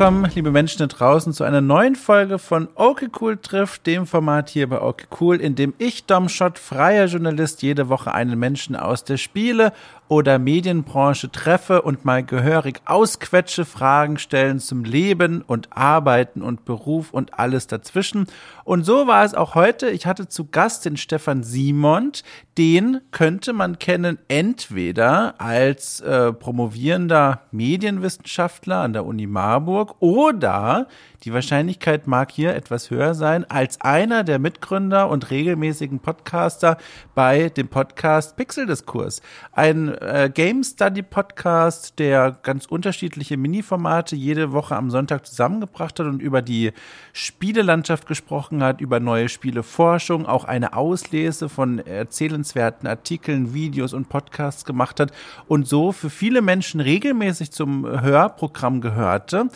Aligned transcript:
Willkommen, 0.00 0.30
liebe 0.34 0.50
Menschen 0.50 0.78
da 0.78 0.86
draußen, 0.86 1.34
zu 1.34 1.44
einer 1.44 1.60
neuen 1.60 1.94
Folge 1.94 2.38
von 2.38 2.68
Okay 2.74 3.08
Cool 3.20 3.36
trifft, 3.36 3.86
dem 3.86 4.06
Format 4.06 4.48
hier 4.48 4.66
bei 4.66 4.80
Okay 4.80 5.04
Cool, 5.20 5.36
in 5.36 5.56
dem 5.56 5.74
ich, 5.76 6.06
Dom 6.06 6.30
Schott, 6.30 6.58
freier 6.58 7.04
Journalist, 7.04 7.60
jede 7.60 7.90
Woche 7.90 8.14
einen 8.14 8.38
Menschen 8.38 8.76
aus 8.76 9.04
der 9.04 9.18
Spiele- 9.18 9.74
oder 10.10 10.40
Medienbranche 10.40 11.30
treffe 11.30 11.82
und 11.82 12.04
mal 12.04 12.24
gehörig 12.24 12.82
ausquetsche, 12.84 13.64
Fragen 13.64 14.18
stellen 14.18 14.58
zum 14.58 14.82
Leben 14.82 15.40
und 15.40 15.68
Arbeiten 15.70 16.42
und 16.42 16.64
Beruf 16.64 17.12
und 17.12 17.38
alles 17.38 17.68
dazwischen. 17.68 18.26
Und 18.64 18.84
so 18.84 19.06
war 19.06 19.24
es 19.24 19.34
auch 19.34 19.54
heute. 19.54 19.88
Ich 19.88 20.06
hatte 20.06 20.26
zu 20.26 20.46
Gast 20.46 20.84
den 20.84 20.96
Stefan 20.96 21.44
Simond. 21.44 22.24
Den 22.58 23.02
könnte 23.12 23.52
man 23.52 23.78
kennen 23.78 24.18
entweder 24.26 25.40
als 25.40 26.00
äh, 26.00 26.32
promovierender 26.32 27.42
Medienwissenschaftler 27.52 28.78
an 28.78 28.92
der 28.92 29.06
Uni 29.06 29.28
Marburg 29.28 29.94
oder 30.00 30.88
die 31.24 31.34
Wahrscheinlichkeit 31.34 32.06
mag 32.06 32.30
hier 32.30 32.54
etwas 32.54 32.90
höher 32.90 33.12
sein 33.12 33.44
als 33.50 33.78
einer 33.82 34.24
der 34.24 34.38
Mitgründer 34.38 35.10
und 35.10 35.30
regelmäßigen 35.30 36.00
Podcaster 36.00 36.78
bei 37.14 37.50
dem 37.50 37.68
Podcast 37.68 38.36
Pixeldiskurs. 38.36 39.20
Ein 39.52 39.88
äh, 39.88 40.30
Game 40.32 40.64
Study 40.64 41.02
Podcast, 41.02 41.98
der 41.98 42.38
ganz 42.42 42.64
unterschiedliche 42.64 43.36
Mini-Formate 43.36 44.16
jede 44.16 44.52
Woche 44.52 44.74
am 44.76 44.90
Sonntag 44.90 45.26
zusammengebracht 45.26 46.00
hat 46.00 46.06
und 46.06 46.22
über 46.22 46.40
die 46.40 46.72
Spielelandschaft 47.12 48.06
gesprochen 48.06 48.62
hat, 48.62 48.80
über 48.80 48.98
neue 48.98 49.28
Spieleforschung, 49.28 50.24
auch 50.24 50.44
eine 50.44 50.72
Auslese 50.72 51.50
von 51.50 51.80
erzählenswerten 51.80 52.88
Artikeln, 52.88 53.52
Videos 53.52 53.92
und 53.92 54.08
Podcasts 54.08 54.64
gemacht 54.64 54.98
hat 55.00 55.12
und 55.48 55.68
so 55.68 55.92
für 55.92 56.08
viele 56.08 56.40
Menschen 56.40 56.80
regelmäßig 56.80 57.52
zum 57.52 57.86
Hörprogramm 57.86 58.80
gehörte 58.80 59.48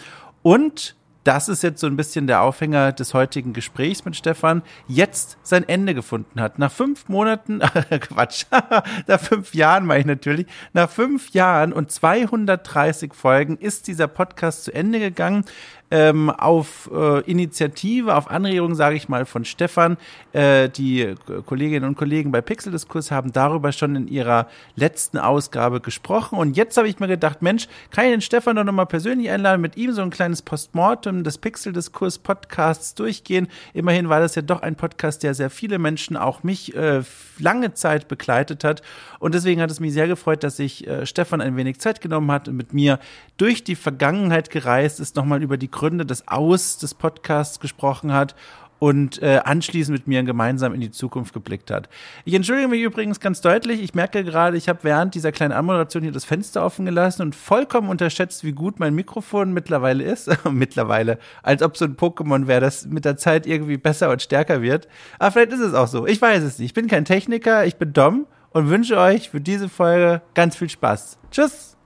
und 0.42 0.94
das 1.24 1.48
ist 1.48 1.62
jetzt 1.62 1.80
so 1.80 1.86
ein 1.86 1.96
bisschen 1.96 2.26
der 2.26 2.42
Aufhänger 2.42 2.92
des 2.92 3.14
heutigen 3.14 3.52
Gesprächs 3.52 4.04
mit 4.04 4.14
Stefan, 4.14 4.62
jetzt 4.86 5.38
sein 5.42 5.66
Ende 5.66 5.94
gefunden 5.94 6.40
hat. 6.40 6.58
Nach 6.58 6.70
fünf 6.70 7.08
Monaten, 7.08 7.58
Quatsch, 8.00 8.44
nach 9.06 9.20
fünf 9.20 9.54
Jahren 9.54 9.86
meine 9.86 10.00
ich 10.00 10.06
natürlich, 10.06 10.46
nach 10.74 10.90
fünf 10.90 11.30
Jahren 11.30 11.72
und 11.72 11.90
230 11.90 13.14
Folgen 13.14 13.56
ist 13.56 13.88
dieser 13.88 14.06
Podcast 14.06 14.64
zu 14.64 14.74
Ende 14.74 15.00
gegangen 15.00 15.44
ähm, 15.90 16.30
auf 16.30 16.90
äh, 16.92 17.20
Initiative, 17.30 18.14
auf 18.14 18.30
Anregung, 18.30 18.74
sage 18.74 18.96
ich 18.96 19.08
mal, 19.08 19.26
von 19.26 19.44
Stefan. 19.44 19.96
Äh, 20.32 20.68
die 20.68 21.14
Kolleginnen 21.46 21.86
und 21.86 21.96
Kollegen 21.96 22.32
bei 22.32 22.40
Pixeldiskurs 22.40 23.10
haben 23.10 23.32
darüber 23.32 23.72
schon 23.72 23.94
in 23.94 24.08
ihrer 24.08 24.48
letzten 24.76 25.18
Ausgabe 25.18 25.80
gesprochen. 25.80 26.38
Und 26.38 26.56
jetzt 26.56 26.76
habe 26.76 26.88
ich 26.88 26.98
mir 26.98 27.08
gedacht, 27.08 27.42
Mensch, 27.42 27.68
kann 27.90 28.06
ich 28.06 28.12
den 28.12 28.20
Stefan 28.20 28.56
doch 28.56 28.64
nochmal 28.64 28.86
persönlich 28.86 29.30
einladen, 29.30 29.60
mit 29.60 29.76
ihm 29.76 29.92
so 29.92 30.02
ein 30.02 30.10
kleines 30.10 30.42
Postmortem 30.42 31.22
des 31.22 31.38
Pixeldiskurs 31.38 32.18
Podcasts 32.18 32.94
durchgehen. 32.94 33.48
Immerhin 33.72 34.08
war 34.08 34.20
das 34.20 34.34
ja 34.34 34.42
doch 34.42 34.62
ein 34.62 34.76
Podcast, 34.76 35.22
der 35.22 35.34
sehr 35.34 35.50
viele 35.50 35.78
Menschen, 35.78 36.16
auch 36.16 36.42
mich, 36.42 36.74
äh, 36.74 37.02
lange 37.38 37.74
Zeit 37.74 38.08
begleitet 38.08 38.64
hat. 38.64 38.82
Und 39.18 39.34
deswegen 39.34 39.60
hat 39.60 39.70
es 39.70 39.80
mich 39.80 39.92
sehr 39.92 40.08
gefreut, 40.08 40.42
dass 40.44 40.56
sich 40.56 40.86
äh, 40.86 41.06
Stefan 41.06 41.40
ein 41.40 41.56
wenig 41.56 41.80
Zeit 41.80 42.00
genommen 42.00 42.30
hat 42.30 42.48
und 42.48 42.56
mit 42.56 42.72
mir 42.74 42.98
durch 43.36 43.64
die 43.64 43.74
Vergangenheit 43.74 44.50
gereist 44.50 45.00
ist, 45.00 45.16
nochmal 45.16 45.42
über 45.42 45.56
die 45.56 45.68
Gründe 45.74 46.06
des 46.06 46.28
Aus 46.28 46.78
des 46.78 46.94
Podcasts 46.94 47.60
gesprochen 47.60 48.12
hat 48.12 48.34
und 48.78 49.22
äh, 49.22 49.40
anschließend 49.42 49.96
mit 49.96 50.06
mir 50.06 50.22
gemeinsam 50.22 50.74
in 50.74 50.80
die 50.80 50.90
Zukunft 50.90 51.32
geblickt 51.32 51.70
hat. 51.70 51.88
Ich 52.24 52.34
entschuldige 52.34 52.68
mich 52.68 52.82
übrigens 52.82 53.18
ganz 53.18 53.40
deutlich. 53.40 53.82
Ich 53.82 53.94
merke 53.94 54.24
gerade, 54.24 54.56
ich 54.56 54.68
habe 54.68 54.80
während 54.82 55.14
dieser 55.14 55.32
kleinen 55.32 55.52
Anmoderation 55.52 56.02
hier 56.02 56.12
das 56.12 56.24
Fenster 56.24 56.64
offen 56.64 56.84
gelassen 56.84 57.22
und 57.22 57.34
vollkommen 57.34 57.88
unterschätzt, 57.88 58.44
wie 58.44 58.52
gut 58.52 58.78
mein 58.80 58.94
Mikrofon 58.94 59.52
mittlerweile 59.52 60.04
ist. 60.04 60.30
mittlerweile, 60.50 61.18
als 61.42 61.62
ob 61.62 61.76
so 61.76 61.86
ein 61.86 61.96
Pokémon 61.96 62.46
wäre, 62.46 62.60
das 62.60 62.86
mit 62.86 63.04
der 63.04 63.16
Zeit 63.16 63.46
irgendwie 63.46 63.78
besser 63.78 64.10
und 64.10 64.22
stärker 64.22 64.62
wird. 64.62 64.86
Aber 65.18 65.32
vielleicht 65.32 65.52
ist 65.52 65.60
es 65.60 65.74
auch 65.74 65.88
so. 65.88 66.06
Ich 66.06 66.20
weiß 66.20 66.42
es 66.42 66.58
nicht. 66.58 66.68
Ich 66.68 66.74
bin 66.74 66.86
kein 66.86 67.04
Techniker, 67.04 67.64
ich 67.64 67.76
bin 67.76 67.92
Dom 67.92 68.26
und 68.50 68.68
wünsche 68.68 68.98
euch 68.98 69.30
für 69.30 69.40
diese 69.40 69.68
Folge 69.68 70.22
ganz 70.34 70.56
viel 70.56 70.68
Spaß. 70.68 71.18
Tschüss! 71.30 71.76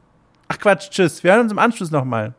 Ach 0.48 0.58
Quatsch, 0.58 0.90
tschüss. 0.90 1.22
Wir 1.22 1.32
hören 1.32 1.42
uns 1.42 1.52
im 1.52 1.58
Anschluss 1.58 1.90
nochmal. 1.90 2.34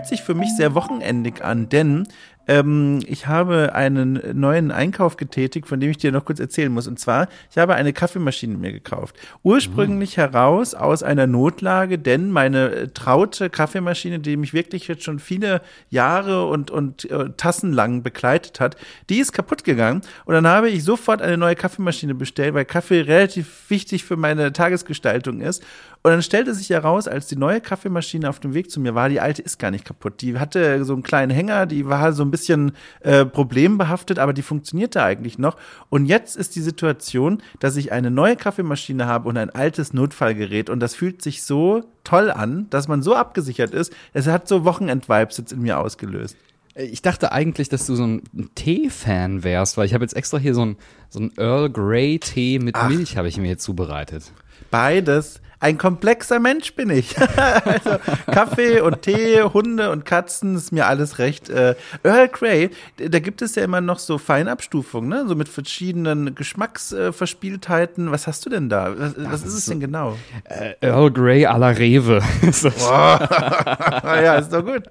Fühlt 0.00 0.08
sich 0.08 0.22
für 0.22 0.34
mich 0.34 0.56
sehr 0.56 0.74
wochenendig 0.74 1.44
an, 1.44 1.68
denn 1.68 2.08
ähm, 2.48 3.00
ich 3.06 3.26
habe 3.26 3.74
einen 3.74 4.18
neuen 4.32 4.70
Einkauf 4.70 5.16
getätigt, 5.16 5.68
von 5.68 5.78
dem 5.78 5.90
ich 5.90 5.98
dir 5.98 6.10
noch 6.10 6.24
kurz 6.24 6.40
erzählen 6.40 6.72
muss. 6.72 6.88
Und 6.88 6.98
zwar, 6.98 7.28
ich 7.50 7.58
habe 7.58 7.74
eine 7.74 7.92
Kaffeemaschine 7.92 8.56
mir 8.56 8.72
gekauft. 8.72 9.14
Ursprünglich 9.42 10.16
mhm. 10.16 10.22
heraus 10.22 10.74
aus 10.74 11.02
einer 11.02 11.26
Notlage, 11.26 11.98
denn 11.98 12.30
meine 12.30 12.70
äh, 12.70 12.88
traute 12.88 13.50
Kaffeemaschine, 13.50 14.20
die 14.20 14.38
mich 14.38 14.54
wirklich 14.54 14.88
jetzt 14.88 15.04
schon 15.04 15.18
viele 15.18 15.60
Jahre 15.90 16.46
und, 16.46 16.70
und 16.70 17.10
äh, 17.10 17.30
Tassen 17.36 17.74
lang 17.74 18.02
begleitet 18.02 18.58
hat, 18.58 18.76
die 19.10 19.18
ist 19.18 19.32
kaputt 19.32 19.64
gegangen. 19.64 20.00
Und 20.24 20.32
dann 20.32 20.46
habe 20.46 20.70
ich 20.70 20.82
sofort 20.82 21.20
eine 21.20 21.36
neue 21.36 21.56
Kaffeemaschine 21.56 22.14
bestellt, 22.14 22.54
weil 22.54 22.64
Kaffee 22.64 23.02
relativ 23.02 23.68
wichtig 23.68 24.04
für 24.04 24.16
meine 24.16 24.52
Tagesgestaltung 24.52 25.42
ist. 25.42 25.62
Und 26.02 26.12
dann 26.12 26.22
stellte 26.22 26.54
sich 26.54 26.70
heraus, 26.70 27.08
als 27.08 27.26
die 27.26 27.36
neue 27.36 27.60
Kaffeemaschine 27.60 28.28
auf 28.30 28.40
dem 28.40 28.54
Weg 28.54 28.70
zu 28.70 28.80
mir 28.80 28.94
war, 28.94 29.10
die 29.10 29.20
alte 29.20 29.42
ist 29.42 29.58
gar 29.58 29.70
nicht 29.70 29.84
kaputt. 29.84 30.22
Die 30.22 30.38
hatte 30.38 30.82
so 30.86 30.94
einen 30.94 31.02
kleinen 31.02 31.30
Hänger, 31.30 31.66
die 31.66 31.86
war 31.86 32.14
so 32.14 32.22
ein 32.22 32.30
bisschen 32.30 32.72
äh, 33.00 33.26
problembehaftet, 33.26 34.18
aber 34.18 34.32
die 34.32 34.40
funktionierte 34.40 35.02
eigentlich 35.02 35.38
noch. 35.38 35.58
Und 35.90 36.06
jetzt 36.06 36.36
ist 36.36 36.56
die 36.56 36.62
Situation, 36.62 37.42
dass 37.58 37.76
ich 37.76 37.92
eine 37.92 38.10
neue 38.10 38.36
Kaffeemaschine 38.36 39.04
habe 39.06 39.28
und 39.28 39.36
ein 39.36 39.50
altes 39.50 39.92
Notfallgerät. 39.92 40.70
Und 40.70 40.80
das 40.80 40.94
fühlt 40.94 41.20
sich 41.20 41.42
so 41.42 41.84
toll 42.02 42.30
an, 42.30 42.66
dass 42.70 42.88
man 42.88 43.02
so 43.02 43.14
abgesichert 43.14 43.74
ist. 43.74 43.92
Es 44.14 44.26
hat 44.26 44.48
so 44.48 44.64
Wochenend-Vibes 44.64 45.36
jetzt 45.36 45.52
in 45.52 45.60
mir 45.60 45.78
ausgelöst. 45.78 46.34
Ich 46.76 47.02
dachte 47.02 47.32
eigentlich, 47.32 47.68
dass 47.68 47.84
du 47.84 47.94
so 47.94 48.06
ein 48.06 48.22
Tee-Fan 48.54 49.44
wärst, 49.44 49.76
weil 49.76 49.84
ich 49.84 49.92
habe 49.92 50.04
jetzt 50.04 50.16
extra 50.16 50.38
hier 50.38 50.54
so 50.54 50.64
ein, 50.64 50.76
so 51.10 51.20
ein 51.20 51.32
Earl 51.36 51.68
Grey 51.68 52.18
Tee 52.18 52.58
mit 52.58 52.74
Ach. 52.76 52.88
Milch 52.88 53.18
habe 53.18 53.28
ich 53.28 53.36
mir 53.36 53.48
jetzt 53.48 53.64
zubereitet. 53.64 54.32
Beides 54.70 55.42
ein 55.60 55.76
komplexer 55.76 56.40
Mensch 56.40 56.74
bin 56.74 56.88
ich. 56.88 57.14
also 57.64 57.98
Kaffee 58.26 58.80
und 58.80 59.02
Tee, 59.02 59.42
Hunde 59.42 59.90
und 59.90 60.06
Katzen 60.06 60.56
ist 60.56 60.72
mir 60.72 60.86
alles 60.86 61.18
recht. 61.18 61.50
Äh, 61.50 61.74
Earl 62.02 62.28
Grey, 62.28 62.70
da 62.96 63.18
gibt 63.18 63.42
es 63.42 63.54
ja 63.54 63.64
immer 63.64 63.82
noch 63.82 63.98
so 63.98 64.16
Feinabstufungen, 64.16 65.10
ne? 65.10 65.28
so 65.28 65.34
mit 65.34 65.50
verschiedenen 65.50 66.34
Geschmacksverspieltheiten. 66.34 68.10
Was 68.10 68.26
hast 68.26 68.46
du 68.46 68.50
denn 68.50 68.70
da? 68.70 68.94
Was, 68.98 69.14
was 69.18 69.40
ist, 69.42 69.48
ist 69.48 69.54
es 69.54 69.64
so, 69.66 69.72
denn 69.72 69.80
genau? 69.80 70.16
Äh, 70.44 70.74
Earl 70.80 71.10
Grey 71.10 71.46
à 71.46 71.58
la 71.58 71.68
Rewe. 71.68 72.22
ja, 72.42 74.36
ist 74.36 74.52
doch 74.52 74.64
gut. 74.64 74.84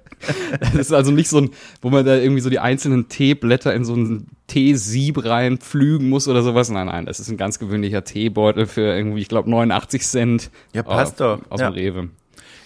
Das 0.60 0.74
ist 0.74 0.92
also 0.92 1.10
nicht 1.10 1.28
so 1.28 1.38
ein, 1.38 1.50
wo 1.82 1.90
man 1.90 2.06
da 2.06 2.14
irgendwie 2.14 2.42
so 2.42 2.50
die 2.50 2.60
einzelnen 2.60 3.08
Teeblätter 3.08 3.74
in 3.74 3.84
so 3.84 3.94
ein 3.96 4.28
Teesieb 4.50 5.24
reinpflügen 5.24 6.08
muss 6.08 6.26
oder 6.26 6.42
sowas. 6.42 6.70
Nein, 6.70 6.86
nein, 6.86 7.06
das 7.06 7.20
ist 7.20 7.30
ein 7.30 7.36
ganz 7.36 7.60
gewöhnlicher 7.60 8.02
Teebeutel 8.02 8.66
für 8.66 8.82
irgendwie, 8.82 9.20
ich 9.20 9.28
glaube, 9.28 9.48
89 9.48 10.02
Cent. 10.02 10.50
Ja, 10.74 10.82
passt 10.82 11.20
doch. 11.20 11.38
Aus 11.50 11.60
ja. 11.60 11.70
dem 11.70 11.74
Rewe. 11.74 12.08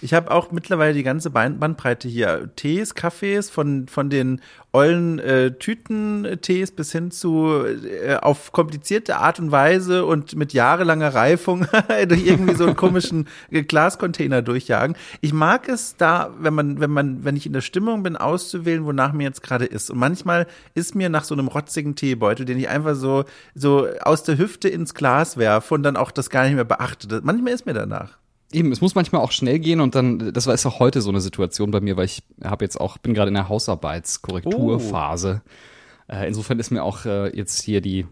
Ich 0.04 0.12
habe 0.12 0.31
auch 0.32 0.53
mittlerweile 0.53 0.92
die 0.92 1.03
ganze 1.03 1.31
Bandbreite 1.31 2.09
hier. 2.09 2.50
Tees, 2.56 2.94
Kaffees, 2.94 3.48
von, 3.48 3.88
von 3.88 4.10
den 4.10 4.42
ollen 4.71 5.18
äh, 5.18 5.53
Tütentees 5.53 6.72
bis 6.72 6.92
hin 6.92 7.10
zu 7.10 7.65
äh, 7.65 8.16
auf 8.16 8.53
komplizierte 8.53 9.16
Art 9.16 9.41
und 9.41 9.51
Weise 9.51 10.04
und 10.04 10.36
mit 10.36 10.53
jahrelanger 10.53 11.15
Reifung 11.15 11.66
durch 12.06 12.27
irgendwie 12.27 12.54
so 12.54 12.66
einen 12.66 12.77
komischen 12.77 13.28
Glascontainer 13.51 14.42
durchjagen. 14.42 14.95
Ich 15.22 15.33
mag 15.33 15.71
es 15.71 15.97
da, 15.97 16.34
wenn 16.39 16.53
man, 16.53 16.80
wenn 16.80 16.91
man, 16.91 17.24
wenn 17.24 17.36
ich 17.36 17.47
in 17.47 17.54
der 17.54 17.62
Stimmung 17.62 18.03
bin, 18.03 18.18
auszuwählen, 18.18 18.84
wonach 18.84 19.15
mir 19.15 19.24
jetzt 19.24 19.42
gerade 19.42 19.65
ist. 19.65 19.89
Und 19.89 19.97
manchmal 19.97 20.47
ist 20.74 20.95
mir 20.95 21.09
nach 21.09 21.24
so 21.24 21.34
einem 21.34 21.48
rotzigen 21.48 21.97
Teebeutel, 21.97 22.45
den 22.45 22.59
ich 22.59 22.68
einfach 22.68 22.95
so, 22.95 23.24
so 23.54 23.89
aus 24.03 24.22
der 24.22 24.36
Hüfte 24.36 24.68
ins 24.68 24.92
Glas 24.92 25.39
werfe 25.39 25.72
und 25.72 25.83
dann 25.83 25.97
auch 25.97 26.10
das 26.10 26.28
gar 26.28 26.45
nicht 26.45 26.56
mehr 26.56 26.65
beachte. 26.65 27.22
Manchmal 27.24 27.54
ist 27.54 27.65
mir 27.65 27.72
danach. 27.72 28.18
Eben, 28.52 28.70
es 28.72 28.80
muss 28.80 28.94
manchmal 28.94 29.22
auch 29.22 29.32
schnell 29.32 29.58
gehen 29.58 29.80
und 29.80 29.94
dann, 29.94 30.32
das 30.32 30.46
war 30.46 30.54
ist 30.54 30.64
auch 30.66 30.78
heute 30.78 31.00
so 31.00 31.10
eine 31.10 31.20
Situation 31.20 31.70
bei 31.70 31.80
mir, 31.80 31.96
weil 31.96 32.04
ich 32.04 32.22
habe 32.42 32.64
jetzt 32.64 32.80
auch, 32.80 32.98
bin 32.98 33.14
gerade 33.14 33.28
in 33.28 33.34
der 33.34 33.48
Hausarbeitskorrekturphase. 33.48 35.42
Oh. 35.44 36.12
Äh, 36.12 36.28
insofern 36.28 36.58
ist 36.58 36.70
mir 36.70 36.82
auch 36.84 37.04
äh, 37.04 37.36
jetzt 37.36 37.62
hier 37.62 37.80
die, 37.80 38.06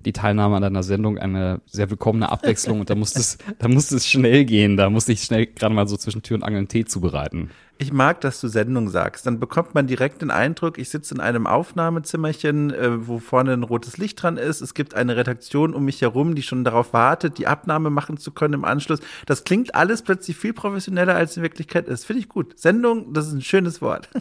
die 0.00 0.12
Teilnahme 0.12 0.56
an 0.56 0.62
deiner 0.62 0.82
Sendung 0.82 1.18
eine 1.18 1.60
sehr 1.66 1.90
willkommene 1.90 2.30
Abwechslung 2.30 2.80
und 2.80 2.90
da 2.90 2.94
musste 2.94 3.20
es, 3.20 3.38
da 3.58 3.68
musste 3.68 3.96
es 3.96 4.06
schnell 4.08 4.44
gehen. 4.44 4.76
Da 4.76 4.90
musste 4.90 5.12
ich 5.12 5.22
schnell 5.22 5.46
gerade 5.46 5.74
mal 5.74 5.86
so 5.86 5.96
zwischen 5.96 6.22
Tür 6.22 6.36
und 6.36 6.42
Angel 6.42 6.58
einen 6.58 6.68
Tee 6.68 6.84
zubereiten. 6.84 7.50
Ich 7.76 7.92
mag, 7.92 8.20
dass 8.20 8.40
du 8.40 8.46
Sendung 8.46 8.88
sagst. 8.88 9.26
Dann 9.26 9.40
bekommt 9.40 9.74
man 9.74 9.88
direkt 9.88 10.22
den 10.22 10.30
Eindruck, 10.30 10.78
ich 10.78 10.90
sitze 10.90 11.14
in 11.14 11.20
einem 11.20 11.46
Aufnahmezimmerchen, 11.48 12.72
äh, 12.72 13.06
wo 13.06 13.18
vorne 13.18 13.52
ein 13.52 13.64
rotes 13.64 13.98
Licht 13.98 14.22
dran 14.22 14.36
ist. 14.36 14.60
Es 14.60 14.74
gibt 14.74 14.94
eine 14.94 15.16
Redaktion 15.16 15.74
um 15.74 15.84
mich 15.84 16.00
herum, 16.00 16.36
die 16.36 16.42
schon 16.42 16.62
darauf 16.62 16.92
wartet, 16.92 17.38
die 17.38 17.48
Abnahme 17.48 17.90
machen 17.90 18.16
zu 18.16 18.30
können 18.30 18.54
im 18.54 18.64
Anschluss. 18.64 19.00
Das 19.26 19.42
klingt 19.42 19.74
alles 19.74 20.02
plötzlich 20.02 20.36
viel 20.36 20.52
professioneller, 20.52 21.16
als 21.16 21.36
in 21.36 21.42
Wirklichkeit 21.42 21.88
ist. 21.88 22.04
Finde 22.04 22.20
ich 22.20 22.28
gut. 22.28 22.58
Sendung, 22.58 23.12
das 23.12 23.26
ist 23.26 23.32
ein 23.32 23.42
schönes 23.42 23.82
Wort. 23.82 24.08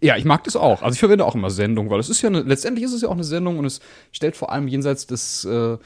Ja, 0.00 0.16
ich 0.16 0.24
mag 0.24 0.44
das 0.44 0.54
auch. 0.54 0.82
Also 0.82 0.94
ich 0.94 1.00
verwende 1.00 1.24
auch 1.24 1.34
immer 1.34 1.50
Sendung, 1.50 1.90
weil 1.90 1.98
es 1.98 2.08
ist 2.08 2.22
ja 2.22 2.28
eine, 2.28 2.42
letztendlich 2.42 2.84
ist 2.84 2.92
es 2.92 3.02
ja 3.02 3.08
auch 3.08 3.14
eine 3.14 3.24
Sendung 3.24 3.58
und 3.58 3.64
es 3.64 3.80
stellt 4.12 4.36
vor 4.36 4.52
allem 4.52 4.68
jenseits 4.68 5.08
des 5.08 5.44
äh, 5.44 5.76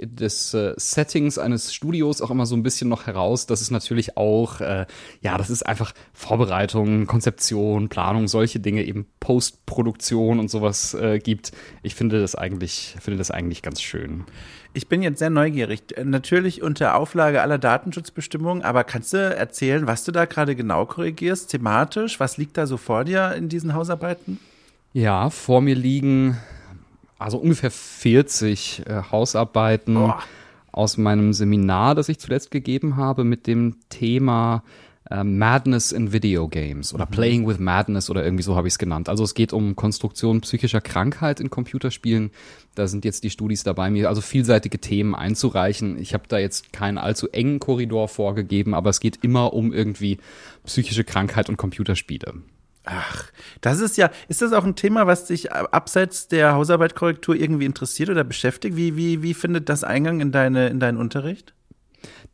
des 0.00 0.54
äh, 0.54 0.74
Settings 0.76 1.38
eines 1.38 1.74
Studios 1.74 2.20
auch 2.20 2.30
immer 2.30 2.46
so 2.46 2.56
ein 2.56 2.62
bisschen 2.62 2.88
noch 2.88 3.06
heraus, 3.06 3.46
dass 3.46 3.60
es 3.60 3.70
natürlich 3.70 4.16
auch, 4.16 4.60
äh, 4.60 4.86
ja, 5.20 5.38
das 5.38 5.50
ist 5.50 5.64
einfach 5.64 5.92
Vorbereitung, 6.12 7.06
Konzeption, 7.06 7.88
Planung, 7.88 8.28
solche 8.28 8.60
Dinge, 8.60 8.84
eben 8.84 9.06
Postproduktion 9.20 10.38
und 10.38 10.50
sowas 10.50 10.94
äh, 10.94 11.18
gibt. 11.18 11.52
Ich 11.82 11.94
finde 11.94 12.20
das 12.20 12.34
eigentlich, 12.34 12.96
finde 13.00 13.18
das 13.18 13.30
eigentlich 13.30 13.62
ganz 13.62 13.80
schön. 13.80 14.24
Ich 14.72 14.88
bin 14.88 15.00
jetzt 15.00 15.20
sehr 15.20 15.30
neugierig. 15.30 15.82
Natürlich 16.04 16.62
unter 16.62 16.96
Auflage 16.96 17.40
aller 17.40 17.56
Datenschutzbestimmungen, 17.56 18.62
aber 18.62 18.84
kannst 18.84 19.14
du 19.14 19.16
erzählen, 19.16 19.86
was 19.86 20.04
du 20.04 20.12
da 20.12 20.26
gerade 20.26 20.54
genau 20.54 20.84
korrigierst, 20.84 21.50
thematisch? 21.50 22.20
Was 22.20 22.36
liegt 22.36 22.58
da 22.58 22.66
so 22.66 22.76
vor 22.76 23.04
dir 23.04 23.32
in 23.34 23.48
diesen 23.48 23.72
Hausarbeiten? 23.72 24.38
Ja, 24.92 25.30
vor 25.30 25.62
mir 25.62 25.74
liegen 25.74 26.36
also 27.18 27.38
ungefähr 27.38 27.70
40 27.70 28.82
äh, 28.86 29.02
Hausarbeiten 29.10 29.96
oh. 29.96 30.14
aus 30.72 30.96
meinem 30.96 31.32
Seminar, 31.32 31.94
das 31.94 32.08
ich 32.08 32.18
zuletzt 32.18 32.50
gegeben 32.50 32.96
habe, 32.96 33.24
mit 33.24 33.46
dem 33.46 33.76
Thema 33.88 34.62
äh, 35.10 35.24
Madness 35.24 35.92
in 35.92 36.12
Video 36.12 36.48
Games 36.48 36.92
oder 36.92 37.06
mhm. 37.06 37.10
Playing 37.10 37.46
with 37.46 37.58
Madness 37.58 38.10
oder 38.10 38.24
irgendwie 38.24 38.42
so 38.42 38.56
habe 38.56 38.68
ich 38.68 38.74
es 38.74 38.78
genannt. 38.78 39.08
Also 39.08 39.24
es 39.24 39.34
geht 39.34 39.52
um 39.52 39.76
Konstruktion 39.76 40.40
psychischer 40.40 40.80
Krankheit 40.80 41.40
in 41.40 41.48
Computerspielen. 41.48 42.30
Da 42.74 42.86
sind 42.88 43.04
jetzt 43.04 43.24
die 43.24 43.30
Studis 43.30 43.62
dabei, 43.62 43.90
mir 43.90 44.08
also 44.08 44.20
vielseitige 44.20 44.80
Themen 44.80 45.14
einzureichen. 45.14 45.98
Ich 45.98 46.12
habe 46.12 46.24
da 46.28 46.38
jetzt 46.38 46.72
keinen 46.72 46.98
allzu 46.98 47.28
engen 47.30 47.60
Korridor 47.60 48.08
vorgegeben, 48.08 48.74
aber 48.74 48.90
es 48.90 49.00
geht 49.00 49.20
immer 49.22 49.52
um 49.52 49.72
irgendwie 49.72 50.18
psychische 50.64 51.04
Krankheit 51.04 51.48
und 51.48 51.56
Computerspiele. 51.56 52.34
Ach, 52.88 53.24
das 53.62 53.80
ist 53.80 53.96
ja, 53.96 54.10
ist 54.28 54.42
das 54.42 54.52
auch 54.52 54.64
ein 54.64 54.76
Thema, 54.76 55.08
was 55.08 55.26
dich 55.26 55.52
abseits 55.52 56.28
der 56.28 56.54
Hausarbeitkorrektur 56.54 57.34
irgendwie 57.34 57.64
interessiert 57.64 58.10
oder 58.10 58.22
beschäftigt? 58.22 58.76
Wie, 58.76 58.96
wie, 58.96 59.22
wie 59.22 59.34
findet 59.34 59.68
das 59.68 59.82
Eingang 59.82 60.20
in, 60.20 60.30
deine, 60.30 60.68
in 60.68 60.78
deinen 60.78 60.96
Unterricht? 60.96 61.52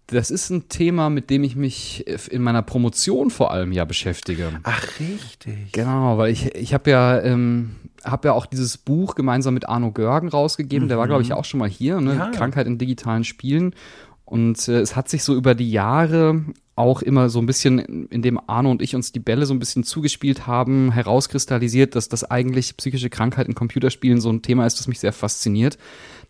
Das 0.09 0.31
ist 0.31 0.51
ein 0.51 0.69
Thema, 0.69 1.09
mit 1.09 1.31
dem 1.31 1.43
ich 1.43 1.57
mich 1.57 2.07
in 2.07 2.43
meiner 2.43 2.61
Promotion 2.61 3.31
vor 3.31 3.51
allem 3.51 3.73
ja 3.73 3.87
beschäftige. 3.87 4.61
Ach, 4.63 4.87
richtig. 5.01 5.73
Genau, 5.73 6.19
weil 6.19 6.31
ich, 6.31 6.55
ich 6.55 6.75
habe 6.75 6.91
ja, 6.91 7.19
ähm, 7.23 7.77
hab 8.05 8.27
ja 8.27 8.33
auch 8.33 8.45
dieses 8.45 8.77
Buch 8.77 9.15
gemeinsam 9.15 9.55
mit 9.55 9.67
Arno 9.71 9.91
Görgen 9.91 10.29
rausgegeben. 10.29 10.85
Mhm. 10.85 10.89
Der 10.91 10.99
war, 10.99 11.07
glaube 11.07 11.23
ich, 11.23 11.33
auch 11.33 11.47
schon 11.47 11.61
mal 11.61 11.69
hier, 11.69 12.03
ne? 12.03 12.17
Ja. 12.17 12.31
Krankheit 12.31 12.67
in 12.67 12.77
digitalen 12.77 13.25
Spielen. 13.25 13.75
Und 14.33 14.67
äh, 14.67 14.81
es 14.81 14.97
hat 14.97 15.11
sich 15.11 15.25
so 15.25 15.35
über 15.35 15.55
die 15.55 15.71
Jahre 15.71 16.43
auch 16.75 17.03
immer 17.03 17.29
so 17.29 17.39
ein 17.39 17.45
bisschen, 17.45 18.07
in 18.07 18.23
dem 18.23 18.41
Arno 18.47 18.71
und 18.71 18.81
ich 18.81 18.95
uns 18.95 19.13
die 19.13 19.21
Bälle 19.21 19.45
so 19.45 19.53
ein 19.53 19.59
bisschen 19.59 19.85
zugespielt 19.85 20.47
haben, 20.47 20.91
herauskristallisiert, 20.91 21.95
dass 21.97 22.09
das 22.09 22.25
eigentlich 22.25 22.79
psychische 22.79 23.11
Krankheit 23.11 23.47
in 23.47 23.55
Computerspielen 23.55 24.23
so 24.23 24.31
ein 24.31 24.41
Thema 24.41 24.65
ist, 24.65 24.79
das 24.79 24.89
mich 24.89 25.01
sehr 25.01 25.13
fasziniert. 25.13 25.77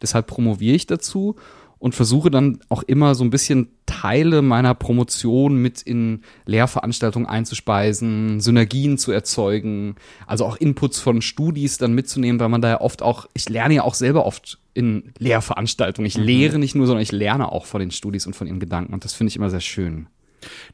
Deshalb 0.03 0.27
promoviere 0.27 0.75
ich 0.75 0.89
dazu 0.89 1.37
und 1.83 1.97
versuche 1.97 2.31
dann 2.31 2.61
auch 2.69 2.85
immer 2.85 3.17
so 3.17 3.25
ein 3.25 3.31
bisschen 3.31 3.67
Teile 3.87 4.41
meiner 4.41 4.73
Promotion 4.73 5.57
mit 5.57 5.83
in 5.83 6.21
Lehrveranstaltungen 6.47 7.29
einzuspeisen, 7.29 8.39
Synergien 8.39 8.99
zu 8.99 9.11
erzeugen, 9.11 9.97
also 10.29 10.47
auch 10.47 10.57
Inputs 10.57 11.01
von 11.01 11.23
Studis 11.23 11.79
dann 11.79 11.93
mitzunehmen, 11.93 12.39
weil 12.39 12.51
man 12.51 12.63
da 12.63 12.69
ja 12.69 12.81
oft 12.81 13.03
auch, 13.03 13.27
ich 13.35 13.49
lerne 13.49 13.75
ja 13.75 13.83
auch 13.83 13.95
selber 13.95 14.27
oft 14.27 14.61
in 14.75 15.13
Lehrveranstaltungen. 15.19 16.07
Ich 16.07 16.17
mhm. 16.17 16.23
lehre 16.23 16.59
nicht 16.61 16.77
nur, 16.77 16.87
sondern 16.87 17.03
ich 17.03 17.11
lerne 17.11 17.51
auch 17.51 17.67
von 17.67 17.81
den 17.81 17.91
Studis 17.91 18.29
und 18.29 18.37
von 18.37 18.47
ihren 18.47 18.61
Gedanken 18.61 18.95
und 18.95 19.05
das 19.05 19.15
finde 19.15 19.31
ich 19.31 19.37
immer 19.37 19.51
sehr 19.51 19.59
schön. 19.59 20.07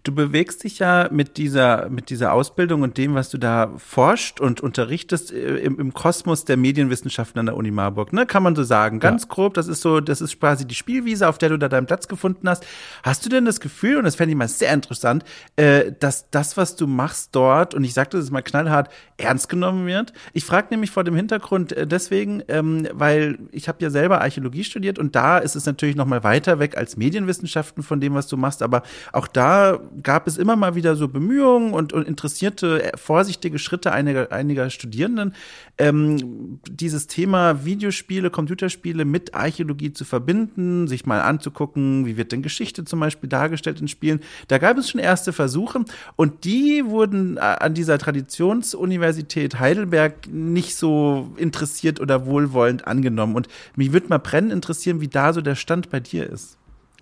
Du 0.02 0.14
bewegst 0.14 0.64
dich 0.64 0.78
ja 0.78 1.08
mit 1.10 1.36
dieser, 1.36 1.88
mit 1.88 2.10
dieser 2.10 2.32
Ausbildung 2.32 2.82
und 2.82 2.96
dem, 2.96 3.14
was 3.14 3.30
du 3.30 3.38
da 3.38 3.72
forscht 3.76 4.40
und 4.40 4.60
unterrichtest 4.60 5.32
äh, 5.32 5.56
im, 5.58 5.78
im 5.78 5.94
Kosmos 5.94 6.44
der 6.44 6.56
Medienwissenschaften 6.56 7.38
an 7.38 7.46
der 7.46 7.56
Uni 7.56 7.70
Marburg, 7.70 8.12
ne? 8.12 8.26
Kann 8.26 8.42
man 8.42 8.54
so 8.56 8.62
sagen. 8.62 9.00
Ganz 9.00 9.22
ja. 9.22 9.28
grob, 9.28 9.54
das 9.54 9.68
ist 9.68 9.80
so, 9.80 10.00
das 10.00 10.20
ist 10.20 10.38
quasi 10.38 10.66
die 10.66 10.74
Spielwiese, 10.74 11.28
auf 11.28 11.38
der 11.38 11.50
du 11.50 11.58
da 11.58 11.68
deinen 11.68 11.86
Platz 11.86 12.08
gefunden 12.08 12.48
hast. 12.48 12.66
Hast 13.02 13.24
du 13.24 13.28
denn 13.28 13.44
das 13.44 13.60
Gefühl, 13.60 13.96
und 13.96 14.04
das 14.04 14.16
fände 14.16 14.32
ich 14.32 14.38
mal 14.38 14.48
sehr 14.48 14.72
interessant, 14.72 15.24
äh, 15.56 15.92
dass 15.98 16.30
das, 16.30 16.56
was 16.56 16.76
du 16.76 16.86
machst 16.86 17.30
dort, 17.32 17.74
und 17.74 17.84
ich 17.84 17.94
sage 17.94 18.10
das 18.10 18.30
mal 18.30 18.42
knallhart, 18.42 18.90
ernst 19.16 19.48
genommen 19.48 19.86
wird? 19.86 20.12
Ich 20.32 20.44
frage 20.44 20.68
nämlich 20.70 20.90
vor 20.90 21.04
dem 21.04 21.16
Hintergrund 21.16 21.72
äh, 21.72 21.86
deswegen, 21.86 22.42
ähm, 22.48 22.86
weil 22.92 23.38
ich 23.52 23.68
habe 23.68 23.82
ja 23.82 23.90
selber 23.90 24.20
Archäologie 24.20 24.64
studiert 24.64 24.98
und 24.98 25.14
da 25.14 25.38
ist 25.38 25.56
es 25.56 25.66
natürlich 25.66 25.96
noch 25.96 26.06
mal 26.06 26.24
weiter 26.24 26.58
weg 26.58 26.76
als 26.76 26.96
Medienwissenschaften 26.96 27.82
von 27.82 28.00
dem, 28.00 28.14
was 28.14 28.28
du 28.28 28.36
machst, 28.36 28.62
aber 28.62 28.82
auch 29.12 29.26
da 29.26 29.57
gab 30.02 30.26
es 30.26 30.36
immer 30.38 30.56
mal 30.56 30.74
wieder 30.74 30.96
so 30.96 31.08
Bemühungen 31.08 31.72
und, 31.72 31.92
und 31.92 32.06
interessierte, 32.06 32.82
äh, 32.82 32.96
vorsichtige 32.96 33.58
Schritte 33.58 33.92
einiger, 33.92 34.32
einiger 34.32 34.70
Studierenden, 34.70 35.34
ähm, 35.78 36.60
dieses 36.68 37.06
Thema 37.06 37.64
Videospiele, 37.64 38.30
Computerspiele 38.30 39.04
mit 39.04 39.34
Archäologie 39.34 39.92
zu 39.92 40.04
verbinden, 40.04 40.88
sich 40.88 41.06
mal 41.06 41.20
anzugucken, 41.20 42.06
wie 42.06 42.16
wird 42.16 42.32
denn 42.32 42.42
Geschichte 42.42 42.84
zum 42.84 43.00
Beispiel 43.00 43.28
dargestellt 43.28 43.80
in 43.80 43.88
Spielen. 43.88 44.20
Da 44.48 44.58
gab 44.58 44.76
es 44.78 44.90
schon 44.90 45.00
erste 45.00 45.32
Versuche 45.32 45.84
und 46.16 46.44
die 46.44 46.84
wurden 46.86 47.36
äh, 47.36 47.40
an 47.40 47.74
dieser 47.74 47.98
Traditionsuniversität 47.98 49.58
Heidelberg 49.58 50.28
nicht 50.28 50.76
so 50.76 51.32
interessiert 51.36 52.00
oder 52.00 52.26
wohlwollend 52.26 52.86
angenommen. 52.86 53.36
Und 53.36 53.48
mich 53.76 53.92
würde 53.92 54.08
mal 54.08 54.18
brennend 54.18 54.52
interessieren, 54.52 55.00
wie 55.00 55.08
da 55.08 55.32
so 55.32 55.40
der 55.40 55.54
Stand 55.54 55.90
bei 55.90 56.00
dir 56.00 56.28
ist 56.28 56.57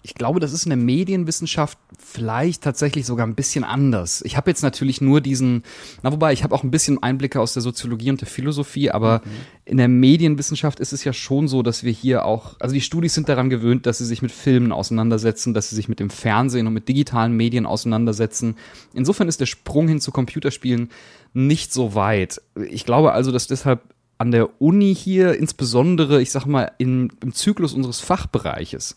ich 0.06 0.14
glaube, 0.14 0.38
das 0.38 0.53
ist 0.53 0.67
in 0.67 0.70
der 0.70 0.76
Medienwissenschaft 0.76 1.76
vielleicht 1.99 2.62
tatsächlich 2.62 3.06
sogar 3.06 3.26
ein 3.26 3.35
bisschen 3.35 3.64
anders. 3.64 4.23
Ich 4.25 4.37
habe 4.37 4.49
jetzt 4.49 4.62
natürlich 4.62 5.00
nur 5.00 5.20
diesen, 5.20 5.64
na 6.05 6.12
wobei, 6.12 6.32
ich 6.32 6.44
habe 6.44 6.55
auch 6.55 6.62
ein 6.62 6.70
bisschen 6.70 7.03
Einblicke 7.03 7.41
aus 7.41 7.55
der 7.55 7.62
Soziologie 7.62 8.11
und 8.11 8.20
der 8.20 8.29
Philosophie, 8.29 8.93
aber 8.93 9.23
mhm. 9.25 9.31
in 9.64 9.76
der 9.79 9.88
Medienwissenschaft 9.88 10.79
ist 10.79 10.93
es 10.93 11.03
ja 11.03 11.12
schon 11.12 11.49
so, 11.49 11.64
dass 11.64 11.82
wir 11.82 11.91
hier 11.91 12.25
auch, 12.25 12.55
also 12.61 12.73
die 12.73 12.82
Studis 12.82 13.14
sind 13.14 13.29
daran 13.29 13.50
gewöhnt, 13.50 13.85
dass 13.87 13.99
sie 13.99 14.06
sich 14.06 14.23
mit 14.23 14.31
Filmen 14.31 14.70
auseinandersetzen, 14.70 15.55
dass 15.55 15.70
sie 15.70 15.75
sich 15.75 15.88
mit 15.88 15.99
dem 15.99 16.11
Fernsehen 16.11 16.69
und 16.69 16.73
mit 16.73 16.88
digitalen 16.88 17.32
Medien 17.32 17.67
auseinandersetzen. 17.67 18.55
Insofern 18.94 19.26
ist 19.26 19.41
der 19.41 19.47
Sprung 19.47 19.88
hin 19.88 20.00
zu 20.00 20.12
Computerspielen 20.12 20.91
nicht 21.35 21.73
so 21.73 21.97
weit. 21.97 22.41
Ich 22.70 22.85
glaube 22.85 23.11
also, 23.11 23.32
dass 23.32 23.49
deshalb 23.49 23.80
an 24.19 24.30
der 24.30 24.62
Uni 24.62 24.95
hier, 24.95 25.35
insbesondere, 25.35 26.23
ich 26.23 26.30
sag 26.30 26.47
mal, 26.47 26.71
in, 26.78 27.12
im 27.21 27.35
Zyklus 27.35 27.75
unseres 27.75 28.00
Fachbereiches, 28.00 28.95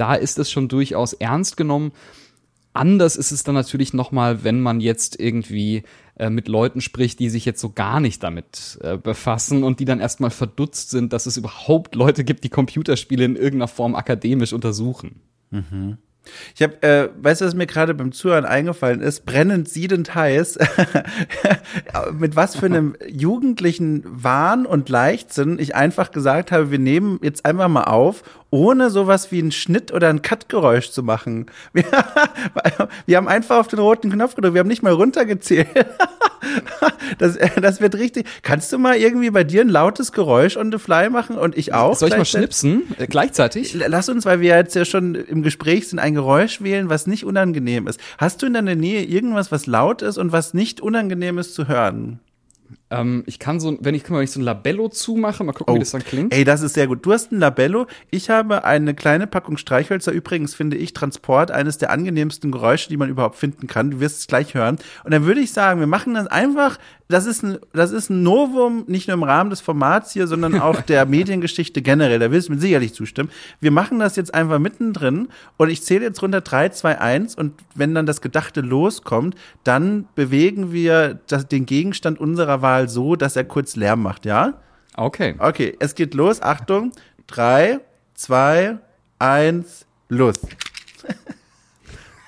da 0.00 0.14
ist 0.14 0.38
es 0.38 0.50
schon 0.50 0.68
durchaus 0.68 1.12
ernst 1.12 1.56
genommen. 1.56 1.92
Anders 2.72 3.16
ist 3.16 3.32
es 3.32 3.42
dann 3.42 3.54
natürlich 3.54 3.92
nochmal, 3.92 4.44
wenn 4.44 4.60
man 4.60 4.80
jetzt 4.80 5.18
irgendwie 5.18 5.82
äh, 6.16 6.30
mit 6.30 6.48
Leuten 6.48 6.80
spricht, 6.80 7.18
die 7.18 7.28
sich 7.28 7.44
jetzt 7.44 7.60
so 7.60 7.72
gar 7.72 8.00
nicht 8.00 8.22
damit 8.22 8.78
äh, 8.82 8.96
befassen 8.96 9.64
und 9.64 9.80
die 9.80 9.84
dann 9.84 10.00
erstmal 10.00 10.30
verdutzt 10.30 10.90
sind, 10.90 11.12
dass 11.12 11.26
es 11.26 11.36
überhaupt 11.36 11.94
Leute 11.94 12.24
gibt, 12.24 12.44
die 12.44 12.48
Computerspiele 12.48 13.24
in 13.24 13.36
irgendeiner 13.36 13.68
Form 13.68 13.94
akademisch 13.94 14.52
untersuchen. 14.52 15.20
Mhm. 15.50 15.98
Ich 16.54 16.62
habe, 16.62 16.82
äh, 16.82 17.08
weißt 17.20 17.40
du, 17.40 17.46
was 17.46 17.54
mir 17.54 17.66
gerade 17.66 17.94
beim 17.94 18.12
Zuhören 18.12 18.44
eingefallen 18.44 19.00
ist? 19.00 19.24
Brennend, 19.24 19.68
siedend 19.68 20.14
heiß. 20.14 20.58
Mit 22.12 22.36
was 22.36 22.56
für 22.56 22.66
einem 22.66 22.94
jugendlichen 23.08 24.04
Wahn 24.04 24.66
und 24.66 24.88
Leichtsinn 24.88 25.58
ich 25.58 25.74
einfach 25.74 26.10
gesagt 26.10 26.52
habe, 26.52 26.70
wir 26.70 26.78
nehmen 26.78 27.18
jetzt 27.22 27.46
einfach 27.46 27.68
mal 27.68 27.84
auf 27.84 28.22
ohne 28.50 28.90
sowas 28.90 29.30
wie 29.32 29.38
einen 29.38 29.52
Schnitt 29.52 29.92
oder 29.92 30.08
ein 30.08 30.22
Cut-Geräusch 30.22 30.90
zu 30.90 31.02
machen. 31.02 31.46
Wir, 31.72 31.84
wir, 33.06 33.16
haben 33.16 33.28
einfach 33.28 33.58
auf 33.58 33.68
den 33.68 33.78
roten 33.78 34.10
Knopf 34.10 34.34
gedrückt, 34.34 34.54
wir 34.54 34.60
haben 34.60 34.68
nicht 34.68 34.82
mal 34.82 34.92
runtergezählt. 34.92 35.68
Das, 37.18 37.38
das 37.60 37.80
wird 37.80 37.96
richtig. 37.96 38.26
Kannst 38.42 38.72
du 38.72 38.78
mal 38.78 38.96
irgendwie 38.96 39.30
bei 39.30 39.44
dir 39.44 39.60
ein 39.60 39.68
lautes 39.68 40.10
Geräusch 40.10 40.56
on 40.56 40.72
the 40.72 40.78
fly 40.78 41.10
machen 41.10 41.36
und 41.36 41.56
ich 41.56 41.74
auch? 41.74 41.94
Soll 41.96 42.08
ich 42.08 42.16
mal 42.16 42.24
schnipsen? 42.24 42.84
Äh, 42.98 43.06
gleichzeitig? 43.08 43.74
Lass 43.74 44.08
uns, 44.08 44.24
weil 44.24 44.40
wir 44.40 44.56
jetzt 44.56 44.74
ja 44.74 44.84
schon 44.84 45.14
im 45.14 45.42
Gespräch 45.42 45.88
sind, 45.88 45.98
ein 45.98 46.14
Geräusch 46.14 46.62
wählen, 46.62 46.88
was 46.88 47.06
nicht 47.06 47.24
unangenehm 47.24 47.86
ist. 47.86 48.00
Hast 48.16 48.40
du 48.40 48.46
in 48.46 48.54
deiner 48.54 48.74
Nähe 48.74 49.04
irgendwas, 49.04 49.52
was 49.52 49.66
laut 49.66 50.02
ist 50.02 50.16
und 50.16 50.32
was 50.32 50.54
nicht 50.54 50.80
unangenehm 50.80 51.38
ist 51.38 51.54
zu 51.54 51.68
hören? 51.68 52.20
Ähm, 52.90 53.22
ich 53.26 53.38
kann 53.38 53.60
so, 53.60 53.76
wenn 53.80 53.94
ich, 53.94 54.02
guck 54.02 54.12
mal, 54.12 54.18
wenn 54.18 54.24
ich 54.24 54.32
so 54.32 54.40
ein 54.40 54.44
Labello 54.44 54.88
zumache, 54.88 55.44
mal 55.44 55.52
gucken, 55.52 55.72
oh. 55.72 55.76
wie 55.76 55.80
das 55.80 55.90
dann 55.90 56.04
klingt. 56.04 56.34
Ey, 56.34 56.44
das 56.44 56.62
ist 56.62 56.74
sehr 56.74 56.86
gut. 56.86 57.04
Du 57.04 57.12
hast 57.12 57.32
ein 57.32 57.38
Labello. 57.38 57.86
Ich 58.10 58.30
habe 58.30 58.64
eine 58.64 58.94
kleine 58.94 59.26
Packung 59.26 59.56
Streichhölzer. 59.56 60.12
Übrigens 60.12 60.54
finde 60.54 60.76
ich 60.76 60.92
Transport 60.92 61.50
eines 61.50 61.78
der 61.78 61.90
angenehmsten 61.90 62.50
Geräusche, 62.50 62.88
die 62.88 62.96
man 62.96 63.08
überhaupt 63.08 63.36
finden 63.36 63.66
kann. 63.66 63.90
Du 63.90 64.00
wirst 64.00 64.20
es 64.20 64.26
gleich 64.26 64.54
hören. 64.54 64.78
Und 65.04 65.12
dann 65.12 65.24
würde 65.24 65.40
ich 65.40 65.52
sagen, 65.52 65.80
wir 65.80 65.86
machen 65.86 66.14
das 66.14 66.26
einfach 66.26 66.78
das 67.10 67.26
ist 67.26 67.42
ein, 67.42 67.58
das 67.72 67.90
ist 67.90 68.08
ein 68.08 68.22
Novum, 68.22 68.84
nicht 68.86 69.08
nur 69.08 69.14
im 69.14 69.22
Rahmen 69.22 69.50
des 69.50 69.60
Formats 69.60 70.12
hier, 70.12 70.26
sondern 70.26 70.60
auch 70.60 70.80
der 70.82 71.06
Mediengeschichte 71.06 71.82
generell. 71.82 72.18
Da 72.18 72.30
willst 72.30 72.48
du 72.48 72.52
mir 72.52 72.58
sicherlich 72.58 72.94
zustimmen. 72.94 73.30
Wir 73.60 73.70
machen 73.70 73.98
das 73.98 74.16
jetzt 74.16 74.32
einfach 74.32 74.58
mittendrin 74.58 75.28
und 75.56 75.70
ich 75.70 75.82
zähle 75.82 76.04
jetzt 76.04 76.22
runter 76.22 76.40
3, 76.40 76.70
2, 76.70 77.00
1 77.00 77.34
und 77.34 77.52
wenn 77.74 77.94
dann 77.94 78.06
das 78.06 78.20
Gedachte 78.20 78.60
loskommt, 78.60 79.34
dann 79.64 80.06
bewegen 80.14 80.72
wir 80.72 81.18
das, 81.26 81.48
den 81.48 81.66
Gegenstand 81.66 82.20
unserer 82.20 82.59
Wahl 82.62 82.88
so, 82.88 83.16
dass 83.16 83.36
er 83.36 83.44
kurz 83.44 83.76
Lärm 83.76 84.02
macht, 84.02 84.26
ja? 84.26 84.54
Okay. 84.96 85.34
Okay, 85.38 85.76
es 85.80 85.94
geht 85.94 86.14
los. 86.14 86.42
Achtung. 86.42 86.92
3, 87.28 87.78
2, 88.14 88.78
1, 89.18 89.86
los. 90.08 90.40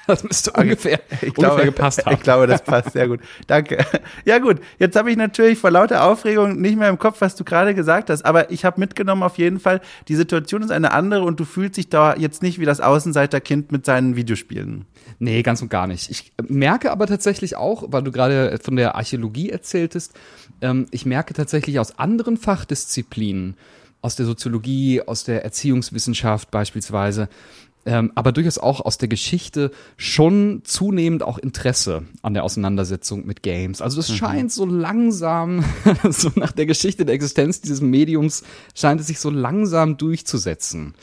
Das 0.07 0.25
müsste 0.25 0.51
ungefähr, 0.53 1.01
ich 1.11 1.23
ungefähr 1.23 1.33
glaube, 1.33 1.65
gepasst 1.65 2.05
haben. 2.07 2.15
Ich 2.15 2.23
glaube, 2.23 2.47
das 2.47 2.63
passt 2.63 2.93
sehr 2.93 3.09
gut. 3.09 3.21
Danke. 3.47 3.79
Ja 4.25 4.39
gut, 4.39 4.61
jetzt 4.79 4.97
habe 4.97 5.11
ich 5.11 5.17
natürlich 5.17 5.59
vor 5.59 5.71
lauter 5.71 6.05
Aufregung 6.05 6.61
nicht 6.61 6.77
mehr 6.77 6.89
im 6.89 6.99
Kopf, 6.99 7.21
was 7.21 7.37
du 7.37 7.45
gerade 7.45 7.75
gesagt 7.75 8.11
hast, 8.11 8.25
aber 8.25 8.51
ich 8.51 8.65
habe 8.65 8.81
mitgenommen 8.81 9.23
auf 9.23 9.39
jeden 9.39 9.61
Fall, 9.61 9.81
die 10.09 10.17
Situation 10.17 10.63
ist 10.63 10.73
eine 10.73 10.93
andere 10.93 11.23
und 11.23 11.39
du 11.39 11.45
fühlst 11.45 11.77
dich 11.77 11.89
da 11.89 12.15
jetzt 12.17 12.43
nicht 12.43 12.59
wie 12.59 12.65
das 12.65 12.81
Außenseiterkind 12.81 13.71
mit 13.71 13.87
seinen 13.87 14.17
Videospielen. 14.17 14.87
Nee, 15.19 15.43
ganz 15.43 15.63
und 15.63 15.69
gar 15.69 15.87
nicht. 15.87 16.11
Ich 16.11 16.33
merke 16.49 16.91
aber 16.91 17.07
tatsächlich 17.07 17.57
auch, 17.57 17.85
weil 17.89 18.03
du 18.03 18.13
gerade 18.13 18.59
von 18.63 18.77
der 18.77 18.95
Archäologie 18.95 19.51
erzähltest, 19.51 20.13
ähm, 20.61 20.87
ich 20.91 21.07
merke 21.07 21.35
tatsächlich 21.35 21.79
aus 21.79 21.99
anderen 21.99 22.37
Fachdisziplinen, 22.37 23.57
aus 24.01 24.17
der 24.17 24.27
Soziologie, 24.27 25.03
aus 25.03 25.25
der 25.25 25.45
Erziehungswissenschaft 25.45 26.51
beispielsweise, 26.51 27.29
ähm, 27.85 28.13
aber 28.15 28.31
durchaus 28.31 28.59
auch 28.59 28.81
aus 28.81 28.99
der 28.99 29.09
Geschichte 29.09 29.73
schon 29.97 30.63
zunehmend 30.65 31.23
auch 31.23 31.39
Interesse 31.39 32.05
an 32.23 32.35
der 32.35 32.45
Auseinandersetzung 32.45 33.27
mit 33.27 33.43
Games. 33.43 33.83
Also 33.83 33.97
das 33.97 34.09
mhm. 34.09 34.15
scheint 34.15 34.53
so 34.53 34.65
langsam, 34.67 35.65
so 36.11 36.31
nach 36.37 36.53
der 36.53 36.67
Geschichte 36.67 37.05
der 37.05 37.15
Existenz 37.15 37.61
dieses 37.61 37.81
Mediums, 37.81 38.45
scheint 38.75 39.01
es 39.01 39.09
sich 39.09 39.19
so 39.19 39.31
langsam 39.31 39.97
durchzusetzen. 39.97 40.95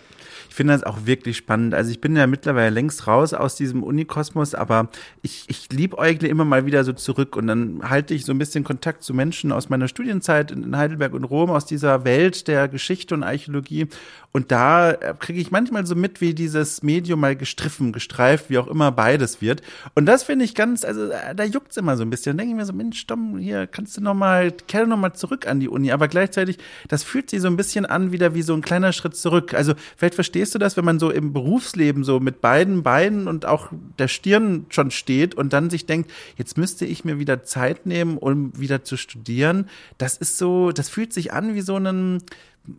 Ich 0.50 0.56
finde 0.56 0.74
das 0.74 0.84
auch 0.84 1.06
wirklich 1.06 1.38
spannend. 1.38 1.76
Also 1.76 1.92
ich 1.92 2.02
bin 2.02 2.16
ja 2.16 2.26
mittlerweile 2.26 2.72
längst 2.72 3.06
raus 3.06 3.34
aus 3.34 3.56
diesem 3.56 3.84
Unikosmos, 3.84 4.56
aber 4.56 4.90
ich, 5.22 5.46
ich 5.48 5.72
liebäugle 5.72 6.28
immer 6.28 6.44
mal 6.44 6.66
wieder 6.66 6.84
so 6.84 6.92
zurück 6.92 7.36
und 7.36 7.48
dann 7.48 7.82
halte 7.88 8.16
ich 8.16 8.26
so 8.26 8.32
ein 8.34 8.40
bisschen 8.40 8.64
Kontakt 8.64 9.04
zu 9.04 9.14
Menschen 9.14 9.52
aus 9.52 9.70
meiner 9.70 9.88
Studienzeit 9.88 10.52
in 10.52 10.76
Heidelberg 10.76 11.14
und 11.14 11.24
Rom, 11.24 11.52
aus 11.52 11.66
dieser 11.66 12.04
Welt 12.04 12.48
der 12.48 12.68
Geschichte 12.68 13.14
und 13.14 13.24
Archäologie. 13.24 13.88
Und 14.32 14.52
da 14.52 14.94
kriege 15.20 15.40
ich 15.40 15.50
manchmal 15.50 15.86
so 15.86 15.96
mit, 15.96 16.22
wie 16.22 16.34
dieses 16.34 16.84
Medium 16.84 17.20
mal 17.20 17.36
gestriffen, 17.36 17.94
gestreift, 17.94 18.50
wie 18.50 18.58
auch 18.60 18.68
immer 18.68 18.92
beides 18.92 19.42
wird. 19.42 19.62
Und 19.96 20.06
das 20.06 20.24
finde 20.24 20.46
ich 20.46 20.54
ganz, 20.54 20.84
also 20.84 21.10
da 21.36 21.44
juckt's 21.44 21.78
immer 21.78 21.98
so 21.98 22.04
ein 22.04 22.10
bisschen. 22.10 22.32
Dann 22.32 22.38
denke 22.38 22.52
ich 22.52 22.58
mir 22.58 22.66
so, 22.66 22.74
Mensch, 22.74 23.08
Dom, 23.08 23.38
hier 23.38 23.66
kannst 23.66 23.98
du 23.98 24.02
noch 24.02 24.14
mal, 24.14 24.52
kehr 24.52 24.86
noch 24.86 24.98
mal 24.98 25.14
zurück 25.14 25.48
an 25.48 25.60
die 25.60 25.70
Uni. 25.70 25.92
Aber 25.92 26.08
gleichzeitig, 26.08 26.58
das 26.88 27.04
fühlt 27.04 27.30
sich 27.30 27.42
so 27.42 27.48
ein 27.48 27.58
bisschen 27.58 27.86
an, 27.86 28.12
wieder 28.12 28.36
wie 28.36 28.42
so 28.44 28.54
ein 28.54 28.62
kleiner 28.62 28.94
Schritt 28.94 29.16
zurück. 29.16 29.54
Also 29.54 29.74
vielleicht 29.98 30.16
verstehe 30.16 30.44
verstehst 30.50 30.56
du 30.56 30.60
das, 30.60 30.78
wenn 30.78 30.86
man 30.86 31.00
so 31.00 31.12
im 31.12 31.34
Berufsleben 31.34 32.04
so 32.04 32.20
mit 32.20 32.42
beiden 32.42 32.82
Beinen 32.82 33.28
und 33.28 33.46
auch 33.46 33.70
der 34.00 34.08
Stirn 34.08 34.66
schon 34.70 34.90
steht 34.92 35.36
und 35.36 35.54
dann 35.54 35.70
sich 35.70 35.86
denkt, 35.86 36.12
jetzt 36.38 36.58
müsste 36.58 36.86
ich 36.86 37.06
mir 37.06 37.20
wieder 37.20 37.44
Zeit 37.44 37.86
nehmen, 37.86 38.18
um 38.18 38.58
wieder 38.58 38.84
zu 38.84 38.98
studieren? 38.98 39.70
Das 39.98 40.18
ist 40.18 40.38
so, 40.38 40.72
das 40.72 40.90
fühlt 40.90 41.14
sich 41.14 41.34
an 41.34 41.54
wie 41.54 41.62
so 41.62 41.76
ein, 41.76 42.24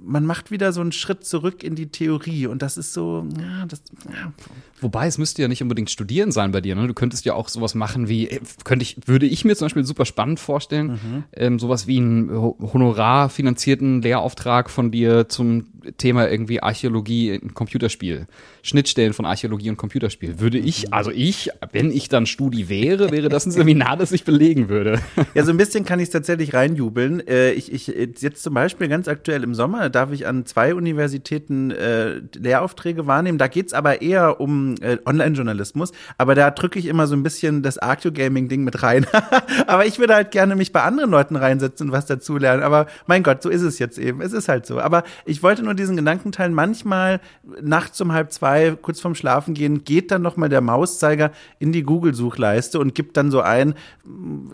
man 0.04 0.24
macht 0.24 0.50
wieder 0.50 0.72
so 0.72 0.80
einen 0.80 0.92
Schritt 0.92 1.24
zurück 1.24 1.62
in 1.62 1.74
die 1.74 1.88
Theorie 1.88 2.46
und 2.46 2.62
das 2.62 2.76
ist 2.76 2.92
so, 2.92 3.26
ja, 3.38 3.66
das. 3.66 3.82
Ja. 4.06 4.32
Wobei 4.80 5.06
es 5.06 5.18
müsste 5.18 5.42
ja 5.42 5.48
nicht 5.48 5.62
unbedingt 5.62 5.90
studieren 5.90 6.32
sein 6.32 6.52
bei 6.52 6.60
dir. 6.60 6.74
Ne? 6.74 6.86
Du 6.86 6.94
könntest 6.94 7.24
ja 7.24 7.34
auch 7.34 7.48
sowas 7.48 7.74
machen 7.74 8.08
wie, 8.08 8.28
äh, 8.28 8.40
könnte 8.64 8.82
ich, 8.82 8.96
würde 9.06 9.26
ich 9.26 9.44
mir 9.44 9.54
zum 9.56 9.66
Beispiel 9.66 9.84
super 9.84 10.06
spannend 10.06 10.40
vorstellen, 10.40 10.92
mhm. 10.92 11.24
ähm, 11.34 11.58
sowas 11.58 11.86
wie 11.86 11.98
einen 11.98 12.30
honorarfinanzierten 12.30 14.02
Lehrauftrag 14.02 14.70
von 14.70 14.90
dir 14.90 15.28
zum 15.28 15.66
Thema 15.98 16.28
irgendwie 16.28 16.62
Archäologie 16.62 17.30
in 17.30 17.54
Computerspiel, 17.54 18.26
Schnittstellen 18.62 19.12
von 19.12 19.24
Archäologie 19.24 19.70
und 19.70 19.76
Computerspiel. 19.76 20.40
Würde 20.40 20.58
ich, 20.58 20.86
mhm. 20.86 20.92
also 20.92 21.10
ich, 21.10 21.50
wenn 21.72 21.90
ich 21.90 22.08
dann 22.08 22.26
Studi 22.26 22.68
wäre, 22.68 23.10
wäre 23.10 23.28
das 23.28 23.46
ein 23.46 23.50
Seminar, 23.50 23.96
das 23.96 24.12
ich 24.12 24.24
belegen 24.24 24.68
würde. 24.68 25.00
Ja, 25.34 25.44
so 25.44 25.50
ein 25.50 25.56
bisschen 25.56 25.84
kann 25.84 26.00
ich 26.00 26.04
es 26.04 26.10
tatsächlich 26.10 26.54
reinjubeln. 26.54 27.26
Äh, 27.26 27.52
ich, 27.52 27.72
ich 27.72 27.86
jetzt 27.86 28.42
zum 28.42 28.54
Beispiel 28.54 28.88
ganz 28.88 29.08
aktuell 29.08 29.42
im 29.42 29.54
Sommer 29.54 29.79
darf 29.88 30.10
ich 30.12 30.26
an 30.26 30.44
zwei 30.44 30.74
Universitäten 30.74 31.70
äh, 31.70 32.20
Lehraufträge 32.36 33.06
wahrnehmen. 33.06 33.38
Da 33.38 33.48
geht's 33.48 33.72
aber 33.72 34.02
eher 34.02 34.40
um 34.40 34.74
äh, 34.80 34.98
Online-Journalismus. 35.06 35.92
Aber 36.18 36.34
da 36.34 36.50
drücke 36.50 36.78
ich 36.78 36.86
immer 36.86 37.06
so 37.06 37.14
ein 37.14 37.22
bisschen 37.22 37.62
das 37.62 37.78
Archeo-Gaming-Ding 37.78 38.64
mit 38.64 38.82
rein. 38.82 39.06
aber 39.66 39.86
ich 39.86 39.98
würde 39.98 40.14
halt 40.14 40.32
gerne 40.32 40.56
mich 40.56 40.72
bei 40.72 40.82
anderen 40.82 41.10
Leuten 41.10 41.36
reinsetzen 41.36 41.88
und 41.88 41.92
was 41.92 42.06
dazulernen. 42.06 42.62
Aber 42.62 42.86
mein 43.06 43.22
Gott, 43.22 43.42
so 43.42 43.48
ist 43.48 43.62
es 43.62 43.78
jetzt 43.78 43.98
eben. 43.98 44.20
Es 44.20 44.32
ist 44.32 44.48
halt 44.48 44.66
so. 44.66 44.80
Aber 44.80 45.04
ich 45.24 45.42
wollte 45.42 45.62
nur 45.62 45.74
diesen 45.74 45.96
Gedanken 45.96 46.32
teilen. 46.32 46.52
Manchmal 46.52 47.20
nachts 47.62 48.00
um 48.00 48.12
halb 48.12 48.32
zwei, 48.32 48.76
kurz 48.80 49.00
vorm 49.00 49.14
Schlafen 49.14 49.54
gehen, 49.54 49.84
geht 49.84 50.10
dann 50.10 50.22
nochmal 50.22 50.48
der 50.48 50.60
Mauszeiger 50.60 51.30
in 51.58 51.72
die 51.72 51.82
Google-Suchleiste 51.82 52.78
und 52.78 52.94
gibt 52.94 53.16
dann 53.16 53.30
so 53.30 53.40
ein 53.40 53.74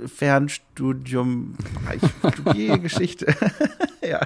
Fernstudium, 0.06 1.56
Geschichte. 2.82 3.26
ja. 4.02 4.20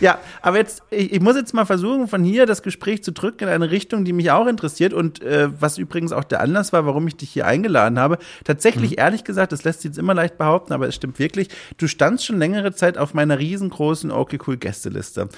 Ja, 0.00 0.18
aber 0.40 0.58
jetzt, 0.58 0.82
ich, 0.90 1.12
ich, 1.12 1.20
muss 1.20 1.36
jetzt 1.36 1.54
mal 1.54 1.64
versuchen, 1.64 2.08
von 2.08 2.24
hier 2.24 2.46
das 2.46 2.62
Gespräch 2.62 3.02
zu 3.04 3.12
drücken 3.12 3.44
in 3.44 3.50
eine 3.50 3.70
Richtung, 3.70 4.04
die 4.04 4.12
mich 4.12 4.30
auch 4.30 4.46
interessiert 4.46 4.92
und 4.92 5.22
äh, 5.22 5.48
was 5.60 5.78
übrigens 5.78 6.12
auch 6.12 6.24
der 6.24 6.40
Anlass 6.40 6.72
war, 6.72 6.86
warum 6.86 7.06
ich 7.06 7.16
dich 7.16 7.30
hier 7.30 7.46
eingeladen 7.46 7.98
habe. 7.98 8.18
Tatsächlich, 8.44 8.92
mhm. 8.92 8.98
ehrlich 8.98 9.24
gesagt, 9.24 9.52
das 9.52 9.64
lässt 9.64 9.82
sich 9.82 9.90
jetzt 9.90 9.98
immer 9.98 10.14
leicht 10.14 10.38
behaupten, 10.38 10.72
aber 10.72 10.88
es 10.88 10.94
stimmt 10.94 11.18
wirklich, 11.18 11.48
du 11.78 11.86
standst 11.86 12.26
schon 12.26 12.38
längere 12.38 12.74
Zeit 12.74 12.98
auf 12.98 13.14
meiner 13.14 13.38
riesengroßen 13.38 14.10
Okay 14.10 14.38
Cool 14.46 14.56
Gästeliste. 14.56 15.28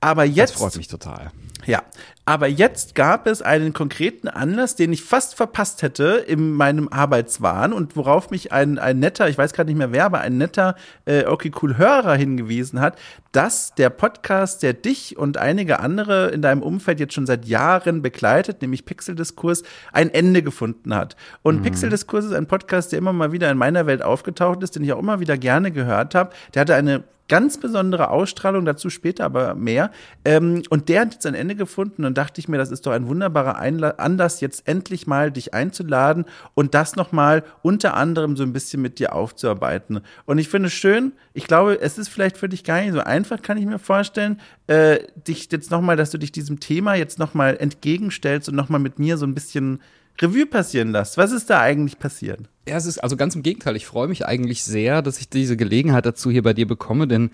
Aber 0.00 0.24
jetzt. 0.24 0.54
Das 0.54 0.60
freut 0.60 0.76
mich 0.76 0.88
total. 0.88 1.30
Ja, 1.66 1.82
aber 2.26 2.48
jetzt 2.48 2.94
gab 2.94 3.26
es 3.26 3.42
einen 3.42 3.74
konkreten 3.74 4.28
Anlass, 4.28 4.76
den 4.76 4.92
ich 4.92 5.02
fast 5.02 5.34
verpasst 5.34 5.82
hätte 5.82 6.24
in 6.26 6.52
meinem 6.52 6.88
Arbeitswahn 6.88 7.74
und 7.74 7.96
worauf 7.96 8.30
mich 8.30 8.50
ein, 8.50 8.78
ein 8.78 8.98
netter, 8.98 9.28
ich 9.28 9.36
weiß 9.36 9.52
gerade 9.52 9.68
nicht 9.68 9.76
mehr 9.76 9.92
wer, 9.92 10.06
aber 10.06 10.20
ein 10.20 10.38
netter 10.38 10.74
äh, 11.04 11.26
Okay 11.26 11.52
Cool 11.60 11.76
Hörer 11.76 12.14
hingewiesen 12.14 12.80
hat, 12.80 12.98
dass 13.32 13.74
der 13.74 13.90
Podcast, 13.90 14.62
der 14.62 14.72
dich 14.72 15.18
und 15.18 15.36
einige 15.36 15.80
andere 15.80 16.28
in 16.28 16.40
deinem 16.40 16.62
Umfeld 16.62 16.98
jetzt 16.98 17.12
schon 17.12 17.26
seit 17.26 17.44
Jahren 17.44 18.00
begleitet, 18.00 18.62
nämlich 18.62 18.86
Pixeldiskurs, 18.86 19.62
ein 19.92 20.08
Ende 20.08 20.42
gefunden 20.42 20.94
hat. 20.94 21.16
Und 21.42 21.58
mhm. 21.58 21.62
Pixeldiskurs 21.64 22.24
ist 22.24 22.32
ein 22.32 22.46
Podcast, 22.46 22.92
der 22.92 23.00
immer 23.00 23.12
mal 23.12 23.32
wieder 23.32 23.50
in 23.50 23.58
meiner 23.58 23.86
Welt 23.86 24.02
aufgetaucht 24.02 24.62
ist, 24.62 24.76
den 24.76 24.84
ich 24.84 24.92
auch 24.94 24.98
immer 24.98 25.20
wieder 25.20 25.36
gerne 25.36 25.72
gehört 25.72 26.14
habe. 26.14 26.30
Der 26.54 26.62
hatte 26.62 26.74
eine 26.74 27.04
ganz 27.28 27.58
besondere 27.58 28.10
Ausstrahlung, 28.10 28.64
dazu 28.64 28.90
später 28.90 29.24
aber 29.24 29.54
mehr. 29.54 29.90
Ähm, 30.24 30.62
und 30.70 30.88
der 30.88 31.02
hat 31.02 31.14
jetzt 31.14 31.26
ein 31.26 31.34
Ende 31.34 31.54
gefunden 31.54 32.04
und 32.14 32.18
dachte 32.18 32.40
ich 32.40 32.46
mir, 32.46 32.58
das 32.58 32.70
ist 32.70 32.86
doch 32.86 32.92
ein 32.92 33.08
wunderbarer 33.08 33.58
Einla 33.58 33.90
Anlass, 33.96 34.40
jetzt 34.40 34.68
endlich 34.68 35.08
mal 35.08 35.32
dich 35.32 35.52
einzuladen 35.52 36.26
und 36.54 36.72
das 36.72 36.94
nochmal 36.94 37.42
unter 37.62 37.94
anderem 37.94 38.36
so 38.36 38.44
ein 38.44 38.52
bisschen 38.52 38.80
mit 38.80 39.00
dir 39.00 39.16
aufzuarbeiten. 39.16 39.98
Und 40.24 40.38
ich 40.38 40.48
finde 40.48 40.68
es 40.68 40.74
schön, 40.74 41.12
ich 41.32 41.48
glaube, 41.48 41.80
es 41.80 41.98
ist 41.98 42.08
vielleicht 42.08 42.36
für 42.36 42.48
dich 42.48 42.62
gar 42.62 42.80
nicht 42.82 42.92
so 42.92 43.00
einfach, 43.00 43.42
kann 43.42 43.58
ich 43.58 43.66
mir 43.66 43.80
vorstellen, 43.80 44.40
äh, 44.68 45.00
dich 45.26 45.50
jetzt 45.50 45.72
nochmal, 45.72 45.96
dass 45.96 46.12
du 46.12 46.18
dich 46.18 46.30
diesem 46.30 46.60
Thema 46.60 46.94
jetzt 46.94 47.18
nochmal 47.18 47.56
entgegenstellst 47.56 48.48
und 48.48 48.54
nochmal 48.54 48.80
mit 48.80 49.00
mir 49.00 49.16
so 49.16 49.26
ein 49.26 49.34
bisschen 49.34 49.80
Revue 50.22 50.46
passieren 50.46 50.92
lässt. 50.92 51.18
Was 51.18 51.32
ist 51.32 51.50
da 51.50 51.60
eigentlich 51.60 51.98
passiert? 51.98 52.42
Ja, 52.68 52.76
es 52.76 52.86
ist 52.86 52.98
also 52.98 53.16
ganz 53.16 53.34
im 53.34 53.42
Gegenteil. 53.42 53.74
Ich 53.74 53.86
freue 53.86 54.06
mich 54.06 54.24
eigentlich 54.24 54.62
sehr, 54.62 55.02
dass 55.02 55.18
ich 55.18 55.28
diese 55.28 55.56
Gelegenheit 55.56 56.06
dazu 56.06 56.30
hier 56.30 56.42
bei 56.42 56.52
dir 56.52 56.68
bekomme, 56.68 57.08
denn 57.08 57.30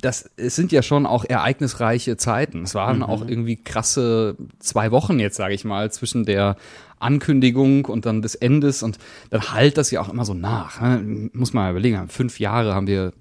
das 0.00 0.30
es 0.36 0.56
sind 0.56 0.72
ja 0.72 0.82
schon 0.82 1.06
auch 1.06 1.24
ereignisreiche 1.24 2.16
Zeiten. 2.16 2.62
Es 2.64 2.74
waren 2.74 2.98
mhm. 2.98 3.02
auch 3.04 3.26
irgendwie 3.26 3.56
krasse 3.56 4.36
zwei 4.58 4.90
Wochen 4.90 5.18
jetzt, 5.18 5.36
sage 5.36 5.54
ich 5.54 5.64
mal, 5.64 5.90
zwischen 5.90 6.24
der 6.24 6.56
Ankündigung 6.98 7.84
und 7.86 8.06
dann 8.06 8.22
des 8.22 8.34
Endes 8.34 8.82
und 8.82 8.98
dann 9.30 9.52
halt 9.52 9.78
das 9.78 9.90
ja 9.90 10.00
auch 10.00 10.08
immer 10.08 10.24
so 10.24 10.34
nach. 10.34 10.80
Ne? 10.80 11.28
Muss 11.32 11.52
man 11.52 11.64
mal 11.64 11.70
überlegen, 11.70 12.08
fünf 12.08 12.40
Jahre 12.40 12.74
haben 12.74 12.86
wir 12.86 13.12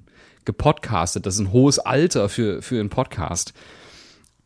gepodcastet. 0.45 1.25
Das 1.25 1.35
ist 1.35 1.41
ein 1.41 1.51
hohes 1.51 1.79
Alter 1.79 2.29
für, 2.29 2.61
für 2.61 2.79
einen 2.79 2.89
Podcast. 2.89 3.53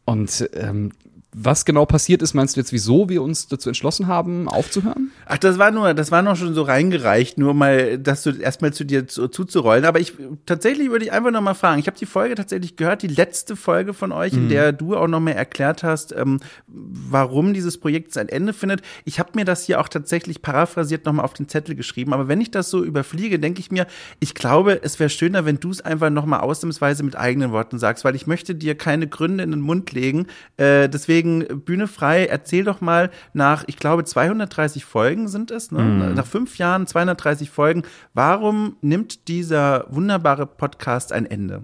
Und 0.05 0.49
ähm, 0.53 0.91
was 1.31 1.63
genau 1.63 1.85
passiert 1.85 2.23
ist, 2.23 2.33
meinst 2.33 2.55
du 2.55 2.59
jetzt, 2.59 2.73
wieso 2.73 3.07
wir 3.07 3.21
uns 3.21 3.47
dazu 3.47 3.69
entschlossen 3.69 4.07
haben, 4.07 4.47
aufzuhören? 4.47 5.11
Ach, 5.27 5.37
das 5.37 5.59
war 5.59 5.69
nur, 5.69 5.93
das 5.93 6.11
war 6.11 6.23
noch 6.23 6.35
schon 6.35 6.55
so 6.55 6.63
reingereicht, 6.63 7.37
nur 7.37 7.53
mal, 7.53 7.99
dass 7.99 8.23
du 8.23 8.31
erstmal 8.31 8.73
zu 8.73 8.83
dir 8.83 9.07
zu, 9.07 9.27
zuzurollen. 9.27 9.85
Aber 9.85 9.99
ich 9.99 10.13
tatsächlich 10.47 10.89
würde 10.89 11.05
ich 11.05 11.11
einfach 11.11 11.29
noch 11.29 11.41
mal 11.41 11.53
fragen. 11.53 11.79
Ich 11.79 11.85
habe 11.85 11.97
die 11.97 12.07
Folge 12.07 12.33
tatsächlich 12.33 12.77
gehört, 12.77 13.03
die 13.03 13.07
letzte 13.07 13.55
Folge 13.55 13.93
von 13.93 14.11
euch, 14.11 14.33
mhm. 14.33 14.43
in 14.43 14.49
der 14.49 14.71
du 14.71 14.95
auch 14.95 15.07
noch 15.07 15.19
mehr 15.19 15.35
erklärt 15.35 15.83
hast, 15.83 16.15
ähm, 16.15 16.39
warum 16.65 17.53
dieses 17.53 17.77
Projekt 17.77 18.11
sein 18.11 18.27
Ende 18.27 18.53
findet. 18.53 18.81
Ich 19.05 19.19
habe 19.19 19.31
mir 19.35 19.45
das 19.45 19.65
hier 19.65 19.79
auch 19.79 19.87
tatsächlich 19.87 20.41
paraphrasiert 20.41 21.05
noch 21.05 21.13
mal 21.13 21.23
auf 21.23 21.33
den 21.33 21.47
Zettel 21.47 21.75
geschrieben. 21.75 22.11
Aber 22.11 22.27
wenn 22.27 22.41
ich 22.41 22.49
das 22.49 22.71
so 22.71 22.83
überfliege, 22.83 23.37
denke 23.37 23.59
ich 23.59 23.69
mir, 23.69 23.85
ich 24.19 24.33
glaube, 24.33 24.81
es 24.81 24.99
wäre 24.99 25.11
schöner, 25.11 25.45
wenn 25.45 25.59
du 25.59 25.69
es 25.69 25.81
einfach 25.81 26.09
noch 26.09 26.25
mal 26.25 26.39
ausnahmsweise 26.39 27.03
mit 27.03 27.15
eigenen 27.15 27.51
Worten 27.51 27.77
sagst, 27.77 28.03
weil 28.03 28.15
ich 28.15 28.25
möchte 28.25 28.55
dir 28.55 28.73
keine 28.73 29.07
Gründe 29.07 29.43
in 29.43 29.51
den 29.51 29.61
Mund 29.61 29.91
legen. 29.91 30.25
Äh, 30.57 30.89
deswegen 30.89 31.18
deswegen 31.19 31.63
Bühne 31.63 31.87
frei, 31.87 32.25
erzähl 32.25 32.63
doch 32.63 32.81
mal 32.81 33.09
nach, 33.33 33.63
ich 33.67 33.77
glaube, 33.77 34.03
230 34.03 34.85
Folgen 34.85 35.27
sind 35.27 35.51
es, 35.51 35.71
ne? 35.71 35.81
Mhm. 35.81 36.13
nach 36.13 36.25
fünf 36.25 36.57
Jahren 36.57 36.87
230 36.87 37.49
Folgen, 37.49 37.83
warum 38.13 38.77
nimmt 38.81 39.27
dieser 39.27 39.85
wunderbare 39.89 40.45
Podcast 40.45 41.11
ein 41.11 41.25
Ende? 41.25 41.63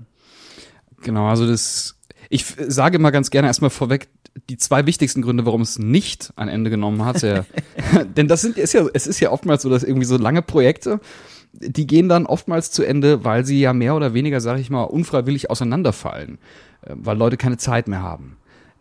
Genau, 1.02 1.28
also 1.28 1.48
das, 1.48 1.98
ich 2.30 2.46
sage 2.68 2.98
immer 2.98 3.12
ganz 3.12 3.30
gerne 3.30 3.48
erstmal 3.48 3.70
vorweg, 3.70 4.10
die 4.50 4.58
zwei 4.58 4.86
wichtigsten 4.86 5.22
Gründe, 5.22 5.46
warum 5.46 5.62
es 5.62 5.80
nicht 5.80 6.34
ein 6.36 6.50
Ende 6.50 6.70
genommen 6.70 7.06
hat, 7.06 7.22
ja, 7.22 7.46
denn 8.18 8.28
das 8.28 8.42
sind, 8.42 8.58
ist 8.58 8.74
ja, 8.74 8.86
es 8.94 9.08
ist 9.08 9.20
ja 9.20 9.32
oftmals 9.32 9.62
so, 9.62 9.70
dass 9.70 9.84
irgendwie 9.84 10.06
so 10.06 10.18
lange 10.18 10.42
Projekte, 10.42 11.00
die 11.54 11.88
gehen 11.88 12.10
dann 12.10 12.26
oftmals 12.26 12.72
zu 12.72 12.84
Ende, 12.84 13.24
weil 13.24 13.46
sie 13.46 13.62
ja 13.62 13.72
mehr 13.72 13.96
oder 13.96 14.14
weniger, 14.14 14.42
sage 14.42 14.60
ich 14.60 14.70
mal, 14.70 14.84
unfreiwillig 14.84 15.50
auseinanderfallen, 15.50 16.40
äh, 16.82 16.94
weil 16.96 17.18
Leute 17.18 17.38
keine 17.38 17.56
Zeit 17.56 17.88
mehr 17.88 18.02
haben. 18.02 18.36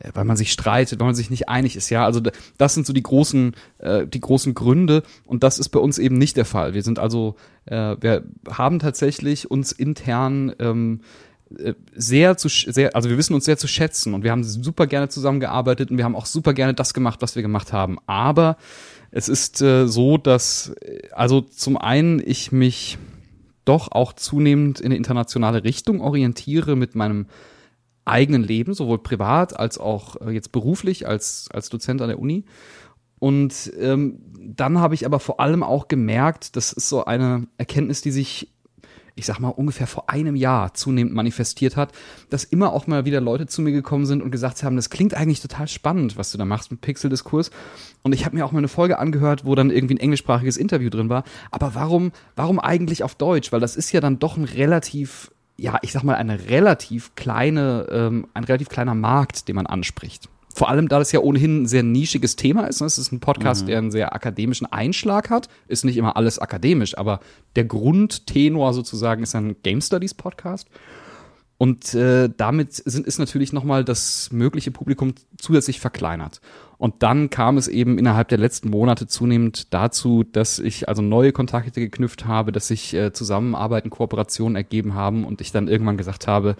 Äh, 0.04 0.10
weil 0.14 0.24
man 0.24 0.36
sich 0.36 0.52
streitet, 0.52 1.00
weil 1.00 1.06
man 1.06 1.14
sich 1.14 1.30
nicht 1.30 1.48
einig 1.48 1.76
ist. 1.76 1.90
Ja, 1.90 2.04
also 2.04 2.20
das 2.58 2.74
sind 2.74 2.86
so 2.86 2.92
die 2.92 3.02
großen, 3.02 3.54
äh, 3.78 4.06
die 4.06 4.20
großen 4.20 4.54
Gründe 4.54 5.02
und 5.24 5.42
das 5.42 5.58
ist 5.58 5.70
bei 5.70 5.80
uns 5.80 5.98
eben 5.98 6.18
nicht 6.18 6.36
der 6.36 6.44
Fall. 6.44 6.74
Wir 6.74 6.82
sind 6.82 6.98
also, 6.98 7.36
äh, 7.66 7.96
wir 8.00 8.24
haben 8.50 8.78
tatsächlich 8.78 9.50
uns 9.50 9.72
intern 9.72 10.54
ähm, 10.58 11.00
äh, 11.58 11.74
sehr 11.94 12.36
zu 12.36 12.48
sehr, 12.48 12.94
also 12.94 13.08
wir 13.08 13.18
wissen 13.18 13.34
uns 13.34 13.44
sehr 13.44 13.56
zu 13.56 13.68
schätzen 13.68 14.14
und 14.14 14.24
wir 14.24 14.30
haben 14.30 14.44
super 14.44 14.86
gerne 14.86 15.08
zusammengearbeitet 15.08 15.90
und 15.90 15.96
wir 15.96 16.04
haben 16.04 16.16
auch 16.16 16.26
super 16.26 16.54
gerne 16.54 16.74
das 16.74 16.94
gemacht, 16.94 17.22
was 17.22 17.36
wir 17.36 17.42
gemacht 17.42 17.72
haben. 17.72 17.98
Aber 18.06 18.56
es 19.10 19.28
ist 19.28 19.62
äh, 19.62 19.86
so, 19.86 20.18
dass 20.18 20.74
äh, 20.80 21.08
also 21.12 21.40
zum 21.40 21.76
einen 21.76 22.22
ich 22.24 22.52
mich 22.52 22.98
doch 23.64 23.90
auch 23.92 24.12
zunehmend 24.12 24.80
in 24.80 24.86
eine 24.86 24.96
internationale 24.96 25.64
Richtung 25.64 26.00
orientiere 26.00 26.76
mit 26.76 26.94
meinem 26.94 27.26
eigenen 28.04 28.42
Leben, 28.42 28.74
sowohl 28.74 28.98
privat 28.98 29.58
als 29.58 29.78
auch 29.78 30.20
äh, 30.20 30.30
jetzt 30.30 30.52
beruflich 30.52 31.06
als, 31.06 31.48
als 31.52 31.68
Dozent 31.68 32.02
an 32.02 32.08
der 32.08 32.18
Uni. 32.18 32.44
Und 33.18 33.72
ähm, 33.78 34.20
dann 34.38 34.78
habe 34.78 34.94
ich 34.94 35.06
aber 35.06 35.18
vor 35.18 35.40
allem 35.40 35.62
auch 35.62 35.88
gemerkt, 35.88 36.56
das 36.56 36.72
ist 36.72 36.88
so 36.88 37.04
eine 37.04 37.46
Erkenntnis, 37.56 38.02
die 38.02 38.10
sich 38.10 38.54
ich 39.16 39.26
sag 39.26 39.38
mal, 39.38 39.48
ungefähr 39.48 39.86
vor 39.86 40.10
einem 40.10 40.34
Jahr 40.34 40.74
zunehmend 40.74 41.14
manifestiert 41.14 41.76
hat, 41.76 41.92
dass 42.30 42.44
immer 42.44 42.72
auch 42.72 42.86
mal 42.86 43.04
wieder 43.04 43.20
Leute 43.20 43.46
zu 43.46 43.62
mir 43.62 43.70
gekommen 43.70 44.06
sind 44.06 44.22
und 44.22 44.30
gesagt 44.30 44.64
haben, 44.64 44.76
das 44.76 44.90
klingt 44.90 45.14
eigentlich 45.14 45.40
total 45.40 45.68
spannend, 45.68 46.16
was 46.16 46.32
du 46.32 46.38
da 46.38 46.44
machst 46.44 46.70
mit 46.70 46.80
Pixel-Diskurs. 46.80 47.50
Und 48.02 48.12
ich 48.12 48.24
habe 48.24 48.36
mir 48.36 48.44
auch 48.44 48.52
mal 48.52 48.58
eine 48.58 48.68
Folge 48.68 48.98
angehört, 48.98 49.44
wo 49.44 49.54
dann 49.54 49.70
irgendwie 49.70 49.94
ein 49.94 50.00
englischsprachiges 50.00 50.56
Interview 50.56 50.90
drin 50.90 51.08
war. 51.08 51.24
Aber 51.52 51.74
warum, 51.74 52.10
warum 52.34 52.58
eigentlich 52.58 53.04
auf 53.04 53.14
Deutsch? 53.14 53.52
Weil 53.52 53.60
das 53.60 53.76
ist 53.76 53.92
ja 53.92 54.00
dann 54.00 54.18
doch 54.18 54.36
ein 54.36 54.44
relativ 54.44 55.30
ja, 55.56 55.78
ich 55.82 55.92
sag 55.92 56.02
mal, 56.02 56.16
eine 56.16 56.48
relativ 56.48 57.14
kleine, 57.14 57.86
ähm, 57.90 58.26
ein 58.34 58.44
relativ 58.44 58.68
kleiner 58.68 58.94
Markt, 58.94 59.48
den 59.48 59.56
man 59.56 59.66
anspricht. 59.66 60.28
Vor 60.54 60.68
allem, 60.68 60.88
da 60.88 61.00
das 61.00 61.10
ja 61.10 61.20
ohnehin 61.20 61.62
ein 61.62 61.66
sehr 61.66 61.82
nischiges 61.82 62.36
Thema 62.36 62.66
ist. 62.66 62.80
Ne? 62.80 62.86
Es 62.86 62.96
ist 62.96 63.10
ein 63.10 63.18
Podcast, 63.18 63.62
mhm. 63.62 63.66
der 63.66 63.78
einen 63.78 63.90
sehr 63.90 64.14
akademischen 64.14 64.66
Einschlag 64.72 65.28
hat. 65.28 65.48
Ist 65.66 65.84
nicht 65.84 65.96
immer 65.96 66.16
alles 66.16 66.38
akademisch, 66.38 66.96
aber 66.96 67.18
der 67.56 67.64
Grundtenor 67.64 68.72
sozusagen 68.72 69.24
ist 69.24 69.34
ein 69.34 69.56
Game 69.64 69.80
Studies 69.80 70.14
Podcast. 70.14 70.68
Und 71.56 71.94
äh, 71.94 72.28
damit 72.36 72.74
sind, 72.74 73.06
ist 73.06 73.18
natürlich 73.18 73.52
nochmal 73.52 73.84
das 73.84 74.30
mögliche 74.32 74.70
Publikum 74.70 75.14
zusätzlich 75.38 75.80
verkleinert. 75.80 76.40
Und 76.78 77.02
dann 77.02 77.30
kam 77.30 77.56
es 77.56 77.68
eben 77.68 77.98
innerhalb 77.98 78.28
der 78.28 78.38
letzten 78.38 78.70
Monate 78.70 79.06
zunehmend 79.06 79.72
dazu, 79.72 80.24
dass 80.24 80.58
ich 80.58 80.88
also 80.88 81.00
neue 81.00 81.32
Kontakte 81.32 81.80
geknüpft 81.80 82.26
habe, 82.26 82.50
dass 82.50 82.68
sich 82.68 82.92
äh, 82.94 83.12
Zusammenarbeiten, 83.12 83.90
Kooperationen 83.90 84.56
ergeben 84.56 84.94
haben 84.94 85.24
und 85.24 85.40
ich 85.40 85.52
dann 85.52 85.68
irgendwann 85.68 85.96
gesagt 85.96 86.26
habe, 86.26 86.56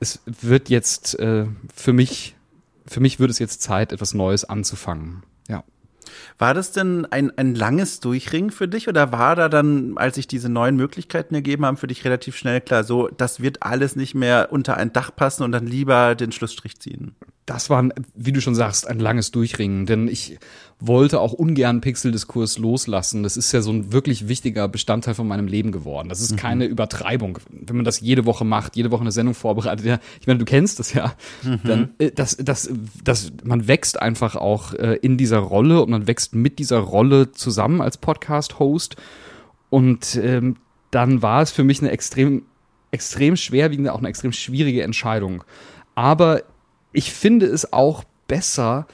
es 0.00 0.20
wird 0.26 0.68
jetzt 0.68 1.18
äh, 1.18 1.46
für 1.74 1.92
mich 1.92 2.36
für 2.88 3.00
mich 3.00 3.20
wird 3.20 3.30
es 3.30 3.38
jetzt 3.38 3.62
Zeit, 3.62 3.92
etwas 3.92 4.14
Neues 4.14 4.44
anzufangen. 4.44 5.22
War 6.38 6.54
das 6.54 6.72
denn 6.72 7.06
ein, 7.10 7.36
ein 7.36 7.54
langes 7.54 8.00
Durchringen 8.00 8.50
für 8.50 8.68
dich 8.68 8.88
oder 8.88 9.12
war 9.12 9.36
da 9.36 9.48
dann, 9.48 9.96
als 9.96 10.16
sich 10.16 10.26
diese 10.26 10.48
neuen 10.48 10.76
Möglichkeiten 10.76 11.34
ergeben 11.34 11.64
haben, 11.66 11.76
für 11.76 11.86
dich 11.86 12.04
relativ 12.04 12.36
schnell 12.36 12.60
klar, 12.60 12.84
so, 12.84 13.08
das 13.08 13.40
wird 13.40 13.62
alles 13.62 13.96
nicht 13.96 14.14
mehr 14.14 14.48
unter 14.50 14.76
ein 14.76 14.92
Dach 14.92 15.14
passen 15.14 15.42
und 15.42 15.52
dann 15.52 15.66
lieber 15.66 16.14
den 16.14 16.32
Schlussstrich 16.32 16.78
ziehen? 16.78 17.14
Das 17.48 17.70
war, 17.70 17.88
wie 18.14 18.32
du 18.32 18.42
schon 18.42 18.54
sagst, 18.54 18.86
ein 18.86 18.98
langes 18.98 19.30
Durchringen, 19.30 19.86
denn 19.86 20.06
ich 20.06 20.38
wollte 20.80 21.18
auch 21.18 21.32
ungern 21.32 21.80
Pixeldiskurs 21.80 22.58
loslassen. 22.58 23.22
Das 23.22 23.38
ist 23.38 23.52
ja 23.52 23.62
so 23.62 23.72
ein 23.72 23.90
wirklich 23.90 24.28
wichtiger 24.28 24.68
Bestandteil 24.68 25.14
von 25.14 25.26
meinem 25.26 25.46
Leben 25.46 25.72
geworden. 25.72 26.10
Das 26.10 26.20
ist 26.20 26.32
mhm. 26.32 26.36
keine 26.36 26.66
Übertreibung. 26.66 27.38
Wenn 27.50 27.76
man 27.76 27.86
das 27.86 28.00
jede 28.00 28.26
Woche 28.26 28.44
macht, 28.44 28.76
jede 28.76 28.90
Woche 28.90 29.00
eine 29.00 29.12
Sendung 29.12 29.34
vorbereitet, 29.34 29.86
ja, 29.86 29.98
ich 30.20 30.26
meine, 30.26 30.38
du 30.38 30.44
kennst 30.44 30.78
das 30.78 30.92
ja, 30.92 31.14
mhm. 31.42 31.60
dann, 31.64 31.94
äh, 31.98 32.10
das, 32.10 32.36
das, 32.36 32.70
das, 33.02 33.32
man 33.44 33.66
wächst 33.66 34.00
einfach 34.00 34.36
auch 34.36 34.74
äh, 34.74 34.96
in 34.96 35.16
dieser 35.16 35.38
Rolle 35.38 35.80
und 35.80 35.88
man 35.88 36.06
wächst 36.06 36.34
mit 36.34 36.58
dieser 36.58 36.80
Rolle 36.80 37.32
zusammen 37.32 37.80
als 37.80 37.96
Podcast-Host. 37.96 38.96
Und 39.70 40.20
ähm, 40.22 40.56
dann 40.90 41.22
war 41.22 41.40
es 41.40 41.50
für 41.50 41.64
mich 41.64 41.80
eine 41.80 41.92
extrem, 41.92 42.42
extrem 42.90 43.36
schwerwiegende, 43.36 43.94
auch 43.94 43.98
eine 43.98 44.08
extrem 44.08 44.32
schwierige 44.32 44.82
Entscheidung. 44.82 45.44
Aber 45.94 46.42
ich 46.92 47.12
finde 47.12 47.46
es 47.46 47.72
auch 47.72 48.04
besser, 48.26 48.86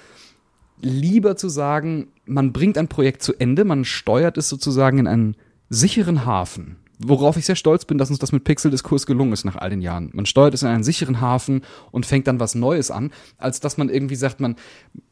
lieber 0.81 1.37
zu 1.37 1.49
sagen, 1.49 2.09
man 2.27 2.53
bringt 2.53 2.79
ein 2.79 2.89
Projekt 2.89 3.23
zu 3.23 3.35
Ende, 3.35 3.65
man 3.65 3.85
steuert 3.85 4.39
es 4.39 4.49
sozusagen 4.49 4.99
in 4.99 5.07
einen 5.07 5.37
sicheren 5.69 6.25
Hafen 6.25 6.77
worauf 6.99 7.37
ich 7.37 7.45
sehr 7.45 7.57
stolz 7.57 7.85
bin, 7.85 7.99
dass 7.99 8.11
uns 8.11 8.19
das 8.19 8.33
mit 8.33 8.45
Pixel-Diskurs 8.45 9.07
gelungen 9.07 9.33
ist 9.33 9.45
nach 9.45 9.57
all 9.57 9.71
den 9.71 9.81
Jahren. 9.81 10.11
Man 10.13 10.27
steuert 10.27 10.55
es 10.55 10.63
in 10.63 10.69
einen 10.69 10.85
sicheren 10.85 11.21
Hafen 11.21 11.63
und 11.91 12.07
fängt 12.07 12.27
dann 12.27 12.41
was 12.41 12.55
Neues 12.55 12.91
an, 12.91 13.11
als 13.39 13.61
dass 13.61 13.77
man 13.77 13.89
irgendwie 13.89 14.15
sagt, 14.17 14.41
man 14.41 14.57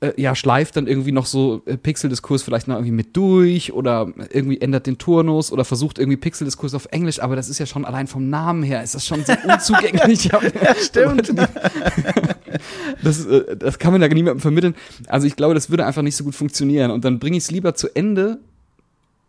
äh, 0.00 0.12
ja 0.20 0.34
schleift 0.34 0.76
dann 0.76 0.86
irgendwie 0.86 1.12
noch 1.12 1.26
so 1.26 1.62
äh, 1.66 1.76
Pixel-Diskurs 1.76 2.42
vielleicht 2.42 2.68
noch 2.68 2.76
irgendwie 2.76 2.92
mit 2.92 3.16
durch 3.16 3.72
oder 3.72 4.12
irgendwie 4.30 4.60
ändert 4.60 4.86
den 4.86 4.98
Turnus 4.98 5.50
oder 5.52 5.64
versucht 5.64 5.98
irgendwie 5.98 6.16
Pixel-Diskurs 6.16 6.74
auf 6.74 6.86
Englisch, 6.90 7.20
aber 7.20 7.36
das 7.36 7.48
ist 7.48 7.58
ja 7.58 7.66
schon 7.66 7.84
allein 7.84 8.06
vom 8.06 8.30
Namen 8.30 8.62
her, 8.62 8.82
ist 8.82 8.94
das 8.94 9.06
schon 9.06 9.24
sehr 9.24 9.38
unzugänglich. 9.44 10.24
ja, 10.32 10.40
stimmt. 10.76 11.32
das, 13.02 13.26
äh, 13.26 13.56
das 13.56 13.78
kann 13.78 13.92
man 13.92 14.02
ja 14.02 14.08
niemandem 14.08 14.40
vermitteln. 14.40 14.74
Also 15.06 15.26
ich 15.26 15.36
glaube, 15.36 15.54
das 15.54 15.70
würde 15.70 15.86
einfach 15.86 16.02
nicht 16.02 16.16
so 16.16 16.24
gut 16.24 16.34
funktionieren 16.34 16.90
und 16.90 17.04
dann 17.04 17.18
bringe 17.18 17.36
ich 17.36 17.44
es 17.44 17.50
lieber 17.50 17.74
zu 17.74 17.94
Ende 17.94 18.38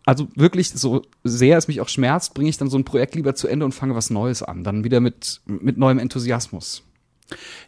also 0.04 0.28
wirklich, 0.34 0.70
so 0.70 1.02
sehr 1.22 1.56
es 1.56 1.68
mich 1.68 1.80
auch 1.80 1.88
schmerzt, 1.88 2.34
bringe 2.34 2.50
ich 2.50 2.58
dann 2.58 2.68
so 2.68 2.78
ein 2.78 2.84
Projekt 2.84 3.14
lieber 3.14 3.34
zu 3.34 3.48
Ende 3.48 3.64
und 3.64 3.72
fange 3.72 3.94
was 3.94 4.10
Neues 4.10 4.42
an. 4.42 4.64
Dann 4.64 4.84
wieder 4.84 5.00
mit, 5.00 5.40
mit 5.46 5.78
neuem 5.78 5.98
Enthusiasmus. 5.98 6.84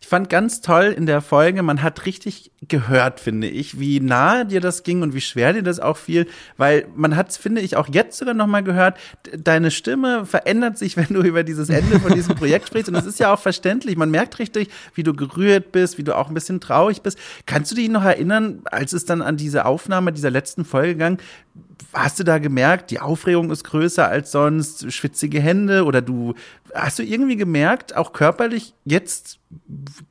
Ich 0.03 0.07
fand 0.07 0.29
ganz 0.29 0.61
toll 0.61 0.95
in 0.97 1.07
der 1.07 1.23
Folge, 1.23 1.63
man 1.63 1.83
hat 1.83 2.05
richtig 2.05 2.53
gehört, 2.69 3.21
finde 3.21 3.49
ich, 3.49 3.81
wie 3.81 4.01
nah 4.01 4.45
dir 4.45 4.61
das 4.61 4.83
ging 4.83 5.01
und 5.01 5.15
wie 5.15 5.23
schwer 5.23 5.55
dir 5.55 5.63
das 5.63 5.81
auch 5.81 5.97
fiel, 5.97 6.27
weil 6.59 6.87
man 6.95 7.17
hat, 7.17 7.33
finde 7.33 7.63
ich, 7.63 7.77
auch 7.77 7.89
jetzt 7.91 8.19
sogar 8.19 8.35
noch 8.35 8.47
mal 8.47 8.63
gehört, 8.63 8.99
deine 9.37 9.71
Stimme 9.71 10.27
verändert 10.27 10.77
sich, 10.77 10.97
wenn 10.99 11.09
du 11.09 11.23
über 11.23 11.43
dieses 11.43 11.71
Ende 11.71 11.99
von 12.01 12.13
diesem 12.13 12.35
Projekt 12.35 12.69
sprichst 12.69 12.89
und 12.89 12.95
das 12.95 13.07
ist 13.07 13.19
ja 13.19 13.33
auch 13.33 13.41
verständlich. 13.41 13.97
Man 13.97 14.11
merkt 14.11 14.39
richtig, 14.39 14.69
wie 14.95 15.03
du 15.03 15.15
gerührt 15.15 15.73
bist, 15.73 15.97
wie 15.97 16.05
du 16.05 16.15
auch 16.15 16.29
ein 16.29 16.35
bisschen 16.35 16.61
traurig 16.61 17.01
bist. 17.01 17.19
Kannst 17.47 17.71
du 17.71 17.77
dich 17.77 17.89
noch 17.89 18.05
erinnern, 18.05 18.61
als 18.67 18.93
es 18.93 19.07
dann 19.07 19.23
an 19.23 19.39
diese 19.39 19.65
Aufnahme 19.65 20.13
dieser 20.13 20.31
letzten 20.31 20.67
Folge 20.67 20.97
ging, 20.97 21.19
hast 21.93 22.19
du 22.19 22.25
da 22.25 22.39
gemerkt, 22.39 22.91
die 22.91 23.01
Aufregung 23.01 23.51
ist 23.51 23.65
größer 23.65 24.07
als 24.07 24.33
sonst, 24.33 24.93
schwitzige 24.93 25.41
Hände 25.41 25.85
oder 25.85 26.03
du, 26.03 26.35
hast 26.75 26.99
du 26.99 27.03
irgendwie 27.03 27.37
gemerkt, 27.37 27.97
auch 27.97 28.13
körperlich, 28.13 28.75
jetzt 28.85 29.39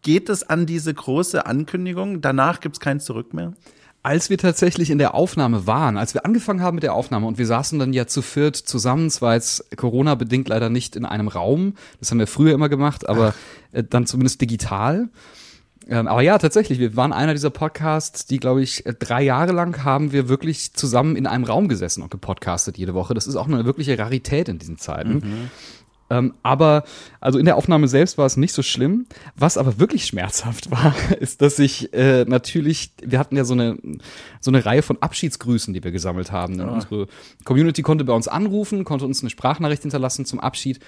geht 0.01 0.29
es 0.29 0.43
an 0.43 0.65
diese 0.65 0.93
große 0.93 1.45
Ankündigung, 1.45 2.21
danach 2.21 2.59
gibt 2.59 2.75
es 2.75 2.79
kein 2.79 2.99
Zurück 2.99 3.33
mehr? 3.33 3.53
als 4.05 4.29
wir 4.29 4.37
tatsächlich 4.37 4.91
in 4.91 4.99
der 4.99 5.15
Aufnahme 5.15 5.65
waren, 5.65 5.97
als 5.97 6.13
wir 6.13 6.25
angefangen 6.25 6.61
haben 6.61 6.75
mit 6.75 6.83
der 6.83 6.93
Aufnahme 6.93 7.25
und 7.25 7.39
wir 7.39 7.47
saßen 7.47 7.79
dann 7.79 7.91
ja 7.91 8.05
zu 8.05 8.21
viert 8.21 8.55
zusammen, 8.55 9.09
zwar 9.09 9.33
jetzt 9.33 9.75
Corona-bedingt 9.75 10.47
leider 10.47 10.69
nicht 10.69 10.95
in 10.95 11.05
einem 11.05 11.27
Raum, 11.27 11.73
das 11.99 12.11
haben 12.11 12.19
wir 12.19 12.27
früher 12.27 12.53
immer 12.53 12.69
gemacht, 12.69 13.09
aber 13.09 13.33
äh, 13.71 13.83
dann 13.83 14.05
zumindest 14.05 14.41
digital. 14.41 15.09
Ähm, 15.87 16.07
aber 16.07 16.21
ja, 16.21 16.37
tatsächlich, 16.37 16.79
wir 16.79 16.95
waren 16.95 17.13
einer 17.13 17.33
dieser 17.33 17.51
Podcasts, 17.51 18.25
die, 18.25 18.39
glaube 18.39 18.61
ich, 18.63 18.83
drei 18.99 19.21
Jahre 19.21 19.51
lang 19.51 19.83
haben 19.83 20.11
wir 20.11 20.29
wirklich 20.29 20.73
zusammen 20.73 21.15
in 21.15 21.27
einem 21.27 21.43
Raum 21.43 21.67
gesessen 21.67 22.01
und 22.01 22.09
gepodcastet 22.09 22.77
jede 22.77 22.93
Woche. 22.93 23.13
Das 23.13 23.27
ist 23.27 23.35
auch 23.35 23.47
eine 23.47 23.65
wirkliche 23.65 23.97
Rarität 23.97 24.49
in 24.49 24.57
diesen 24.57 24.77
Zeiten. 24.77 25.13
Mhm. 25.13 25.51
Ähm, 26.09 26.35
aber 26.43 26.83
also 27.19 27.39
in 27.39 27.45
der 27.45 27.55
Aufnahme 27.55 27.87
selbst 27.87 28.17
war 28.17 28.25
es 28.25 28.37
nicht 28.37 28.53
so 28.53 28.61
schlimm. 28.61 29.07
Was 29.35 29.57
aber 29.57 29.79
wirklich 29.79 30.05
schmerzhaft 30.05 30.69
war, 30.71 30.95
ist, 31.19 31.41
dass 31.41 31.57
ich 31.59 31.93
äh, 31.93 32.25
natürlich, 32.25 32.93
wir 33.01 33.19
hatten 33.19 33.35
ja 33.35 33.43
so 33.43 33.53
eine 33.53 33.77
so 34.45 34.51
eine 34.51 34.63
Reihe 34.65 34.83
von 34.83 35.01
Abschiedsgrüßen, 35.01 35.73
die 35.73 35.83
wir 35.83 35.91
gesammelt 35.91 36.31
haben. 36.31 36.61
Oh. 36.61 36.73
Unsere 36.73 37.07
Community 37.43 37.81
konnte 37.81 38.03
bei 38.05 38.13
uns 38.13 38.27
anrufen, 38.27 38.83
konnte 38.83 39.05
uns 39.05 39.21
eine 39.21 39.31
Sprachnachricht 39.31 39.81
hinterlassen 39.81 40.25
zum 40.25 40.39
Abschied. 40.39 40.79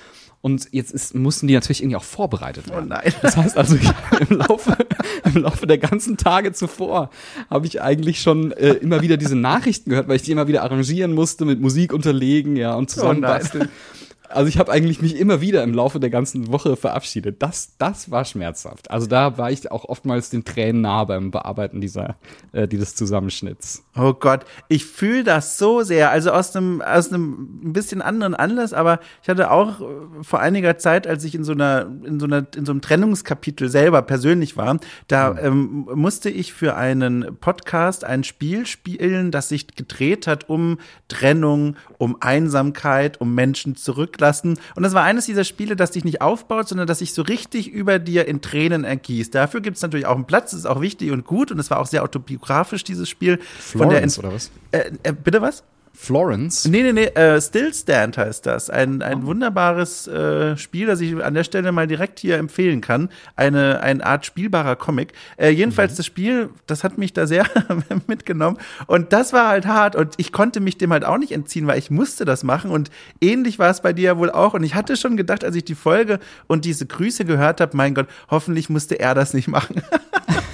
Und 0.42 0.68
jetzt 0.72 0.92
ist, 0.92 1.16
mussten 1.16 1.48
die 1.48 1.56
natürlich 1.56 1.82
irgendwie 1.82 1.96
auch 1.96 2.04
vorbereitet 2.04 2.66
oh 2.68 2.74
werden. 2.74 2.86
Oh 2.86 2.90
nein. 2.90 3.14
Das 3.24 3.36
heißt 3.36 3.58
also, 3.58 3.76
im 4.30 4.38
Laufe, 4.38 4.78
im 5.26 5.42
Laufe 5.42 5.66
der 5.66 5.80
ganzen 5.80 6.18
Tage 6.18 6.54
zuvor 6.54 7.10
habe 7.50 7.66
ich 7.66 7.82
eigentlich 7.82 8.22
schon 8.22 8.52
äh, 8.52 8.74
immer 8.74 9.02
wieder 9.02 9.18
diese 9.18 9.36
Nachrichten 9.36 9.90
gehört, 9.90 10.08
weil 10.08 10.18
ich 10.18 10.22
die 10.22 10.32
immer 10.32 10.48
wieder 10.48 10.62
arrangieren 10.62 11.14
musste, 11.14 11.44
mit 11.44 11.60
Musik 11.60 11.92
unterlegen, 11.92 12.56
ja, 12.56 12.76
und 12.76 12.92
zusammenbasteln. 12.92 13.70
Oh 13.70 14.07
also 14.30 14.48
ich 14.48 14.58
habe 14.58 14.72
eigentlich 14.72 15.02
mich 15.02 15.18
immer 15.18 15.42
wieder 15.42 15.64
im 15.64 15.74
Laufe 15.74 16.00
der 16.00 16.10
ganzen 16.10 16.52
Woche 16.52 16.76
verabschiedet. 16.76 17.42
Das, 17.42 17.78
das 17.78 18.12
war 18.12 18.26
schmerzhaft. 18.26 18.92
Also 18.92 19.08
da 19.08 19.38
war 19.38 19.52
ich 19.52 19.72
auch 19.72 19.86
oftmals 19.86 20.30
den 20.30 20.44
Tränen 20.44 20.82
nah 20.82 21.04
beim 21.04 21.32
Bearbeiten 21.32 21.82
dieser, 21.82 22.18
äh, 22.52 22.68
dieses 22.68 22.96
Zusammenschnitts. 22.96 23.84
Oh 23.96 24.14
Gott, 24.14 24.46
ich 24.68 24.86
fühle 24.86 25.24
das 25.24 25.58
so 25.58 25.84
sehr. 25.84 26.12
Also 26.12 26.32
aus 26.32 26.56
einem, 26.56 26.82
aus 26.82 27.10
einem 27.10 27.62
ein 27.64 27.74
bisschen 27.74 28.02
anderen 28.02 28.36
Anlass, 28.36 28.74
aber 28.74 29.00
ich 29.24 29.30
hatte 29.30 29.52
auch 29.52 29.82
äh, 29.82 29.84
vor 30.22 30.40
einiger 30.40 30.78
Zeit, 30.78 31.08
als 31.08 31.24
ich 31.24 31.34
in 31.34 31.44
so 31.44 31.54
einer, 31.54 31.88
in 32.04 32.20
so 32.20 32.26
einer, 32.26 32.46
in 32.56 32.66
so 32.66 32.72
einem 32.72 32.82
Trennungskapitel 32.82 33.70
selber 33.70 34.02
persönlich 34.02 34.58
war, 34.58 34.78
da 35.08 35.34
mhm. 35.34 35.40
ähm, 35.42 35.88
musste 35.96 36.30
ich 36.30 36.54
für 36.54 36.76
einen 36.76 37.38
Podcast 37.40 38.04
ein 38.04 38.24
Spiel 38.24 38.66
spielen, 38.66 39.32
das 39.32 39.50
sich 39.50 39.68
gedreht 39.68 40.28
hat 40.28 40.50
um 40.50 40.80
Trennung, 41.08 41.76
um 41.98 42.18
Einsamkeit, 42.20 43.22
um 43.22 43.34
Menschen 43.34 43.76
zurück 43.76 44.17
zurücklassen. 44.18 44.60
Und 44.76 44.84
das 44.84 44.94
war 44.94 45.04
eines 45.04 45.26
dieser 45.26 45.44
Spiele, 45.44 45.76
das 45.76 45.92
dich 45.92 46.04
nicht 46.04 46.22
aufbaut, 46.22 46.68
sondern 46.68 46.88
das 46.88 47.00
sich 47.00 47.14
so 47.14 47.22
richtig 47.22 47.72
über 47.72 48.00
dir 48.00 48.28
in 48.28 48.42
Tränen 48.42 48.84
ergießt. 48.84 49.34
Dafür 49.34 49.62
gibt 49.62 49.78
es 49.78 49.84
natürlich 49.84 50.06
auch 50.06 50.16
einen 50.16 50.26
Platz, 50.26 50.52
das 50.52 50.62
ist 50.62 50.66
auch 50.66 50.82
wichtig 50.82 51.12
und 51.12 51.26
gut 51.26 51.52
und 51.52 51.60
es 51.60 51.70
war 51.70 51.80
auch 51.80 51.88
sehr 51.88 52.04
autobiografisch, 52.04 52.84
dieses 52.84 53.08
Spiel. 53.08 53.40
Florence, 53.60 54.16
Von 54.16 54.24
der, 54.24 54.30
oder 54.30 54.36
was? 54.36 54.52
Äh, 54.72 54.92
äh, 55.04 55.14
bitte 55.14 55.42
was? 55.42 55.64
Florence? 56.00 56.66
Nee, 56.66 56.84
nee, 56.84 56.94
nee, 56.94 57.06
äh, 57.06 57.42
Still 57.42 57.74
Stand 57.74 58.20
heißt 58.20 58.46
das. 58.46 58.70
Ein, 58.70 59.02
ein 59.02 59.24
oh. 59.24 59.28
wunderbares 59.28 60.08
äh, 60.08 60.56
Spiel, 60.56 60.86
das 60.86 61.02
ich 61.02 61.22
an 61.22 61.34
der 61.34 61.44
Stelle 61.44 61.72
mal 61.72 61.88
direkt 61.88 62.20
hier 62.20 62.38
empfehlen 62.38 62.82
kann. 62.82 63.10
Eine, 63.36 63.82
eine 63.82 64.06
Art 64.06 64.24
spielbarer 64.24 64.76
Comic. 64.76 65.14
Äh, 65.38 65.50
jedenfalls 65.50 65.94
mhm. 65.94 65.98
das 65.98 66.06
Spiel, 66.06 66.50
das 66.68 66.84
hat 66.84 67.00
mich 67.00 67.14
da 67.14 67.26
sehr 67.26 67.48
mitgenommen. 68.08 68.58
Und 68.86 69.12
das 69.12 69.34
war 69.34 69.50
halt 69.50 69.66
hart 69.66 69.96
und 69.96 70.14
ich 70.18 70.32
konnte 70.32 70.60
mich 70.60 70.78
dem 70.78 70.94
halt 70.94 71.04
auch 71.04 71.18
nicht 71.18 71.32
entziehen, 71.32 71.66
weil 71.66 71.80
ich 71.80 71.90
musste 71.90 72.26
das 72.26 72.44
machen. 72.44 72.70
Und 72.70 72.92
ähnlich 73.20 73.58
war 73.58 73.72
es 73.72 73.82
bei 73.82 73.92
dir 73.92 74.04
ja 74.04 74.18
wohl 74.20 74.30
auch. 74.30 74.54
Und 74.54 74.64
ich 74.64 74.76
hatte 74.76 74.98
schon 74.98 75.18
gedacht, 75.18 75.44
als 75.44 75.56
ich 75.56 75.66
die 75.66 75.76
Folge 75.76 76.20
und 76.46 76.64
diese 76.64 76.86
Grüße 76.86 77.26
gehört 77.26 77.60
habe, 77.60 77.76
mein 77.76 77.96
Gott, 77.96 78.08
hoffentlich 78.30 78.70
musste 78.70 79.00
er 79.00 79.16
das 79.16 79.34
nicht 79.34 79.48
machen. 79.48 79.82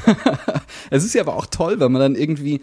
es 0.89 1.03
ist 1.03 1.13
ja 1.13 1.21
aber 1.21 1.35
auch 1.35 1.47
toll, 1.47 1.81
wenn 1.81 1.91
man 1.91 2.01
dann 2.01 2.15
irgendwie 2.15 2.61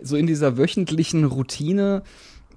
so 0.00 0.16
in 0.16 0.26
dieser 0.26 0.56
wöchentlichen 0.56 1.24
Routine 1.24 2.02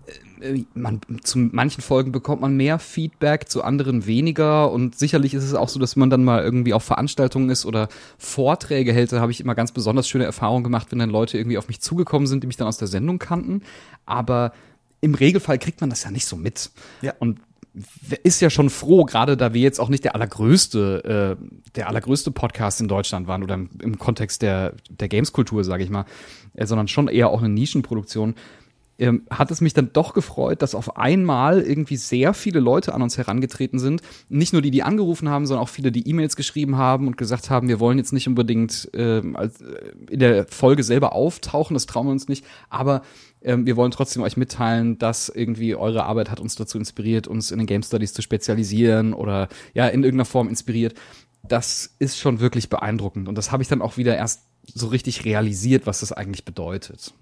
äh, 0.05 0.11
äh, 0.41 0.65
man, 0.73 1.01
zu 1.23 1.37
manchen 1.37 1.81
Folgen 1.81 2.11
bekommt 2.11 2.41
man 2.41 2.55
mehr 2.55 2.79
Feedback, 2.79 3.49
zu 3.49 3.63
anderen 3.63 4.05
weniger. 4.05 4.71
Und 4.71 4.97
sicherlich 4.97 5.33
ist 5.33 5.43
es 5.43 5.53
auch 5.53 5.69
so, 5.69 5.79
dass 5.79 5.95
man 5.95 6.09
dann 6.09 6.23
mal 6.23 6.43
irgendwie 6.43 6.73
auf 6.73 6.83
Veranstaltungen 6.83 7.49
ist 7.49 7.65
oder 7.65 7.87
Vorträge 8.17 8.93
hält. 8.93 9.11
Da 9.11 9.19
habe 9.19 9.31
ich 9.31 9.41
immer 9.41 9.55
ganz 9.55 9.71
besonders 9.71 10.07
schöne 10.07 10.25
Erfahrungen 10.25 10.63
gemacht, 10.63 10.87
wenn 10.91 10.99
dann 10.99 11.09
Leute 11.09 11.37
irgendwie 11.37 11.57
auf 11.57 11.67
mich 11.67 11.81
zugekommen 11.81 12.27
sind, 12.27 12.43
die 12.43 12.47
mich 12.47 12.57
dann 12.57 12.67
aus 12.67 12.77
der 12.77 12.87
Sendung 12.87 13.19
kannten. 13.19 13.61
Aber 14.05 14.53
im 15.01 15.15
Regelfall 15.15 15.59
kriegt 15.59 15.81
man 15.81 15.89
das 15.89 16.03
ja 16.03 16.11
nicht 16.11 16.25
so 16.25 16.35
mit. 16.35 16.71
Ja. 17.01 17.13
Und 17.19 17.39
ist 18.23 18.41
ja 18.41 18.49
schon 18.49 18.69
froh, 18.69 19.05
gerade 19.05 19.37
da 19.37 19.53
wir 19.53 19.61
jetzt 19.61 19.79
auch 19.79 19.89
nicht 19.89 20.03
der 20.03 20.15
allergrößte, 20.15 21.37
äh, 21.39 21.71
der 21.75 21.87
allergrößte 21.87 22.31
Podcast 22.31 22.81
in 22.81 22.87
Deutschland 22.87 23.27
waren 23.27 23.43
oder 23.43 23.55
im, 23.55 23.69
im 23.81 23.97
Kontext 23.97 24.41
der, 24.41 24.73
der 24.89 25.07
Games-Kultur, 25.07 25.63
sage 25.63 25.83
ich 25.83 25.89
mal, 25.89 26.05
äh, 26.53 26.65
sondern 26.65 26.87
schon 26.87 27.07
eher 27.07 27.29
auch 27.29 27.39
eine 27.39 27.49
Nischenproduktion, 27.49 28.35
ähm, 29.01 29.23
hat 29.31 29.49
es 29.49 29.61
mich 29.61 29.73
dann 29.73 29.93
doch 29.93 30.13
gefreut, 30.13 30.61
dass 30.61 30.75
auf 30.75 30.97
einmal 30.97 31.61
irgendwie 31.61 31.95
sehr 31.95 32.33
viele 32.33 32.59
Leute 32.59 32.93
an 32.93 33.01
uns 33.01 33.17
herangetreten 33.17 33.79
sind. 33.79 34.01
Nicht 34.29 34.53
nur 34.53 34.61
die, 34.61 34.69
die 34.69 34.83
angerufen 34.83 35.27
haben, 35.29 35.47
sondern 35.47 35.63
auch 35.63 35.69
viele, 35.69 35.91
die 35.91 36.07
E-Mails 36.07 36.35
geschrieben 36.35 36.77
haben 36.77 37.07
und 37.07 37.17
gesagt 37.17 37.49
haben, 37.49 37.67
wir 37.67 37.79
wollen 37.79 37.97
jetzt 37.97 38.13
nicht 38.13 38.27
unbedingt 38.27 38.89
ähm, 38.93 39.35
äh, 39.35 39.49
in 40.09 40.19
der 40.19 40.45
Folge 40.47 40.83
selber 40.83 41.13
auftauchen, 41.13 41.73
das 41.73 41.87
trauen 41.87 42.07
wir 42.07 42.11
uns 42.11 42.27
nicht, 42.27 42.45
aber 42.69 43.01
ähm, 43.43 43.65
wir 43.65 43.75
wollen 43.75 43.91
trotzdem 43.91 44.23
euch 44.23 44.37
mitteilen, 44.37 44.97
dass 44.97 45.29
irgendwie 45.29 45.75
eure 45.75 46.03
Arbeit 46.03 46.29
hat 46.29 46.39
uns 46.39 46.55
dazu 46.55 46.77
inspiriert, 46.77 47.27
uns 47.27 47.51
in 47.51 47.57
den 47.57 47.67
Game 47.67 47.83
Studies 47.83 48.13
zu 48.13 48.21
spezialisieren 48.21 49.13
oder 49.13 49.47
ja, 49.73 49.87
in 49.87 50.03
irgendeiner 50.03 50.25
Form 50.25 50.47
inspiriert. 50.47 50.93
Das 51.43 51.95
ist 51.99 52.19
schon 52.19 52.39
wirklich 52.39 52.69
beeindruckend 52.69 53.27
und 53.27 53.37
das 53.37 53.51
habe 53.51 53.63
ich 53.63 53.69
dann 53.69 53.81
auch 53.81 53.97
wieder 53.97 54.15
erst 54.15 54.43
so 54.67 54.87
richtig 54.87 55.25
realisiert, 55.25 55.87
was 55.87 56.01
das 56.01 56.11
eigentlich 56.11 56.45
bedeutet. 56.45 57.13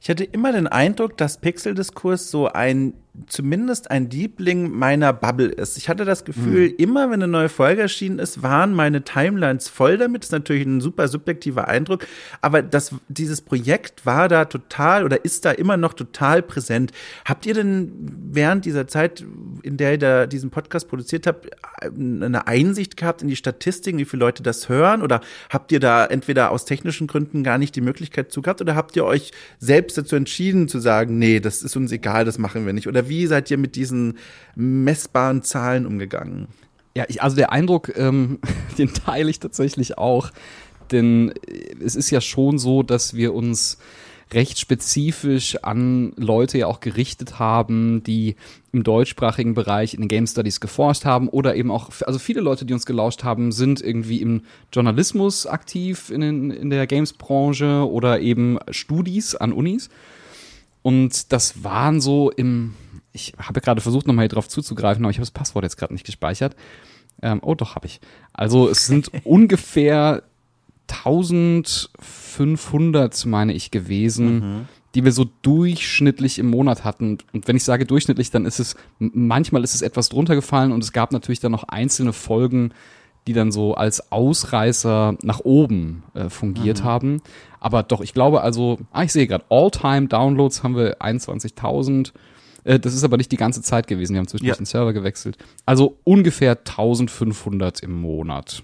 Ich 0.00 0.10
hatte 0.10 0.24
immer 0.24 0.52
den 0.52 0.66
Eindruck, 0.66 1.16
dass 1.16 1.40
Pixeldiskurs 1.40 2.30
so 2.30 2.48
ein 2.48 2.94
zumindest 3.26 3.90
ein 3.90 4.10
Liebling 4.10 4.70
meiner 4.70 5.12
Bubble 5.12 5.48
ist. 5.48 5.76
Ich 5.76 5.88
hatte 5.88 6.04
das 6.04 6.24
Gefühl, 6.24 6.70
mhm. 6.70 6.74
immer 6.78 7.10
wenn 7.10 7.22
eine 7.22 7.28
neue 7.28 7.48
Folge 7.48 7.82
erschienen 7.82 8.18
ist, 8.18 8.42
waren 8.42 8.74
meine 8.74 9.02
Timelines 9.02 9.68
voll 9.68 9.98
damit. 9.98 10.22
Das 10.22 10.28
ist 10.28 10.32
natürlich 10.32 10.66
ein 10.66 10.80
super 10.80 11.06
subjektiver 11.06 11.68
Eindruck, 11.68 12.06
aber 12.40 12.62
das, 12.62 12.94
dieses 13.08 13.40
Projekt 13.40 14.04
war 14.04 14.28
da 14.28 14.46
total 14.46 15.04
oder 15.04 15.24
ist 15.24 15.44
da 15.44 15.52
immer 15.52 15.76
noch 15.76 15.94
total 15.94 16.42
präsent. 16.42 16.90
Habt 17.24 17.46
ihr 17.46 17.54
denn 17.54 17.92
während 18.32 18.64
dieser 18.64 18.88
Zeit, 18.88 19.24
in 19.62 19.76
der 19.76 19.92
ihr 19.92 19.98
da 19.98 20.26
diesen 20.26 20.50
Podcast 20.50 20.88
produziert 20.88 21.26
habt, 21.28 21.48
eine 21.82 22.46
Einsicht 22.48 22.96
gehabt 22.96 23.22
in 23.22 23.28
die 23.28 23.36
Statistiken, 23.36 23.98
wie 23.98 24.04
viele 24.04 24.20
Leute 24.20 24.42
das 24.42 24.68
hören? 24.68 25.02
Oder 25.02 25.20
habt 25.50 25.70
ihr 25.70 25.80
da 25.80 26.04
entweder 26.04 26.50
aus 26.50 26.64
technischen 26.64 27.06
Gründen 27.06 27.44
gar 27.44 27.58
nicht 27.58 27.76
die 27.76 27.80
Möglichkeit 27.80 28.32
zu 28.32 28.42
gehabt 28.42 28.60
oder 28.60 28.74
habt 28.74 28.96
ihr 28.96 29.04
euch 29.04 29.30
selbst 29.58 29.96
dazu 29.96 30.16
entschieden 30.16 30.66
zu 30.66 30.80
sagen, 30.80 31.18
nee, 31.18 31.38
das 31.38 31.62
ist 31.62 31.76
uns 31.76 31.92
egal, 31.92 32.24
das 32.24 32.38
machen 32.38 32.66
wir 32.66 32.72
nicht? 32.72 32.88
Oder 32.88 33.03
wie 33.08 33.26
seid 33.26 33.50
ihr 33.50 33.58
mit 33.58 33.76
diesen 33.76 34.18
messbaren 34.54 35.42
Zahlen 35.42 35.86
umgegangen? 35.86 36.48
Ja, 36.96 37.04
ich, 37.08 37.22
also 37.22 37.36
der 37.36 37.52
Eindruck, 37.52 37.96
ähm, 37.96 38.38
den 38.78 38.92
teile 38.92 39.30
ich 39.30 39.40
tatsächlich 39.40 39.98
auch. 39.98 40.30
Denn 40.92 41.32
es 41.84 41.96
ist 41.96 42.10
ja 42.10 42.20
schon 42.20 42.58
so, 42.58 42.82
dass 42.82 43.14
wir 43.14 43.34
uns 43.34 43.78
recht 44.32 44.58
spezifisch 44.58 45.56
an 45.62 46.12
Leute 46.16 46.58
ja 46.58 46.66
auch 46.66 46.80
gerichtet 46.80 47.38
haben, 47.38 48.02
die 48.02 48.36
im 48.72 48.82
deutschsprachigen 48.82 49.54
Bereich 49.54 49.94
in 49.94 50.00
den 50.00 50.08
Game 50.08 50.26
Studies 50.26 50.60
geforscht 50.60 51.04
haben 51.04 51.28
oder 51.28 51.54
eben 51.54 51.70
auch, 51.70 51.90
also 52.04 52.18
viele 52.18 52.40
Leute, 52.40 52.64
die 52.64 52.74
uns 52.74 52.86
gelauscht 52.86 53.22
haben, 53.22 53.52
sind 53.52 53.80
irgendwie 53.80 54.20
im 54.20 54.42
Journalismus 54.72 55.46
aktiv 55.46 56.10
in, 56.10 56.20
den, 56.20 56.50
in 56.50 56.70
der 56.70 56.86
Games-Branche 56.86 57.88
oder 57.88 58.20
eben 58.20 58.58
Studis 58.70 59.34
an 59.34 59.52
Unis. 59.52 59.88
Und 60.82 61.32
das 61.32 61.64
waren 61.64 62.00
so 62.00 62.30
im, 62.30 62.74
ich 63.14 63.32
habe 63.38 63.60
gerade 63.60 63.80
versucht, 63.80 64.06
nochmal 64.06 64.24
hier 64.24 64.30
drauf 64.30 64.48
zuzugreifen, 64.48 65.04
aber 65.04 65.10
ich 65.10 65.16
habe 65.16 65.22
das 65.22 65.30
Passwort 65.30 65.64
jetzt 65.64 65.78
gerade 65.78 65.94
nicht 65.94 66.04
gespeichert. 66.04 66.54
Ähm, 67.22 67.38
oh, 67.42 67.54
doch, 67.54 67.76
habe 67.76 67.86
ich. 67.86 68.00
Also 68.32 68.68
es 68.68 68.86
sind 68.86 69.10
ungefähr 69.24 70.24
1500, 70.88 73.24
meine 73.26 73.54
ich, 73.54 73.70
gewesen, 73.70 74.34
mhm. 74.34 74.66
die 74.94 75.04
wir 75.04 75.12
so 75.12 75.26
durchschnittlich 75.42 76.40
im 76.40 76.50
Monat 76.50 76.82
hatten. 76.84 77.18
Und 77.32 77.46
wenn 77.46 77.56
ich 77.56 77.64
sage 77.64 77.86
durchschnittlich, 77.86 78.32
dann 78.32 78.46
ist 78.46 78.58
es, 78.58 78.74
manchmal 78.98 79.62
ist 79.62 79.76
es 79.76 79.82
etwas 79.82 80.08
drunter 80.08 80.34
gefallen 80.34 80.72
und 80.72 80.82
es 80.82 80.90
gab 80.92 81.12
natürlich 81.12 81.38
dann 81.40 81.52
noch 81.52 81.64
einzelne 81.64 82.12
Folgen, 82.12 82.72
die 83.28 83.32
dann 83.32 83.52
so 83.52 83.74
als 83.74 84.10
Ausreißer 84.12 85.16
nach 85.22 85.40
oben 85.40 86.02
äh, 86.14 86.28
fungiert 86.28 86.80
mhm. 86.80 86.84
haben. 86.84 87.22
Aber 87.60 87.84
doch, 87.84 88.00
ich 88.00 88.12
glaube 88.12 88.40
also, 88.42 88.80
ah, 88.90 89.04
ich 89.04 89.12
sehe 89.12 89.28
gerade, 89.28 89.44
All-Time-Downloads 89.48 90.64
haben 90.64 90.76
wir 90.76 91.00
21.000 91.00 92.08
äh, 92.08 92.12
das 92.64 92.94
ist 92.94 93.04
aber 93.04 93.16
nicht 93.16 93.30
die 93.30 93.36
ganze 93.36 93.62
Zeit 93.62 93.86
gewesen. 93.86 94.14
Wir 94.14 94.20
haben 94.20 94.28
zwischendurch 94.28 94.56
ja. 94.56 94.62
den 94.62 94.66
Server 94.66 94.92
gewechselt. 94.92 95.36
Also 95.66 95.98
ungefähr 96.04 96.52
1500 96.52 97.80
im 97.80 97.92
Monat. 98.00 98.62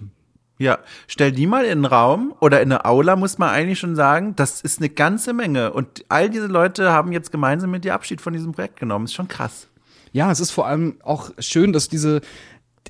Ja, 0.58 0.78
stell 1.06 1.32
die 1.32 1.46
mal 1.46 1.64
in 1.64 1.70
einen 1.70 1.84
Raum 1.86 2.34
oder 2.40 2.60
in 2.60 2.70
eine 2.70 2.84
Aula, 2.84 3.16
muss 3.16 3.38
man 3.38 3.48
eigentlich 3.48 3.78
schon 3.78 3.96
sagen. 3.96 4.36
Das 4.36 4.60
ist 4.60 4.78
eine 4.78 4.90
ganze 4.90 5.32
Menge. 5.32 5.72
Und 5.72 6.04
all 6.08 6.28
diese 6.28 6.48
Leute 6.48 6.92
haben 6.92 7.12
jetzt 7.12 7.32
gemeinsam 7.32 7.70
mit 7.70 7.84
dir 7.84 7.94
Abschied 7.94 8.20
von 8.20 8.34
diesem 8.34 8.52
Projekt 8.52 8.78
genommen. 8.78 9.06
Ist 9.06 9.14
schon 9.14 9.28
krass. 9.28 9.68
Ja, 10.12 10.30
es 10.30 10.40
ist 10.40 10.50
vor 10.50 10.66
allem 10.66 10.96
auch 11.02 11.30
schön, 11.38 11.72
dass 11.72 11.88
diese, 11.88 12.20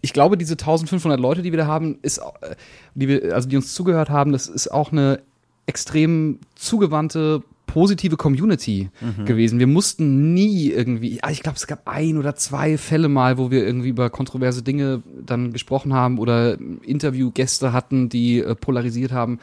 ich 0.01 0.13
glaube, 0.13 0.37
diese 0.37 0.55
1500 0.55 1.21
Leute, 1.21 1.43
die 1.43 1.53
wir 1.53 1.59
da 1.59 1.67
haben, 1.67 1.99
ist, 2.03 2.19
äh, 2.19 2.57
die 2.95 3.07
wir, 3.07 3.35
also 3.35 3.49
die 3.49 3.57
uns 3.57 3.73
zugehört 3.75 4.11
haben, 4.11 4.33
das 4.33 4.49
ist 4.49 4.69
auch 4.69 4.91
eine 4.91 5.23
extrem 5.67 6.41
zugewandte 6.57 7.45
positive 7.73 8.17
Community 8.17 8.91
mhm. 9.01 9.25
gewesen. 9.25 9.59
Wir 9.61 9.69
mussten 9.69 10.35
nie 10.35 10.71
irgendwie, 10.71 11.21
ich 11.31 11.43
glaube, 11.43 11.57
es 11.57 11.67
gab 11.69 11.87
ein 11.87 12.19
oder 12.19 12.35
zwei 12.35 12.77
Fälle 12.79 13.09
mal, 13.09 13.39
wo 13.39 13.51
wir 13.51 13.65
irgendwie 13.65 13.91
über 13.91 14.11
kontroverse 14.11 14.63
Dinge 14.63 15.03
dann 15.25 15.53
gesprochen 15.53 15.95
haben 15.95 16.19
oder 16.19 16.59
Interviewgäste 16.83 17.73
hatten, 17.73 18.09
die 18.09 18.41
äh, 18.41 18.57
polarisiert 18.57 19.13
haben, 19.13 19.39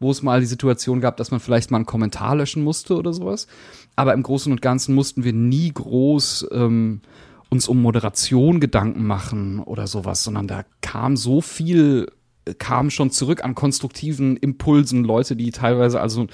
wo 0.00 0.10
es 0.10 0.22
mal 0.22 0.40
die 0.40 0.46
Situation 0.46 1.00
gab, 1.00 1.16
dass 1.16 1.30
man 1.30 1.40
vielleicht 1.40 1.70
mal 1.70 1.78
einen 1.78 1.86
Kommentar 1.86 2.34
löschen 2.34 2.64
musste 2.64 2.96
oder 2.96 3.12
sowas. 3.12 3.46
Aber 3.94 4.12
im 4.14 4.24
Großen 4.24 4.50
und 4.50 4.60
Ganzen 4.60 4.94
mussten 4.94 5.22
wir 5.22 5.32
nie 5.32 5.72
groß 5.72 6.48
ähm, 6.52 7.00
uns 7.50 7.68
um 7.68 7.80
Moderation 7.80 8.58
Gedanken 8.58 9.06
machen 9.06 9.60
oder 9.60 9.86
sowas, 9.86 10.24
sondern 10.24 10.48
da 10.48 10.64
kam 10.80 11.16
so 11.16 11.40
viel 11.40 12.08
äh, 12.44 12.54
kam 12.54 12.90
schon 12.90 13.10
zurück 13.12 13.44
an 13.44 13.54
konstruktiven 13.54 14.36
Impulsen, 14.36 15.04
Leute, 15.04 15.36
die 15.36 15.52
teilweise 15.52 16.00
also 16.00 16.26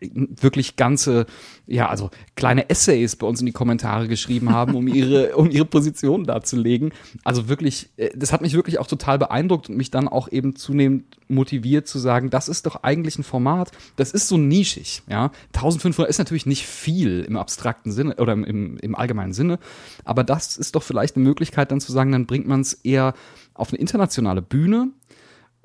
wirklich 0.00 0.76
ganze, 0.76 1.26
ja, 1.66 1.88
also 1.88 2.10
kleine 2.34 2.68
Essays 2.68 3.16
bei 3.16 3.26
uns 3.26 3.40
in 3.40 3.46
die 3.46 3.52
Kommentare 3.52 4.08
geschrieben 4.08 4.50
haben, 4.50 4.74
um 4.74 4.88
ihre, 4.88 5.36
um 5.36 5.50
ihre 5.50 5.64
Position 5.64 6.24
darzulegen. 6.24 6.92
Also 7.24 7.48
wirklich, 7.48 7.88
äh, 7.96 8.10
das 8.14 8.32
hat 8.32 8.42
mich 8.42 8.54
wirklich 8.54 8.78
auch 8.78 8.86
total 8.86 9.18
beeindruckt 9.18 9.68
und 9.68 9.76
mich 9.76 9.90
dann 9.90 10.08
auch 10.08 10.30
eben 10.30 10.56
zunehmend 10.56 11.04
motiviert 11.28 11.86
zu 11.88 11.98
sagen, 11.98 12.30
das 12.30 12.48
ist 12.48 12.66
doch 12.66 12.82
eigentlich 12.82 13.18
ein 13.18 13.24
Format, 13.24 13.72
das 13.96 14.12
ist 14.12 14.28
so 14.28 14.36
nischig, 14.36 15.02
ja. 15.08 15.30
1500 15.54 16.08
ist 16.08 16.18
natürlich 16.18 16.46
nicht 16.46 16.66
viel 16.66 17.22
im 17.22 17.36
abstrakten 17.36 17.90
Sinne 17.90 18.16
oder 18.16 18.32
im, 18.32 18.76
im 18.76 18.94
allgemeinen 18.94 19.32
Sinne, 19.32 19.58
aber 20.04 20.24
das 20.24 20.56
ist 20.56 20.74
doch 20.74 20.82
vielleicht 20.82 21.16
eine 21.16 21.24
Möglichkeit 21.24 21.70
dann 21.72 21.80
zu 21.80 21.92
sagen, 21.92 22.12
dann 22.12 22.26
bringt 22.26 22.46
man 22.46 22.60
es 22.60 22.74
eher 22.74 23.14
auf 23.54 23.70
eine 23.70 23.80
internationale 23.80 24.42
Bühne, 24.42 24.90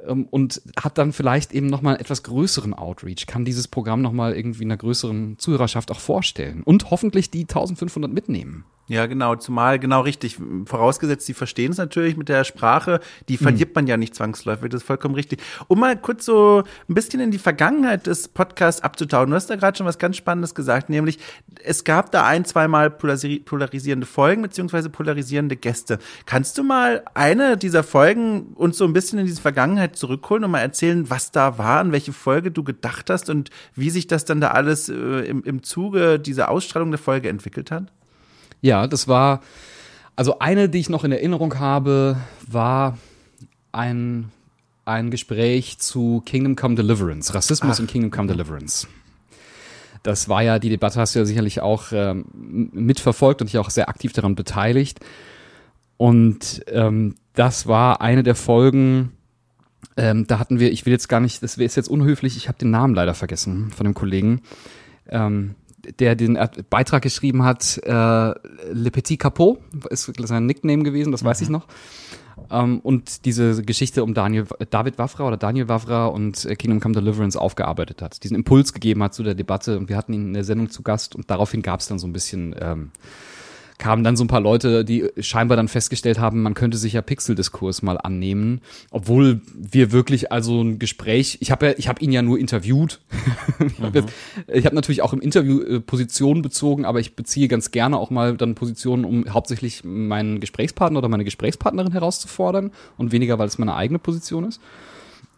und 0.07 0.61
hat 0.79 0.97
dann 0.97 1.13
vielleicht 1.13 1.53
eben 1.53 1.67
nochmal 1.67 1.95
einen 1.95 2.01
etwas 2.01 2.23
größeren 2.23 2.73
Outreach, 2.73 3.25
kann 3.27 3.45
dieses 3.45 3.67
Programm 3.67 4.01
nochmal 4.01 4.33
irgendwie 4.33 4.63
einer 4.63 4.77
größeren 4.77 5.37
Zuhörerschaft 5.37 5.91
auch 5.91 5.99
vorstellen 5.99 6.63
und 6.63 6.91
hoffentlich 6.91 7.31
die 7.31 7.41
1500 7.41 8.11
mitnehmen. 8.11 8.65
Ja, 8.87 9.05
genau, 9.05 9.37
zumal 9.37 9.79
genau 9.79 10.01
richtig. 10.01 10.37
Vorausgesetzt, 10.65 11.25
sie 11.25 11.33
verstehen 11.33 11.71
es 11.71 11.77
natürlich 11.77 12.17
mit 12.17 12.27
der 12.27 12.43
Sprache, 12.43 12.99
die 13.29 13.37
verliert 13.37 13.73
man 13.73 13.87
ja 13.87 13.95
nicht 13.95 14.15
zwangsläufig, 14.15 14.69
das 14.69 14.81
ist 14.81 14.87
vollkommen 14.87 15.15
richtig. 15.15 15.41
Um 15.69 15.79
mal 15.79 15.95
kurz 15.95 16.25
so 16.25 16.63
ein 16.89 16.93
bisschen 16.93 17.21
in 17.21 17.31
die 17.31 17.37
Vergangenheit 17.37 18.05
des 18.05 18.27
Podcasts 18.27 18.81
abzutauchen. 18.81 19.29
Du 19.29 19.35
hast 19.35 19.49
da 19.49 19.55
gerade 19.55 19.77
schon 19.77 19.87
was 19.87 19.97
ganz 19.97 20.17
Spannendes 20.17 20.55
gesagt, 20.55 20.89
nämlich 20.89 21.19
es 21.63 21.85
gab 21.85 22.11
da 22.11 22.25
ein, 22.25 22.43
zweimal 22.43 22.89
polarisierende 22.89 24.05
Folgen 24.05 24.41
beziehungsweise 24.41 24.89
polarisierende 24.89 25.55
Gäste. 25.55 25.99
Kannst 26.25 26.57
du 26.57 26.63
mal 26.63 27.03
eine 27.13 27.55
dieser 27.55 27.83
Folgen 27.83 28.53
uns 28.55 28.77
so 28.77 28.83
ein 28.83 28.93
bisschen 28.93 29.19
in 29.19 29.25
diese 29.25 29.41
Vergangenheit 29.41 29.95
zurückholen 29.95 30.43
und 30.43 30.51
mal 30.51 30.59
erzählen, 30.59 31.09
was 31.09 31.31
da 31.31 31.57
war, 31.57 31.79
an 31.79 31.93
welche 31.93 32.11
Folge 32.11 32.51
du 32.51 32.63
gedacht 32.63 33.09
hast 33.09 33.29
und 33.29 33.51
wie 33.73 33.89
sich 33.89 34.07
das 34.07 34.25
dann 34.25 34.41
da 34.41 34.49
alles 34.49 34.89
äh, 34.89 34.93
im, 34.93 35.43
im 35.43 35.63
Zuge 35.63 36.19
dieser 36.19 36.49
Ausstrahlung 36.49 36.91
der 36.91 36.99
Folge 36.99 37.29
entwickelt 37.29 37.71
hat? 37.71 37.91
Ja, 38.61 38.87
das 38.87 39.07
war, 39.07 39.41
also 40.15 40.39
eine, 40.39 40.69
die 40.69 40.79
ich 40.79 40.89
noch 40.89 41.03
in 41.03 41.11
Erinnerung 41.11 41.59
habe, 41.59 42.17
war 42.47 42.97
ein, 43.71 44.31
ein 44.85 45.11
Gespräch 45.11 45.79
zu 45.79 46.21
Kingdom 46.25 46.55
Come 46.55 46.75
Deliverance, 46.75 47.33
Rassismus 47.33 47.77
Ach. 47.77 47.79
in 47.79 47.87
Kingdom 47.87 48.11
Come 48.11 48.27
Deliverance. 48.27 48.87
Das 50.03 50.29
war 50.29 50.41
ja, 50.41 50.59
die 50.59 50.69
Debatte 50.69 50.99
hast 50.99 51.13
du 51.13 51.19
ja 51.19 51.25
sicherlich 51.25 51.61
auch 51.61 51.91
ähm, 51.91 52.25
mitverfolgt 52.33 53.41
und 53.41 53.47
dich 53.47 53.59
auch 53.59 53.69
sehr 53.69 53.89
aktiv 53.89 54.13
daran 54.13 54.35
beteiligt. 54.35 54.99
Und 55.97 56.63
ähm, 56.67 57.15
das 57.33 57.67
war 57.67 58.01
eine 58.01 58.23
der 58.23 58.35
Folgen, 58.35 59.11
ähm, 59.97 60.25
da 60.25 60.39
hatten 60.39 60.59
wir, 60.59 60.71
ich 60.71 60.85
will 60.85 60.93
jetzt 60.93 61.09
gar 61.09 61.19
nicht, 61.19 61.43
das 61.43 61.57
ist 61.57 61.75
jetzt 61.75 61.89
unhöflich, 61.89 62.37
ich 62.37 62.47
habe 62.47 62.57
den 62.57 62.71
Namen 62.71 62.95
leider 62.95 63.13
vergessen 63.13 63.71
von 63.71 63.85
dem 63.85 63.93
Kollegen. 63.93 64.41
Ähm, 65.07 65.55
der 65.99 66.15
den 66.15 66.37
Beitrag 66.69 67.01
geschrieben 67.01 67.43
hat, 67.43 67.79
äh, 67.83 67.91
Le 67.91 68.91
Petit 68.91 69.19
Capot, 69.19 69.59
ist 69.89 70.11
sein 70.23 70.45
Nickname 70.45 70.83
gewesen, 70.83 71.11
das 71.11 71.23
weiß 71.23 71.41
ich 71.41 71.49
mhm. 71.49 71.53
noch. 71.53 71.67
Ähm, 72.49 72.79
und 72.79 73.25
diese 73.25 73.61
Geschichte 73.61 74.03
um 74.03 74.13
Daniel, 74.13 74.45
David 74.69 74.97
Wafra 74.97 75.27
oder 75.27 75.37
Daniel 75.37 75.67
Wafra 75.67 76.07
und 76.07 76.45
äh, 76.45 76.55
Kingdom 76.55 76.79
Come 76.79 76.95
Deliverance 76.95 77.37
aufgearbeitet 77.37 78.01
hat, 78.01 78.23
diesen 78.23 78.35
Impuls 78.35 78.73
gegeben 78.73 79.03
hat 79.03 79.13
zu 79.13 79.23
der 79.23 79.35
Debatte 79.35 79.77
und 79.77 79.89
wir 79.89 79.97
hatten 79.97 80.13
ihn 80.13 80.27
in 80.27 80.33
der 80.33 80.43
Sendung 80.43 80.69
zu 80.69 80.81
Gast 80.81 81.15
und 81.15 81.29
daraufhin 81.29 81.61
gab 81.61 81.79
es 81.79 81.87
dann 81.87 81.99
so 81.99 82.07
ein 82.07 82.13
bisschen 82.13 82.55
ähm, 82.59 82.91
kamen 83.81 84.03
dann 84.03 84.15
so 84.15 84.23
ein 84.23 84.27
paar 84.27 84.41
Leute, 84.41 84.85
die 84.85 85.09
scheinbar 85.17 85.57
dann 85.57 85.67
festgestellt 85.67 86.19
haben, 86.19 86.43
man 86.43 86.53
könnte 86.53 86.77
sich 86.77 86.93
ja 86.93 87.01
Pixel-Diskurs 87.01 87.81
mal 87.81 87.97
annehmen, 87.97 88.61
obwohl 88.91 89.41
wir 89.55 89.91
wirklich 89.91 90.31
also 90.31 90.61
ein 90.61 90.77
Gespräch, 90.77 91.39
ich 91.41 91.49
habe 91.49 91.65
ja, 91.65 91.73
ich 91.77 91.87
habe 91.87 91.99
ihn 91.99 92.11
ja 92.11 92.21
nur 92.21 92.37
interviewt. 92.37 93.01
ich 93.67 93.81
habe 93.81 94.05
hab 94.63 94.73
natürlich 94.73 95.01
auch 95.01 95.13
im 95.13 95.19
Interview 95.19 95.61
äh, 95.61 95.79
Positionen 95.79 96.43
bezogen, 96.43 96.85
aber 96.85 96.99
ich 96.99 97.15
beziehe 97.15 97.47
ganz 97.47 97.71
gerne 97.71 97.97
auch 97.97 98.11
mal 98.11 98.37
dann 98.37 98.53
Positionen, 98.53 99.03
um 99.03 99.25
hauptsächlich 99.33 99.83
meinen 99.83 100.39
Gesprächspartner 100.39 100.99
oder 100.99 101.09
meine 101.09 101.23
Gesprächspartnerin 101.23 101.91
herauszufordern 101.91 102.69
und 102.97 103.11
weniger, 103.11 103.39
weil 103.39 103.47
es 103.47 103.57
meine 103.57 103.73
eigene 103.73 103.97
Position 103.97 104.43
ist. 104.43 104.61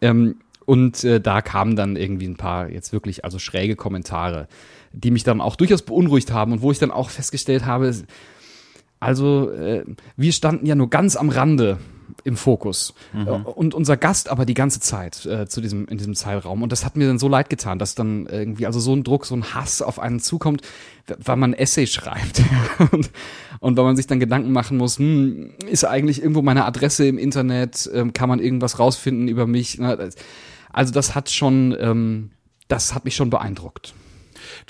Ähm, 0.02 0.36
und 0.66 1.02
äh, 1.04 1.18
da 1.18 1.40
kamen 1.40 1.76
dann 1.76 1.96
irgendwie 1.96 2.28
ein 2.28 2.36
paar 2.36 2.68
jetzt 2.68 2.92
wirklich 2.92 3.24
also 3.24 3.38
schräge 3.38 3.74
Kommentare, 3.74 4.48
die 4.92 5.10
mich 5.10 5.24
dann 5.24 5.40
auch 5.40 5.56
durchaus 5.56 5.80
beunruhigt 5.80 6.30
haben 6.30 6.52
und 6.52 6.60
wo 6.60 6.70
ich 6.70 6.78
dann 6.78 6.90
auch 6.90 7.08
festgestellt 7.08 7.64
habe, 7.64 7.94
also 9.04 9.50
äh, 9.50 9.84
wir 10.16 10.32
standen 10.32 10.64
ja 10.64 10.74
nur 10.74 10.88
ganz 10.88 11.14
am 11.14 11.28
Rande 11.28 11.78
im 12.24 12.38
Fokus 12.38 12.94
mhm. 13.12 13.26
und 13.28 13.74
unser 13.74 13.98
Gast 13.98 14.30
aber 14.30 14.46
die 14.46 14.54
ganze 14.54 14.80
Zeit 14.80 15.26
äh, 15.26 15.46
zu 15.46 15.60
diesem 15.60 15.86
in 15.88 15.98
diesem 15.98 16.14
Zeitraum 16.14 16.62
und 16.62 16.72
das 16.72 16.86
hat 16.86 16.96
mir 16.96 17.06
dann 17.06 17.18
so 17.18 17.28
leid 17.28 17.50
getan, 17.50 17.78
dass 17.78 17.94
dann 17.94 18.26
irgendwie 18.26 18.64
also 18.64 18.80
so 18.80 18.94
ein 18.94 19.04
Druck, 19.04 19.26
so 19.26 19.34
ein 19.34 19.54
Hass 19.54 19.82
auf 19.82 19.98
einen 19.98 20.20
zukommt, 20.20 20.62
weil 21.18 21.36
man 21.36 21.50
ein 21.50 21.58
Essay 21.58 21.86
schreibt 21.86 22.42
und, 22.92 23.10
und 23.60 23.76
weil 23.76 23.84
man 23.84 23.96
sich 23.96 24.06
dann 24.06 24.20
Gedanken 24.20 24.52
machen 24.52 24.78
muss, 24.78 24.98
hm, 24.98 25.50
ist 25.68 25.84
eigentlich 25.84 26.22
irgendwo 26.22 26.40
meine 26.40 26.64
Adresse 26.64 27.06
im 27.06 27.18
Internet, 27.18 27.90
ähm, 27.92 28.14
kann 28.14 28.30
man 28.30 28.38
irgendwas 28.38 28.78
rausfinden 28.78 29.28
über 29.28 29.46
mich? 29.46 29.80
Also 30.72 30.92
das 30.92 31.14
hat 31.14 31.28
schon, 31.30 31.76
ähm, 31.78 32.30
das 32.68 32.94
hat 32.94 33.04
mich 33.04 33.16
schon 33.16 33.28
beeindruckt. 33.28 33.92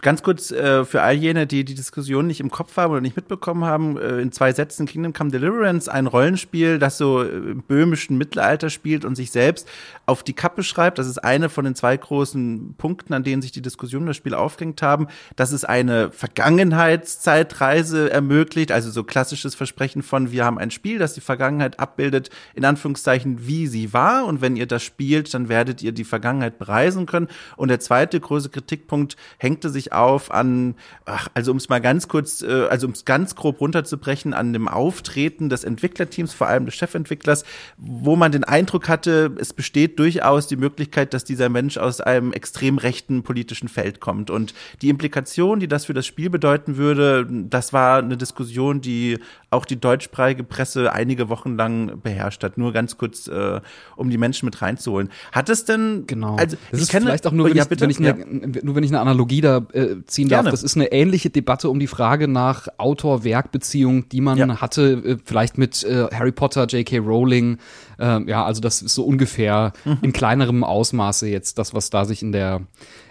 Ganz 0.03 0.23
kurz 0.23 0.51
äh, 0.51 0.85
für 0.85 1.03
all 1.03 1.15
jene, 1.15 1.47
die 1.47 1.65
die 1.65 1.75
Diskussion 1.75 2.27
nicht 2.27 2.41
im 2.41 2.51
Kopf 2.51 2.77
haben 2.77 2.93
oder 2.93 3.01
nicht 3.01 3.17
mitbekommen 3.17 3.65
haben, 3.65 3.97
äh, 3.99 4.21
in 4.21 4.33
zwei 4.33 4.53
Sätzen 4.53 4.87
Kingdom 4.87 5.13
Come 5.13 5.31
Deliverance, 5.31 5.91
ein 5.91 6.07
Rollenspiel, 6.07 6.79
das 6.79 6.99
so 6.99 7.23
im 7.23 7.63
böhmischen 7.63 8.19
Mittelalter 8.19 8.71
spielt 8.71 9.05
und 9.05 9.17
sich 9.17 9.31
selbst 9.31 9.69
auf 10.07 10.23
die 10.23 10.33
Kappe 10.33 10.63
schreibt. 10.63 10.99
Das 10.99 11.07
ist 11.07 11.19
eine 11.19 11.49
von 11.49 11.65
den 11.65 11.75
zwei 11.75 11.97
großen 11.97 12.75
Punkten, 12.77 13.15
an 13.15 13.25
denen 13.25 13.43
sich 13.43 13.53
die 13.53 13.63
Diskussion 13.63 14.07
das 14.07 14.17
Spiel 14.17 14.35
aufgehängt 14.35 14.83
haben, 14.83 15.09
dass 15.37 15.53
es 15.53 15.65
eine 15.65 16.11
Vergangenheitszeitreise 16.13 18.11
ermöglicht, 18.11 18.73
also 18.73 18.91
so 18.91 19.05
klassisches 19.05 19.55
Versprechen 19.55 20.03
von 20.03 20.31
wir 20.31 20.45
haben 20.45 20.59
ein 20.59 20.71
Spiel, 20.71 20.99
das 20.99 21.15
die 21.15 21.21
Vergangenheit 21.21 21.81
abbildet, 21.81 22.31
in 22.55 22.65
Anführungszeichen, 22.65 23.47
wie 23.47 23.67
sie 23.67 23.93
war 23.93 24.27
und 24.27 24.41
wenn 24.41 24.57
ihr 24.57 24.67
das 24.67 24.83
spielt, 24.83 25.33
dann 25.35 25.49
werdet 25.49 25.83
ihr 25.83 25.93
die 25.93 26.05
Vergangenheit 26.05 26.59
bereisen 26.59 27.07
können. 27.07 27.29
Und 27.57 27.69
der 27.69 27.81
zweite 27.81 28.21
große 28.21 28.51
Kritikpunkt 28.51 29.17
hängte 29.39 29.71
sich 29.75 29.93
auf 29.93 30.31
an, 30.31 30.75
ach, 31.05 31.29
also 31.35 31.51
um 31.51 31.59
es 31.59 31.69
mal 31.69 31.81
ganz 31.81 32.09
kurz, 32.09 32.41
äh, 32.41 32.67
also 32.71 32.87
um 32.87 32.95
es 32.95 33.05
ganz 33.05 33.35
grob 33.35 33.61
runterzubrechen, 33.61 34.33
an 34.33 34.55
dem 34.55 34.67
Auftreten 34.67 35.51
des 35.51 35.65
Entwicklerteams, 35.65 36.33
vor 36.33 36.47
allem 36.47 36.65
des 36.65 36.75
Chefentwicklers, 36.75 37.45
wo 37.77 38.17
man 38.17 38.33
den 38.33 38.45
Eindruck 38.45 38.89
hatte, 38.89 39.33
es 39.39 39.53
besteht 39.53 39.99
durchaus 39.99 40.47
die 40.47 40.57
Möglichkeit, 40.57 41.13
dass 41.13 41.25
dieser 41.25 41.51
Mensch 41.51 41.77
aus 41.77 42.01
einem 42.01 42.33
extrem 42.33 42.79
rechten 42.79 43.23
politischen 43.23 43.69
Feld 43.69 44.01
kommt. 44.01 44.31
Und 44.31 44.55
die 44.81 44.89
Implikation, 44.89 45.61
die 45.61 45.69
das 45.69 45.85
für 45.85 45.95
das 45.95 46.07
Spiel 46.07 46.31
bedeuten 46.31 46.79
würde, 46.79 47.27
das 47.29 47.75
war 47.75 47.99
eine 47.99 48.17
Diskussion, 48.17 48.81
die 48.81 49.19
auch 49.51 49.65
die 49.65 49.81
deutschsprachige 49.81 50.45
Presse 50.45 50.93
einige 50.93 51.29
Wochen 51.29 51.57
lang 51.57 52.01
beherrscht 52.03 52.43
hat. 52.43 52.59
Nur 52.59 52.73
ganz 52.73 52.97
kurz, 52.99 53.29
äh, 53.29 53.61
um 53.97 54.11
die 54.11 54.19
Menschen 54.19 54.47
mit 54.47 54.61
reinzuholen. 54.61 55.11
Hat 55.33 55.49
es 55.49 55.65
denn 55.65 56.05
genau? 56.07 56.37
Also 56.37 56.57
das 56.71 56.83
ist 56.83 56.91
kenne, 56.91 57.07
vielleicht 57.07 57.27
auch 57.27 57.33
nur, 57.33 57.49
wenn, 57.49 57.57
ja, 57.57 57.65
ich, 57.65 57.81
wenn 57.81 57.91
ich 57.91 57.99
eine, 57.99 58.09
ja. 58.09 58.63
nur 58.63 58.75
wenn 58.75 58.85
ich 58.85 58.91
eine 58.91 59.01
Analogie 59.01 59.41
da 59.41 59.64
äh, 59.73 60.05
ziehen 60.07 60.29
Gerne. 60.29 60.45
darf. 60.45 60.53
Das 60.53 60.63
ist 60.63 60.77
eine 60.77 60.93
ähnliche 60.93 61.31
Debatte 61.31 61.69
um 61.69 61.79
die 61.79 61.87
Frage 61.87 62.29
nach 62.29 62.69
Autor-Werk-Beziehung, 62.79 64.09
die 64.09 64.21
man 64.21 64.39
ja. 64.39 64.61
hatte, 64.61 65.03
äh, 65.05 65.17
vielleicht 65.25 65.59
mit 65.59 65.83
äh, 65.85 66.09
Harry 66.13 66.33
Potter, 66.33 66.67
J.K. 66.67 66.99
Rowling. 66.99 67.59
Äh, 67.99 68.29
ja, 68.29 68.45
also 68.45 68.61
das 68.61 68.83
ist 68.83 68.95
so 68.95 69.05
ungefähr 69.05 69.73
mhm. 69.85 69.99
in 70.03 70.13
kleinerem 70.13 70.65
Ausmaße 70.65 71.29
jetzt 71.29 71.59
das, 71.59 71.75
was 71.75 71.91
da 71.91 72.05
sich 72.05 72.23
in 72.23 72.33
der 72.33 72.63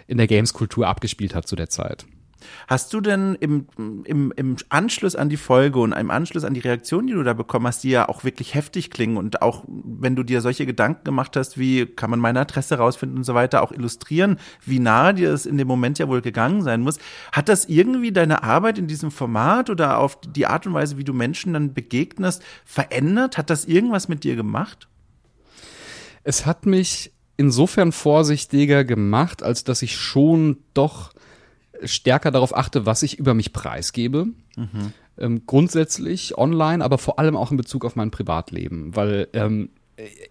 in 0.06 0.18
der 0.18 0.26
Games-Kultur 0.26 0.86
abgespielt 0.86 1.34
hat 1.34 1.48
zu 1.48 1.56
der 1.56 1.70
Zeit. 1.70 2.04
Hast 2.68 2.92
du 2.92 3.00
denn 3.00 3.36
im, 3.40 3.66
im, 3.76 4.32
im 4.36 4.56
Anschluss 4.68 5.16
an 5.16 5.28
die 5.28 5.36
Folge 5.36 5.78
und 5.78 5.92
im 5.92 6.10
Anschluss 6.10 6.44
an 6.44 6.54
die 6.54 6.60
Reaktion, 6.60 7.06
die 7.06 7.12
du 7.12 7.22
da 7.22 7.32
bekommen 7.32 7.66
hast, 7.66 7.84
die 7.84 7.90
ja 7.90 8.08
auch 8.08 8.24
wirklich 8.24 8.54
heftig 8.54 8.90
klingen 8.90 9.16
und 9.16 9.42
auch 9.42 9.64
wenn 9.66 10.16
du 10.16 10.22
dir 10.22 10.40
solche 10.40 10.66
Gedanken 10.66 11.04
gemacht 11.04 11.36
hast, 11.36 11.58
wie 11.58 11.86
kann 11.86 12.10
man 12.10 12.20
meine 12.20 12.40
Adresse 12.40 12.76
rausfinden 12.76 13.18
und 13.18 13.24
so 13.24 13.34
weiter, 13.34 13.62
auch 13.62 13.72
illustrieren, 13.72 14.38
wie 14.64 14.78
nahe 14.78 15.14
dir 15.14 15.32
es 15.32 15.46
in 15.46 15.58
dem 15.58 15.68
Moment 15.68 15.98
ja 15.98 16.08
wohl 16.08 16.22
gegangen 16.22 16.62
sein 16.62 16.80
muss, 16.80 16.98
hat 17.32 17.48
das 17.48 17.66
irgendwie 17.66 18.12
deine 18.12 18.42
Arbeit 18.42 18.78
in 18.78 18.86
diesem 18.86 19.10
Format 19.10 19.70
oder 19.70 19.98
auf 19.98 20.20
die 20.20 20.46
Art 20.46 20.66
und 20.66 20.74
Weise, 20.74 20.98
wie 20.98 21.04
du 21.04 21.12
Menschen 21.12 21.52
dann 21.52 21.74
begegnest, 21.74 22.42
verändert? 22.64 23.38
Hat 23.38 23.50
das 23.50 23.64
irgendwas 23.64 24.08
mit 24.08 24.24
dir 24.24 24.36
gemacht? 24.36 24.88
Es 26.22 26.46
hat 26.46 26.66
mich 26.66 27.12
insofern 27.36 27.92
vorsichtiger 27.92 28.84
gemacht, 28.84 29.42
als 29.42 29.64
dass 29.64 29.82
ich 29.82 29.96
schon 29.96 30.58
doch 30.72 31.12
stärker 31.82 32.30
darauf 32.30 32.56
achte, 32.56 32.86
was 32.86 33.02
ich 33.02 33.18
über 33.18 33.34
mich 33.34 33.52
preisgebe. 33.52 34.26
Mhm. 34.56 34.92
Ähm, 35.16 35.42
grundsätzlich 35.46 36.36
online, 36.38 36.84
aber 36.84 36.98
vor 36.98 37.18
allem 37.18 37.36
auch 37.36 37.50
in 37.50 37.56
Bezug 37.56 37.84
auf 37.84 37.94
mein 37.94 38.10
Privatleben, 38.10 38.96
weil 38.96 39.28
ähm, 39.32 39.70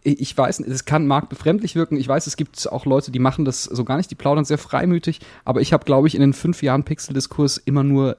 ich 0.03 0.37
weiß, 0.37 0.59
es 0.59 0.85
kann 0.85 1.07
mag 1.07 1.29
befremdlich 1.29 1.75
wirken. 1.75 1.95
Ich 1.95 2.07
weiß, 2.07 2.27
es 2.27 2.35
gibt 2.35 2.69
auch 2.69 2.85
Leute, 2.85 3.11
die 3.11 3.19
machen 3.19 3.45
das 3.45 3.63
so 3.63 3.85
gar 3.85 3.97
nicht, 3.97 4.11
die 4.11 4.15
plaudern 4.15 4.43
sehr 4.43 4.57
freimütig. 4.57 5.21
Aber 5.45 5.61
ich 5.61 5.71
habe, 5.71 5.85
glaube 5.85 6.07
ich, 6.07 6.15
in 6.15 6.21
den 6.21 6.33
fünf 6.33 6.61
Jahren 6.61 6.83
Pixel-Diskurs 6.83 7.57
immer 7.57 7.83
nur 7.83 8.17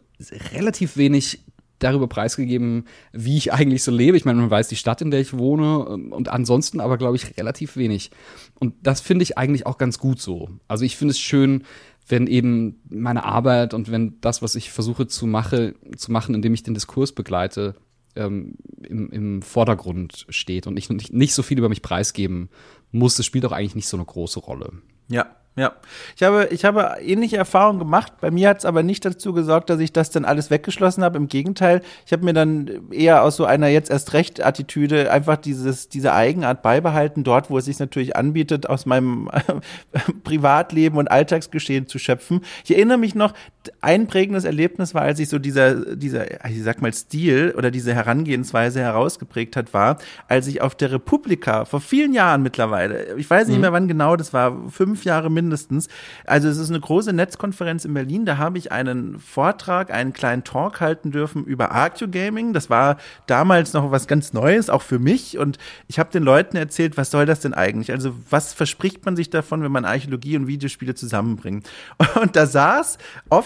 relativ 0.55 0.97
wenig 0.97 1.41
darüber 1.81 2.07
preisgegeben, 2.07 2.87
wie 3.13 3.37
ich 3.37 3.53
eigentlich 3.53 3.83
so 3.83 3.91
lebe. 3.91 4.17
Ich 4.17 4.25
meine, 4.25 4.41
man 4.41 4.51
weiß 4.51 4.69
die 4.69 4.77
Stadt, 4.77 5.03
in 5.03 5.11
der 5.11 5.21
ich 5.21 5.37
wohne 5.37 5.87
ähm, 5.91 6.13
und 6.13 6.29
ansonsten 6.29 6.81
aber, 6.81 6.97
glaube 6.97 7.17
ich, 7.17 7.37
relativ 7.37 7.77
wenig. 7.77 8.11
Und 8.59 8.75
das 8.83 9.01
finde 9.01 9.25
ich 9.25 9.37
eigentlich 9.37 9.67
auch 9.67 9.77
ganz 9.77 9.99
gut 9.99 10.21
so. 10.21 10.49
Also 10.67 10.85
ich 10.85 10.97
finde 10.97 11.13
es 11.13 11.19
schön, 11.19 11.65
wenn 12.07 12.27
eben 12.27 12.81
meine 12.89 13.25
Arbeit 13.25 13.75
und 13.75 13.91
wenn 13.91 14.21
das, 14.21 14.43
was 14.43 14.55
ich 14.55 14.71
versuche 14.71 15.07
zu, 15.07 15.27
mache, 15.27 15.75
zu 15.97 16.13
machen, 16.13 16.35
indem 16.35 16.55
ich 16.55 16.63
den 16.63 16.75
Diskurs 16.75 17.13
begleite, 17.13 17.75
ähm, 18.17 18.55
im, 18.83 19.11
im 19.11 19.43
Vordergrund 19.43 20.27
steht 20.29 20.67
und 20.67 20.77
ich 20.77 20.89
nicht, 20.91 21.13
nicht 21.13 21.35
so 21.35 21.43
viel 21.43 21.59
über 21.59 21.69
mich 21.69 21.83
preisgeben 21.83 22.49
muss, 22.93 23.17
das 23.17 23.27
spielt 23.27 23.45
auch 23.47 23.53
eigentlich 23.53 23.75
nicht 23.75 23.89
so 23.89 23.97
eine 23.97 24.07
große 24.07 24.41
Rolle. 24.41 24.73
Ja, 25.09 25.35
ja, 25.57 25.73
ich 26.17 26.23
habe, 26.25 26.49
ich 26.51 26.65
habe 26.65 26.97
ähnliche 27.01 27.37
Erfahrungen 27.37 27.79
gemacht. 27.79 28.15
Bei 28.21 28.33
mir 28.33 28.49
hat 28.49 28.59
es 28.59 28.65
aber 28.65 28.83
nicht 28.83 29.05
dazu 29.05 29.33
gesorgt, 29.33 29.71
dass 29.71 29.79
ich 29.79 29.93
das 29.93 30.11
dann 30.11 30.25
alles 30.25 30.51
weggeschlossen 30.51 31.05
habe. 31.05 31.17
Im 31.17 31.29
Gegenteil, 31.29 31.81
ich 32.05 32.13
habe 32.13 32.25
mir 32.25 32.33
dann 32.33 32.91
eher 32.91 33.23
aus 33.23 33.37
so 33.37 33.45
einer 33.45 33.69
jetzt 33.69 33.89
erst 33.89 34.15
recht 34.15 34.45
Attitüde 34.45 35.13
einfach 35.13 35.37
dieses, 35.37 35.89
diese 35.89 36.13
Eigenart 36.13 36.63
beibehalten, 36.63 37.23
dort, 37.23 37.51
wo 37.51 37.59
es 37.59 37.67
sich 37.67 37.79
natürlich 37.79 38.17
anbietet, 38.17 38.69
aus 38.69 38.85
meinem 38.85 39.31
Privatleben 40.25 40.99
und 40.99 41.09
Alltagsgeschehen 41.09 41.87
zu 41.87 42.01
schöpfen. 42.01 42.41
Ich 42.65 42.75
erinnere 42.75 42.99
mich 42.99 43.15
noch, 43.15 43.33
ein 43.81 44.07
prägendes 44.07 44.45
Erlebnis 44.45 44.95
war, 44.95 45.03
als 45.03 45.19
ich 45.19 45.29
so 45.29 45.39
dieser, 45.39 45.97
dieser, 45.97 46.47
ich 46.49 46.63
sag 46.63 46.83
mal, 46.83 46.93
Stil 46.93 47.55
oder 47.57 47.71
diese 47.71 47.95
Herangehensweise 47.95 48.81
herausgeprägt 48.81 49.57
hat, 49.57 49.75
war, 49.75 49.99
als 50.29 50.47
ich 50.47 50.61
auf 50.63 50.75
der 50.75 50.93
Republika 50.93 51.65
vor 51.65 51.81
vielen 51.81 52.13
Jahren 52.13 52.43
mittlerweile, 52.43 53.15
ich 53.17 53.29
weiß 53.29 53.49
nicht 53.49 53.57
mhm. 53.57 53.63
mehr 53.63 53.73
wann 53.73 53.89
genau, 53.89 54.17
das 54.17 54.33
war 54.33 54.71
fünf 54.71 55.05
Jahre 55.05 55.31
mindestens, 55.31 55.89
also 56.27 56.49
es 56.49 56.59
ist 56.59 56.71
eine 56.71 56.81
große 56.81 57.13
Netzkonferenz 57.13 57.85
in 57.85 57.95
Berlin, 57.95 58.25
da 58.25 58.39
habe 58.39 58.59
ich 58.59 58.73
einen 58.73 59.19
Vortrag, 59.19 59.91
einen 59.91 60.13
kleinen 60.13 60.45
Talk 60.45 60.81
halten 60.81 61.11
dürfen 61.11 61.45
über 61.45 61.73
Arcue 61.73 62.09
Gaming. 62.09 62.53
Das 62.53 62.71
war 62.71 62.99
damals 63.27 63.73
noch 63.73 63.91
was 63.91 64.07
ganz 64.07 64.33
Neues, 64.33 64.71
auch 64.71 64.83
für 64.83 64.99
mich. 64.99 65.39
Und 65.39 65.59
ich 65.89 65.99
habe 65.99 66.11
den 66.11 66.23
Leuten 66.23 66.57
erzählt, 66.57 66.97
was 66.97 67.11
soll 67.11 67.27
das 67.27 67.41
denn 67.41 67.55
eigentlich? 67.55 67.91
Also 67.91 68.15
was 68.31 68.53
verspricht 68.53 69.05
man 69.05 69.17
sich 69.17 69.31
davon, 69.31 69.63
wenn 69.63 69.73
man 69.73 69.85
Archäologie 69.85 70.37
und 70.37 70.47
Videospiele 70.47 70.95
zusammenbringt? 70.95 71.69
Und 72.21 72.37
da 72.37 72.47
saß 72.47 72.99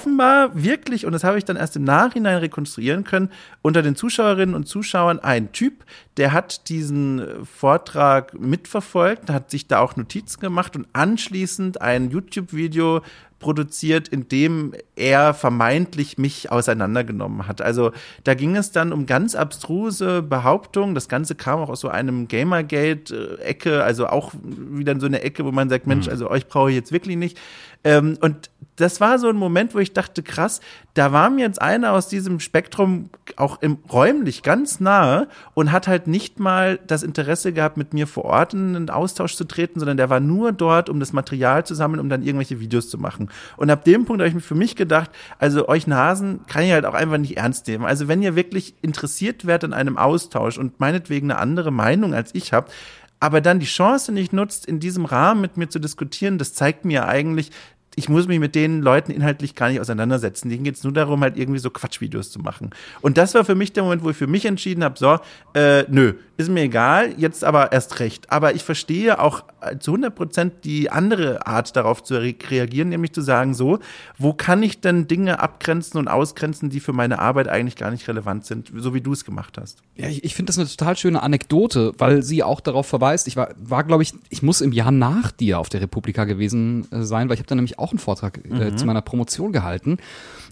offenbar 0.09 0.51
wirklich, 0.55 1.05
und 1.05 1.13
das 1.13 1.25
habe 1.25 1.39
ich 1.39 1.45
dann 1.45 1.57
erst 1.57 1.77
im 1.77 1.85
Nachhinein 1.85 2.39
rekonstruieren 2.39 3.05
können, 3.05 3.31
unter 3.63 3.83
den 3.83 3.95
Zuschauerinnen 3.95 4.55
und 4.55 4.67
Zuschauern 4.67 5.19
ein 5.19 5.53
Typ, 5.53 5.85
der 6.17 6.33
hat 6.33 6.69
diesen 6.69 7.23
Vortrag 7.45 8.39
mitverfolgt, 8.39 9.31
hat 9.31 9.51
sich 9.51 9.69
da 9.69 9.81
auch 9.81 9.97
Notizen 9.97 10.41
gemacht 10.41 10.77
und 10.77 10.87
anschließend 10.93 11.81
ein 11.83 12.11
YouTube-Video 12.11 13.03
produziert, 13.39 14.09
in 14.09 14.29
dem 14.29 14.73
er 14.97 15.33
vermeintlich 15.33 16.19
mich 16.19 16.51
auseinandergenommen 16.51 17.47
hat. 17.47 17.63
Also 17.63 17.93
da 18.25 18.35
ging 18.35 18.57
es 18.57 18.73
dann 18.73 18.93
um 18.93 19.07
ganz 19.07 19.37
abstruse 19.37 20.23
Behauptungen. 20.23 20.97
Das 20.97 21.09
Ganze 21.09 21.37
kam 21.37 21.61
auch 21.61 21.69
aus 21.69 21.81
so 21.81 21.89
einem 21.89 22.27
Gamergate-Ecke, 22.27 23.85
also 23.85 24.09
auch 24.09 24.33
wieder 24.43 24.99
so 24.99 25.07
eine 25.07 25.23
Ecke, 25.23 25.45
wo 25.45 25.53
man 25.53 25.69
sagt, 25.69 25.87
Mensch, 25.87 26.07
mhm. 26.07 26.13
also 26.13 26.29
euch 26.29 26.49
brauche 26.49 26.71
ich 26.71 26.77
jetzt 26.77 26.91
wirklich 26.91 27.17
nicht. 27.17 27.39
Ähm, 27.85 28.19
und 28.21 28.51
das 28.79 29.01
war 29.01 29.19
so 29.19 29.29
ein 29.29 29.37
Moment, 29.37 29.75
wo 29.75 29.79
ich 29.79 29.93
dachte, 29.93 30.23
krass, 30.23 30.61
da 30.95 31.13
war 31.13 31.31
mir 31.31 31.43
jetzt 31.43 31.61
einer 31.61 31.93
aus 31.93 32.09
diesem 32.09 32.39
Spektrum 32.39 33.11
auch 33.37 33.61
im 33.61 33.79
räumlich 33.93 34.43
ganz 34.43 34.79
nahe 34.79 35.29
und 35.55 35.73
hat 35.73 35.89
halt 35.89 36.07
nicht 36.07 36.39
mal 36.39 36.79
das 36.87 37.03
Interesse 37.03 37.53
gehabt, 37.53 37.77
mit 37.77 37.93
mir 37.93 38.07
vor 38.07 38.25
Ort 38.25 38.55
in 38.55 38.77
einen 38.77 38.91
Austausch 38.91 39.35
zu 39.35 39.45
treten, 39.45 39.81
sondern 39.81 39.97
der 39.97 40.11
war 40.11 40.21
nur 40.21 40.53
dort, 40.53 40.89
um 40.89 41.01
das 41.01 41.13
Material 41.13 41.67
zu 41.67 41.75
sammeln, 41.75 42.01
um 42.01 42.09
dann 42.09 42.23
irgendwelche 42.23 42.61
Videos 42.61 42.89
zu 42.89 42.99
machen. 42.99 43.31
Und 43.57 43.71
ab 43.71 43.85
dem 43.85 44.05
Punkt 44.05 44.23
habe 44.23 44.37
ich 44.37 44.45
für 44.45 44.55
mich 44.55 44.77
gedacht, 44.77 45.11
also 45.39 45.69
euch 45.69 45.87
Nasen 45.87 46.41
kann 46.47 46.63
ich 46.63 46.73
halt 46.73 46.85
auch 46.85 46.95
einfach 46.95 47.19
nicht 47.19 47.37
ernst 47.37 47.67
nehmen. 47.67 47.85
Also 47.85 48.07
wenn 48.07 48.23
ihr 48.23 48.37
wirklich 48.37 48.75
interessiert 48.81 49.45
werdet 49.45 49.73
an 49.73 49.79
einem 49.79 49.99
Austausch 49.99 50.57
und 50.57 50.79
meinetwegen 50.79 51.31
eine 51.31 51.41
andere 51.41 51.73
Meinung 51.73 52.15
als 52.15 52.35
ich 52.35 52.53
habt, 52.53 52.73
aber 53.21 53.41
dann 53.41 53.61
die 53.61 53.67
Chance 53.67 54.13
nicht 54.13 54.33
nutzt, 54.33 54.67
in 54.67 54.81
diesem 54.81 55.05
Rahmen 55.05 55.41
mit 55.41 55.57
mir 55.57 55.69
zu 55.69 55.79
diskutieren, 55.79 56.39
das 56.39 56.55
zeigt 56.55 56.85
mir 56.85 57.07
eigentlich, 57.07 57.51
ich 57.99 58.09
muss 58.09 58.29
mich 58.29 58.39
mit 58.39 58.55
den 58.55 58.81
Leuten 58.81 59.11
inhaltlich 59.11 59.57
gar 59.57 59.69
nicht 59.69 59.81
auseinandersetzen. 59.81 60.49
Denen 60.49 60.63
geht 60.63 60.77
es 60.77 60.85
nur 60.85 60.93
darum, 60.93 61.21
halt 61.21 61.37
irgendwie 61.37 61.59
so 61.59 61.69
Quatschvideos 61.69 62.31
zu 62.31 62.39
machen. 62.39 62.71
Und 63.01 63.19
das 63.19 63.35
war 63.35 63.45
für 63.45 63.57
mich 63.57 63.73
der 63.73 63.83
Moment, 63.83 64.05
wo 64.05 64.11
ich 64.11 64.17
für 64.17 64.29
mich 64.29 64.47
entschieden 64.47 64.85
habe, 64.85 64.97
so, 64.97 65.19
äh, 65.55 65.85
nö, 65.89 66.15
ist 66.37 66.49
mir 66.49 66.63
egal, 66.63 67.15
jetzt 67.17 67.43
aber 67.43 67.73
erst 67.73 67.99
recht. 67.99 68.31
Aber 68.31 68.55
ich 68.55 68.63
verstehe 68.63 69.21
auch 69.21 69.43
zu 69.81 69.91
100 69.91 70.15
Prozent 70.15 70.53
die 70.65 70.89
andere 70.89 71.45
Art 71.47 71.75
darauf 71.75 72.05
zu 72.05 72.15
re 72.15 72.35
reagieren, 72.49 72.91
nämlich 72.91 73.13
zu 73.13 73.23
sagen, 73.23 73.55
so, 73.55 73.81
wo 74.19 74.33
kann 74.33 74.63
ich 74.63 74.81
denn 74.81 75.09
Dinge 75.09 75.41
abgrenzen 75.41 75.99
und 75.99 76.07
ausgrenzen, 76.07 76.71
die 76.71 76.79
für 76.79 76.93
meine 76.93 77.19
Arbeit 77.19 77.49
eigentlich 77.49 77.75
gar 77.75 77.91
nicht 77.91 78.07
relevant 78.07 78.47
sind, 78.47 78.71
so 78.77 78.95
wie 78.95 79.01
du 79.01 79.13
es 79.13 79.25
gemacht 79.25 79.59
hast. 79.59 79.83
Ja, 79.97 80.09
ich, 80.09 80.23
ich 80.23 80.37
finde 80.37 80.51
das 80.51 80.59
eine 80.59 80.69
total 80.69 80.97
schöne 80.97 81.23
Anekdote, 81.25 81.93
weil 81.99 82.23
sie 82.23 82.45
auch 82.45 82.61
darauf 82.61 82.87
verweist. 82.87 83.27
Ich 83.27 83.37
war, 83.37 83.51
war 83.57 83.83
glaube 83.83 84.05
ich, 84.05 84.15
ich 84.29 84.43
muss 84.43 84.61
im 84.61 84.73
Jahr 84.73 84.93
nach 84.93 85.33
dir 85.33 85.59
auf 85.59 85.69
der 85.69 85.81
Republika 85.81 86.25
gewesen 86.25 86.87
äh, 86.93 87.03
sein, 87.03 87.29
weil 87.29 87.35
ich 87.35 87.41
habe 87.41 87.49
da 87.49 87.57
nämlich 87.57 87.81
auch 87.81 87.88
einen 87.91 87.99
Vortrag 87.99 88.39
äh, 88.45 88.71
mhm. 88.71 88.77
zu 88.77 88.87
meiner 88.87 89.03
Promotion 89.03 89.53
gehalten 89.53 89.99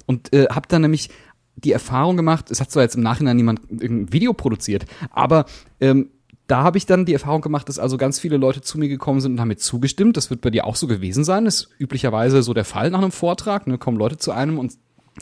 und 0.07 0.33
äh, 0.33 0.46
habe 0.51 0.68
dann 0.68 0.83
nämlich 0.83 1.11
die 1.57 1.72
Erfahrung 1.72 2.16
gemacht, 2.16 2.51
es 2.51 2.61
hat 2.61 2.70
zwar 2.70 2.83
jetzt 2.83 2.96
im 2.96 3.03
Nachhinein 3.03 3.37
niemand 3.37 3.61
ein 3.70 4.12
Video 4.12 4.35
produziert, 4.35 4.85
aber 5.11 5.46
ähm, 5.81 6.11
da 6.46 6.62
habe 6.62 6.79
ich 6.79 6.87
dann 6.87 7.07
die 7.07 7.12
Erfahrung 7.12 7.40
gemacht, 7.40 7.68
dass 7.68 7.79
also 7.79 7.96
ganz 7.96 8.20
viele 8.20 8.37
Leute 8.37 8.61
zu 8.61 8.79
mir 8.79 8.88
gekommen 8.88 9.20
sind 9.20 9.33
und 9.33 9.40
haben 9.40 9.49
mir 9.49 9.57
zugestimmt. 9.57 10.16
Das 10.16 10.31
wird 10.31 10.42
bei 10.42 10.51
dir 10.51 10.64
auch 10.64 10.77
so 10.77 10.87
gewesen 10.87 11.25
sein. 11.25 11.44
Das 11.44 11.57
ist 11.57 11.68
üblicherweise 11.79 12.42
so 12.42 12.55
der 12.55 12.64
Fall 12.64 12.90
nach 12.90 13.01
einem 13.01 13.11
Vortrag. 13.11 13.66
Ne? 13.66 13.79
Kommen 13.79 13.99
Leute 13.99 14.16
zu 14.16 14.31
einem 14.31 14.59
und 14.59 14.75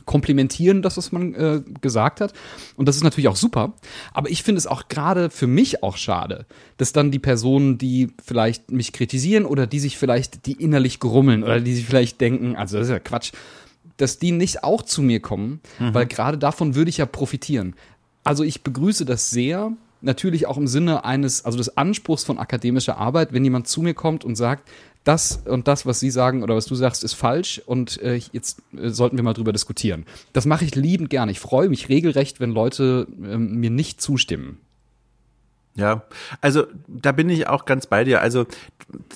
komplimentieren 0.05 0.83
das, 0.83 0.97
was 0.97 1.13
man 1.13 1.35
äh, 1.35 1.63
gesagt 1.81 2.21
hat. 2.21 2.33
Und 2.77 2.87
das 2.87 2.97
ist 2.97 3.05
natürlich 3.05 3.29
auch 3.29 3.37
super. 3.37 3.75
Aber 4.13 4.31
ich 4.31 4.43
finde 4.43 4.59
es 4.59 4.67
auch 4.67 4.89
gerade 4.89 5.31
für 5.31 5.47
mich 5.47 5.83
auch 5.83 5.97
schade, 5.97 6.47
dass 6.77 6.93
dann 6.93 7.11
die 7.11 7.19
Personen, 7.19 7.79
die 7.79 8.13
vielleicht 8.25 8.71
mich 8.71 8.93
kritisieren 8.93 9.45
oder 9.45 9.67
die 9.67 9.81
sich 9.81 9.97
vielleicht, 9.97 10.47
die 10.47 10.53
innerlich 10.53 11.01
grummeln 11.01 11.43
oder 11.43 11.61
die 11.61 11.75
sich 11.75 11.87
vielleicht 11.87 12.21
denken, 12.21 12.57
also 12.57 12.79
das 12.79 12.89
ist 12.89 12.93
ja 12.93 12.99
Quatsch, 12.99 13.33
dass 13.97 14.19
die 14.19 14.33
nicht 14.33 14.65
auch 14.65 14.83
zu 14.83 15.03
mir 15.03 15.21
kommen, 15.21 15.61
mhm. 15.79 15.95
weil 15.95 16.07
gerade 16.07 16.39
davon 16.39 16.75
würde 16.75 16.91
ich 16.91 16.99
ja 16.99 17.07
profitieren. 17.07 17.75
Also 18.25 18.43
ich 18.43 18.63
begrüße 18.63 19.05
das 19.05 19.31
sehr, 19.31 19.73
natürlich 20.01 20.47
auch 20.47 20.57
im 20.57 20.67
Sinne 20.67 21.05
eines, 21.05 21.45
also 21.45 21.59
des 21.59 21.77
Anspruchs 21.77 22.25
von 22.25 22.39
akademischer 22.39 22.99
Arbeit, 22.99 23.33
wenn 23.33 23.45
jemand 23.45 23.69
zu 23.69 23.83
mir 23.83 23.95
kommt 23.95 24.25
und 24.25 24.37
sagt, 24.37 24.69
das 25.05 25.43
und 25.47 25.69
das, 25.69 25.87
was 25.87 26.01
Sie 26.01 26.11
sagen 26.11 26.43
oder 26.43 26.57
was 26.57 26.67
du 26.67 26.75
sagst, 26.75 27.05
ist 27.05 27.13
falsch 27.13 27.63
und 27.65 28.01
äh, 28.03 28.21
jetzt 28.33 28.63
äh, 28.77 28.89
sollten 28.89 29.17
wir 29.17 29.23
mal 29.23 29.35
drüber 29.35 29.53
diskutieren. 29.53 30.07
Das 30.33 30.47
mache 30.47 30.65
ich 30.65 30.75
liebend 30.75 31.11
gerne. 31.11 31.31
Ich 31.31 31.41
freue 31.41 31.69
mich 31.69 31.89
regelrecht, 31.89 32.41
wenn 32.41 32.51
Leute 32.51 33.07
äh, 33.23 33.37
mir 33.37 33.71
nicht 33.71 34.01
zustimmen. 34.01 34.59
Ja, 35.77 36.05
also 36.41 36.67
da 36.87 37.11
bin 37.11 37.29
ich 37.29 37.49
auch 37.49 37.65
ganz 37.65 37.89
bei 37.89 38.05
dir. 38.05 38.21
Also 38.21 38.47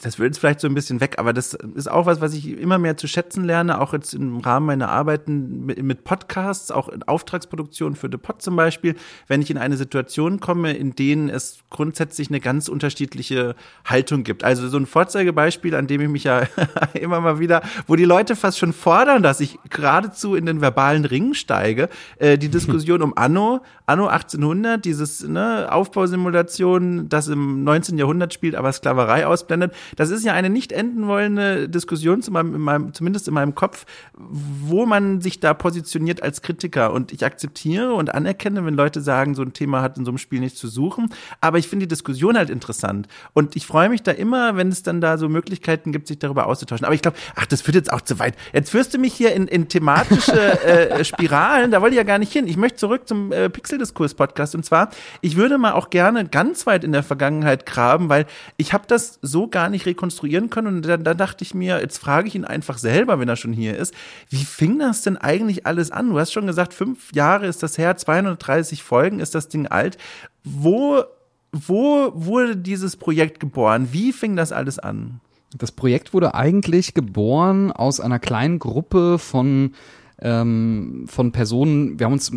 das 0.03 0.19
wird 0.19 0.31
jetzt 0.31 0.39
vielleicht 0.39 0.59
so 0.59 0.67
ein 0.67 0.75
bisschen 0.75 1.01
weg, 1.01 1.15
aber 1.19 1.33
das 1.33 1.55
ist 1.55 1.89
auch 1.89 2.05
was, 2.07 2.21
was 2.21 2.35
ich 2.35 2.49
immer 2.59 2.79
mehr 2.79 2.97
zu 2.97 3.07
schätzen 3.07 3.45
lerne, 3.45 3.81
auch 3.81 3.93
jetzt 3.93 4.13
im 4.13 4.39
Rahmen 4.39 4.67
meiner 4.67 4.89
Arbeiten 4.89 5.67
mit, 5.67 5.81
mit 5.81 6.03
Podcasts, 6.03 6.73
auch 6.73 6.89
in 6.89 7.05
Auftragsproduktion 7.05 7.95
für 7.95 8.09
The 8.11 8.17
Pod 8.17 8.43
zum 8.43 8.57
Beispiel, 8.57 8.97
wenn 9.29 9.41
ich 9.41 9.53
in 9.53 9.59
eine 9.59 9.77
Situation 9.77 10.41
komme, 10.41 10.73
in 10.73 10.97
denen 10.97 11.29
es 11.29 11.59
grundsätzlich 11.71 12.29
eine 12.29 12.41
ganz 12.41 12.67
unterschiedliche 12.67 13.55
Haltung 13.85 14.25
gibt. 14.25 14.43
Also 14.43 14.67
so 14.67 14.79
ein 14.79 14.87
Vorzeigebeispiel, 14.87 15.77
an 15.77 15.87
dem 15.87 16.01
ich 16.01 16.09
mich 16.09 16.25
ja 16.25 16.43
immer 16.95 17.21
mal 17.21 17.39
wieder, 17.39 17.63
wo 17.87 17.95
die 17.95 18.05
Leute 18.05 18.35
fast 18.35 18.59
schon 18.59 18.73
fordern, 18.73 19.23
dass 19.23 19.39
ich 19.39 19.61
geradezu 19.71 20.35
in 20.35 20.45
den 20.45 20.61
verbalen 20.61 21.05
Ring 21.05 21.35
steige, 21.35 21.89
äh, 22.17 22.37
die 22.37 22.49
Diskussion 22.49 23.01
um 23.03 23.17
Anno, 23.17 23.61
Anno 23.87 24.09
1800, 24.09 24.85
dieses 24.85 25.23
ne, 25.23 25.69
Aufbausimulation 25.71 26.48
Zivilisation, 26.49 27.09
das 27.09 27.29
im 27.29 27.65
19. 27.65 27.99
Jahrhundert 27.99 28.33
spielt, 28.33 28.55
aber 28.55 28.73
Sklaverei 28.73 29.27
ausblendet. 29.27 29.73
Das 29.97 30.11
ist 30.11 30.25
ja 30.25 30.33
eine 30.33 30.51
nicht 30.51 30.73
enden 30.73 31.07
wollende 31.07 31.69
Diskussion, 31.69 32.23
zu 32.23 32.31
meinem, 32.31 32.55
in 32.55 32.61
meinem, 32.61 32.95
zumindest 32.95 33.29
in 33.29 33.35
meinem 33.35 33.55
Kopf, 33.55 33.87
wo 34.15 34.87
man 34.87 35.21
sich 35.21 35.41
da 35.41 35.55
positioniert 35.55 36.23
als 36.23 36.43
Kritiker. 36.43 36.93
Und 36.93 37.13
ich 37.13 37.25
akzeptiere 37.25 37.93
und 37.93 38.15
anerkenne, 38.15 38.65
wenn 38.65 38.75
Leute 38.75 39.01
sagen, 39.01 39.35
so 39.35 39.43
ein 39.43 39.53
Thema 39.53 39.83
hat 39.83 39.99
in 39.99 40.05
so 40.05 40.11
einem 40.11 40.19
Spiel 40.19 40.41
nichts 40.41 40.59
zu 40.59 40.69
suchen. 40.69 41.11
Aber 41.41 41.59
ich 41.59 41.69
finde 41.69 41.87
die 41.87 41.89
Diskussion 41.89 42.37
halt 42.37 42.51
interessant. 42.51 43.09
Und 43.35 43.57
ich 43.57 43.67
freue 43.67 43.89
mich 43.89 44.03
da 44.03 44.13
immer, 44.13 44.57
wenn 44.57 44.69
es 44.69 44.83
dann 44.83 45.01
da 45.01 45.19
so 45.19 45.29
Möglichkeiten 45.29 45.93
gibt, 45.93 46.09
sich 46.09 46.19
darüber 46.19 46.47
auszutauschen. 46.47 46.85
Aber 46.85 46.95
ich 46.95 47.03
glaube, 47.03 47.17
ach, 47.37 47.47
das 47.47 47.63
führt 47.63 47.75
jetzt 47.75 47.93
auch 47.93 48.01
zu 48.01 48.19
weit. 48.19 48.35
Jetzt 48.53 48.71
führst 48.71 48.95
du 48.95 48.99
mich 48.99 49.15
hier 49.15 49.35
in, 49.35 49.47
in 49.47 49.69
thematische 49.69 50.63
äh, 50.65 51.05
Spiralen. 51.05 51.71
Da 51.71 51.83
wollte 51.83 51.95
ich 51.95 51.99
ja 51.99 52.05
gar 52.05 52.19
nicht 52.19 52.33
hin. 52.33 52.47
Ich 52.47 52.57
möchte 52.57 52.79
zurück 52.79 53.07
zum 53.07 53.33
äh, 53.33 53.51
Pixel-Diskurs-Podcast. 53.51 54.55
Und 54.55 54.65
zwar, 54.65 54.91
ich 55.21 55.37
würde 55.37 55.59
mal 55.59 55.73
auch 55.73 55.91
gerne 55.91 56.27
ganz 56.39 56.69
weit 56.69 56.85
in 56.85 56.93
der 56.93 57.03
Vergangenheit 57.03 57.67
graben, 57.67 58.09
weil 58.09 58.25
ich 58.59 58.73
habe 58.73 58.85
das 58.87 59.19
so 59.23 59.49
gar 59.49 59.69
nicht 59.69 59.87
rekonstruieren 59.87 60.51
können 60.51 60.69
und 60.69 60.87
dann, 60.87 61.03
dann 61.03 61.17
dachte 61.17 61.43
ich 61.43 61.53
mir, 61.53 61.81
jetzt 61.81 61.99
frage 61.99 62.29
ich 62.29 62.37
ihn 62.37 62.45
einfach 62.45 62.79
selber, 62.79 63.19
wenn 63.19 63.29
er 63.29 63.35
schon 63.35 63.53
hier 63.53 63.77
ist, 63.77 63.93
wie 64.29 64.45
fing 64.45 64.79
das 64.79 65.03
denn 65.03 65.17
eigentlich 65.17 65.67
alles 65.67 65.91
an? 65.91 66.11
Du 66.11 66.19
hast 66.21 66.33
schon 66.33 66.47
gesagt, 66.47 66.75
fünf 66.75 67.13
Jahre 67.13 67.49
ist 67.49 67.65
das 67.65 67.77
her, 67.77 67.97
230 67.97 68.85
Folgen 68.85 69.19
ist 69.19 69.35
das 69.35 69.49
Ding 69.49 69.67
alt. 69.67 69.99
Wo, 70.45 71.03
wo 71.51 72.13
wurde 72.15 72.57
dieses 72.57 72.97
Projekt 72.97 73.41
geboren? 73.41 73.89
Wie 73.91 74.13
fing 74.13 74.37
das 74.37 74.53
alles 74.53 74.79
an? 74.79 75.21
Das 75.57 75.73
Projekt 75.73 76.15
wurde 76.15 76.37
eigentlich 76.37 76.95
geboren 76.95 77.73
aus 77.73 77.99
einer 77.99 78.21
kleinen 78.21 78.61
Gruppe 78.61 79.19
von 79.19 79.73
ähm, 80.21 81.05
von 81.09 81.33
Personen, 81.33 81.99
wir 81.99 82.07
haben 82.07 82.13
uns 82.13 82.33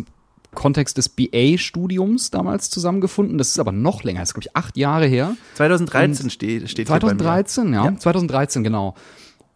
Kontext 0.54 0.98
des 0.98 1.08
BA-Studiums 1.08 2.30
damals 2.30 2.70
zusammengefunden. 2.70 3.38
Das 3.38 3.48
ist 3.48 3.58
aber 3.58 3.72
noch 3.72 4.04
länger, 4.04 4.20
das 4.20 4.30
ist 4.30 4.34
glaube 4.34 4.48
ich 4.48 4.56
acht 4.56 4.76
Jahre 4.76 5.06
her. 5.06 5.36
2013 5.54 6.30
steht, 6.30 6.70
steht 6.70 6.88
2013, 6.88 7.72
ja, 7.72 7.86
ja, 7.86 7.96
2013 7.96 8.62
genau. 8.62 8.94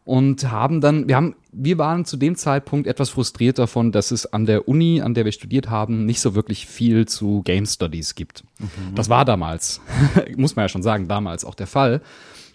Und 0.04 0.50
haben 0.52 0.80
dann, 0.80 1.08
wir 1.08 1.16
haben, 1.16 1.34
wir 1.50 1.78
waren 1.78 2.04
zu 2.04 2.16
dem 2.16 2.36
Zeitpunkt 2.36 2.86
etwas 2.86 3.10
frustriert 3.10 3.58
davon, 3.58 3.90
dass 3.90 4.12
es 4.12 4.32
an 4.32 4.46
der 4.46 4.68
Uni, 4.68 5.02
an 5.02 5.14
der 5.14 5.24
wir 5.24 5.32
studiert 5.32 5.68
haben, 5.68 6.06
nicht 6.06 6.20
so 6.20 6.36
wirklich 6.36 6.66
viel 6.66 7.06
zu 7.06 7.42
Game 7.42 7.66
Studies 7.66 8.14
gibt. 8.14 8.44
Mhm. 8.60 8.94
Das 8.94 9.08
war 9.08 9.24
damals, 9.24 9.80
muss 10.36 10.54
man 10.54 10.64
ja 10.64 10.68
schon 10.68 10.84
sagen, 10.84 11.08
damals 11.08 11.44
auch 11.44 11.56
der 11.56 11.66
Fall. 11.66 12.02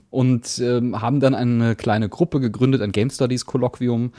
Und 0.10 0.60
ähm, 0.60 1.02
haben 1.02 1.20
dann 1.20 1.36
eine 1.36 1.76
kleine 1.76 2.08
Gruppe 2.10 2.40
gegründet, 2.40 2.82
ein 2.82 2.94
Game 2.94 3.10
Studies 3.10 3.46
Kolloquium 3.46 4.12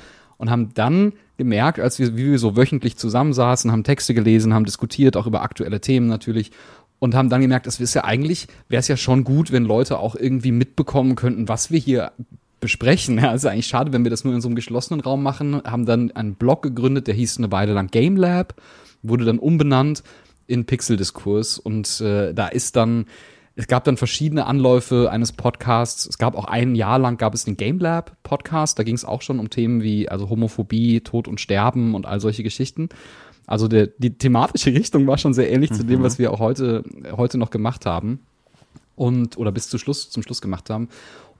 und 0.43 0.51
haben 0.51 0.75
dann 0.75 1.13
gemerkt, 1.37 1.79
als 1.79 2.01
wir, 2.01 2.17
wie 2.17 2.33
wir 2.33 2.39
so 2.41 2.57
wöchentlich 2.57 2.97
zusammensaßen, 2.97 3.71
haben 3.71 3.85
Texte 3.85 4.13
gelesen, 4.13 4.53
haben 4.53 4.65
diskutiert, 4.65 5.17
auch 5.17 5.29
über 5.29 5.43
aktuelle 5.43 5.81
Themen 5.81 6.09
natürlich 6.09 6.51
und 6.99 7.15
haben 7.15 7.31
dann 7.31 7.43
gemerkt, 7.43 7.69
es 7.69 7.79
ist 7.79 7.95
ja 7.95 8.03
eigentlich, 8.03 8.49
wäre 8.69 8.81
es 8.81 8.89
ja 8.89 8.97
schon 8.97 9.23
gut, 9.23 9.53
wenn 9.53 9.65
Leute 9.65 10.01
auch 10.01 10.17
irgendwie 10.17 10.51
mitbekommen 10.51 11.15
könnten, 11.15 11.47
was 11.47 11.71
wir 11.71 11.79
hier 11.79 12.11
besprechen. 12.59 13.19
Ja, 13.23 13.33
ist 13.33 13.47
eigentlich 13.47 13.69
schade, 13.69 13.93
wenn 13.93 14.03
wir 14.03 14.11
das 14.11 14.25
nur 14.25 14.35
in 14.35 14.41
so 14.41 14.49
einem 14.49 14.57
geschlossenen 14.57 15.01
Raum 15.01 15.23
machen. 15.23 15.63
Haben 15.65 15.87
dann 15.87 16.11
einen 16.11 16.35
Blog 16.35 16.63
gegründet, 16.63 17.07
der 17.07 17.15
hieß 17.15 17.39
eine 17.39 17.53
Weile 17.53 17.73
lang 17.73 17.87
Game 17.93 18.17
Lab, 18.17 18.61
wurde 19.05 19.25
dann 19.25 19.39
umbenannt 19.39 20.03
in 20.49 20.67
Pixel-Diskurs 20.67 21.61
und 21.61 22.01
äh, 22.01 22.35
da 22.35 22.49
ist 22.49 22.75
dann 22.75 23.07
es 23.55 23.67
gab 23.67 23.85
dann 23.85 23.97
verschiedene 23.97 24.47
Anläufe 24.47 25.11
eines 25.11 25.33
Podcasts. 25.33 26.07
Es 26.07 26.17
gab 26.17 26.37
auch 26.37 26.47
ein 26.47 26.75
Jahr 26.75 26.99
lang 26.99 27.19
gab 27.19 27.35
es 27.35 27.45
den 27.45 27.57
Game 27.57 27.79
Lab 27.79 28.17
Podcast. 28.23 28.79
Da 28.79 28.83
ging 28.83 28.95
es 28.95 29.05
auch 29.05 29.21
schon 29.21 29.39
um 29.39 29.51
Themen 29.51 29.83
wie 29.83 30.09
also 30.09 30.31
Homophobie, 30.31 31.01
Tod 31.01 31.29
und 31.29 31.41
Sterben 31.41 31.95
und 31.95 32.07
all 32.07 32.21
solche 32.21 32.43
Geschichten. 32.43 32.89
Also 33.47 33.69
der, 33.69 33.89
die 33.99 34.17
thematische 34.17 34.73
Richtung 34.73 35.07
war 35.07 35.19
schon 35.19 35.35
sehr 35.35 35.51
ähnlich 35.51 35.71
mhm. 35.71 35.75
zu 35.75 35.85
dem, 35.85 36.01
mhm. 36.01 36.05
was 36.05 36.19
wir 36.19 36.33
auch 36.33 36.41
heute 36.41 36.85
heute 37.15 37.37
noch 37.37 37.51
gemacht 37.51 37.85
haben 37.85 38.21
und 38.97 39.37
oder 39.37 39.53
bis 39.53 39.69
zum 39.69 39.79
Schluss 39.79 40.09
zum 40.09 40.23
Schluss 40.23 40.41
gemacht 40.41 40.71
haben. 40.71 40.89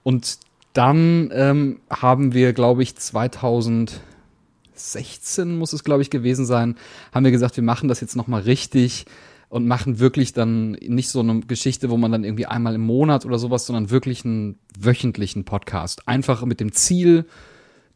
Und 0.03 0.37
dann 0.73 1.31
ähm, 1.33 1.79
haben 1.89 2.33
wir, 2.33 2.53
glaube 2.53 2.83
ich, 2.83 2.95
2016 2.95 5.57
muss 5.57 5.73
es, 5.73 5.83
glaube 5.83 6.03
ich, 6.03 6.09
gewesen 6.09 6.45
sein, 6.45 6.75
haben 7.11 7.23
wir 7.23 7.31
gesagt, 7.31 7.57
wir 7.57 7.63
machen 7.63 7.89
das 7.89 8.01
jetzt 8.01 8.15
noch 8.15 8.27
mal 8.27 8.41
richtig 8.41 9.05
und 9.53 9.67
machen 9.67 9.99
wirklich 9.99 10.33
dann 10.33 10.71
nicht 10.71 11.09
so 11.09 11.19
eine 11.19 11.41
Geschichte, 11.41 11.91
wo 11.91 11.97
man 11.97 12.11
dann 12.11 12.23
irgendwie 12.23 12.47
einmal 12.47 12.73
im 12.73 12.81
Monat 12.81 13.23
oder 13.23 13.37
sowas, 13.37 13.67
sondern 13.67 13.91
wirklich 13.91 14.25
einen 14.25 14.57
wöchentlichen 14.79 15.45
Podcast. 15.45 16.07
Einfach 16.07 16.43
mit 16.43 16.59
dem 16.59 16.71
Ziel, 16.71 17.25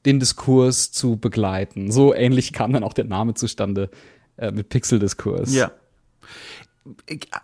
den 0.05 0.19
Diskurs 0.19 0.91
zu 0.91 1.17
begleiten. 1.17 1.91
So 1.91 2.13
ähnlich 2.13 2.53
kam 2.53 2.73
dann 2.73 2.83
auch 2.83 2.93
der 2.93 3.05
Name 3.05 3.33
zustande 3.33 3.89
äh, 4.37 4.51
mit 4.51 4.69
Pixel-Diskurs. 4.69 5.51
Ja 5.51 5.71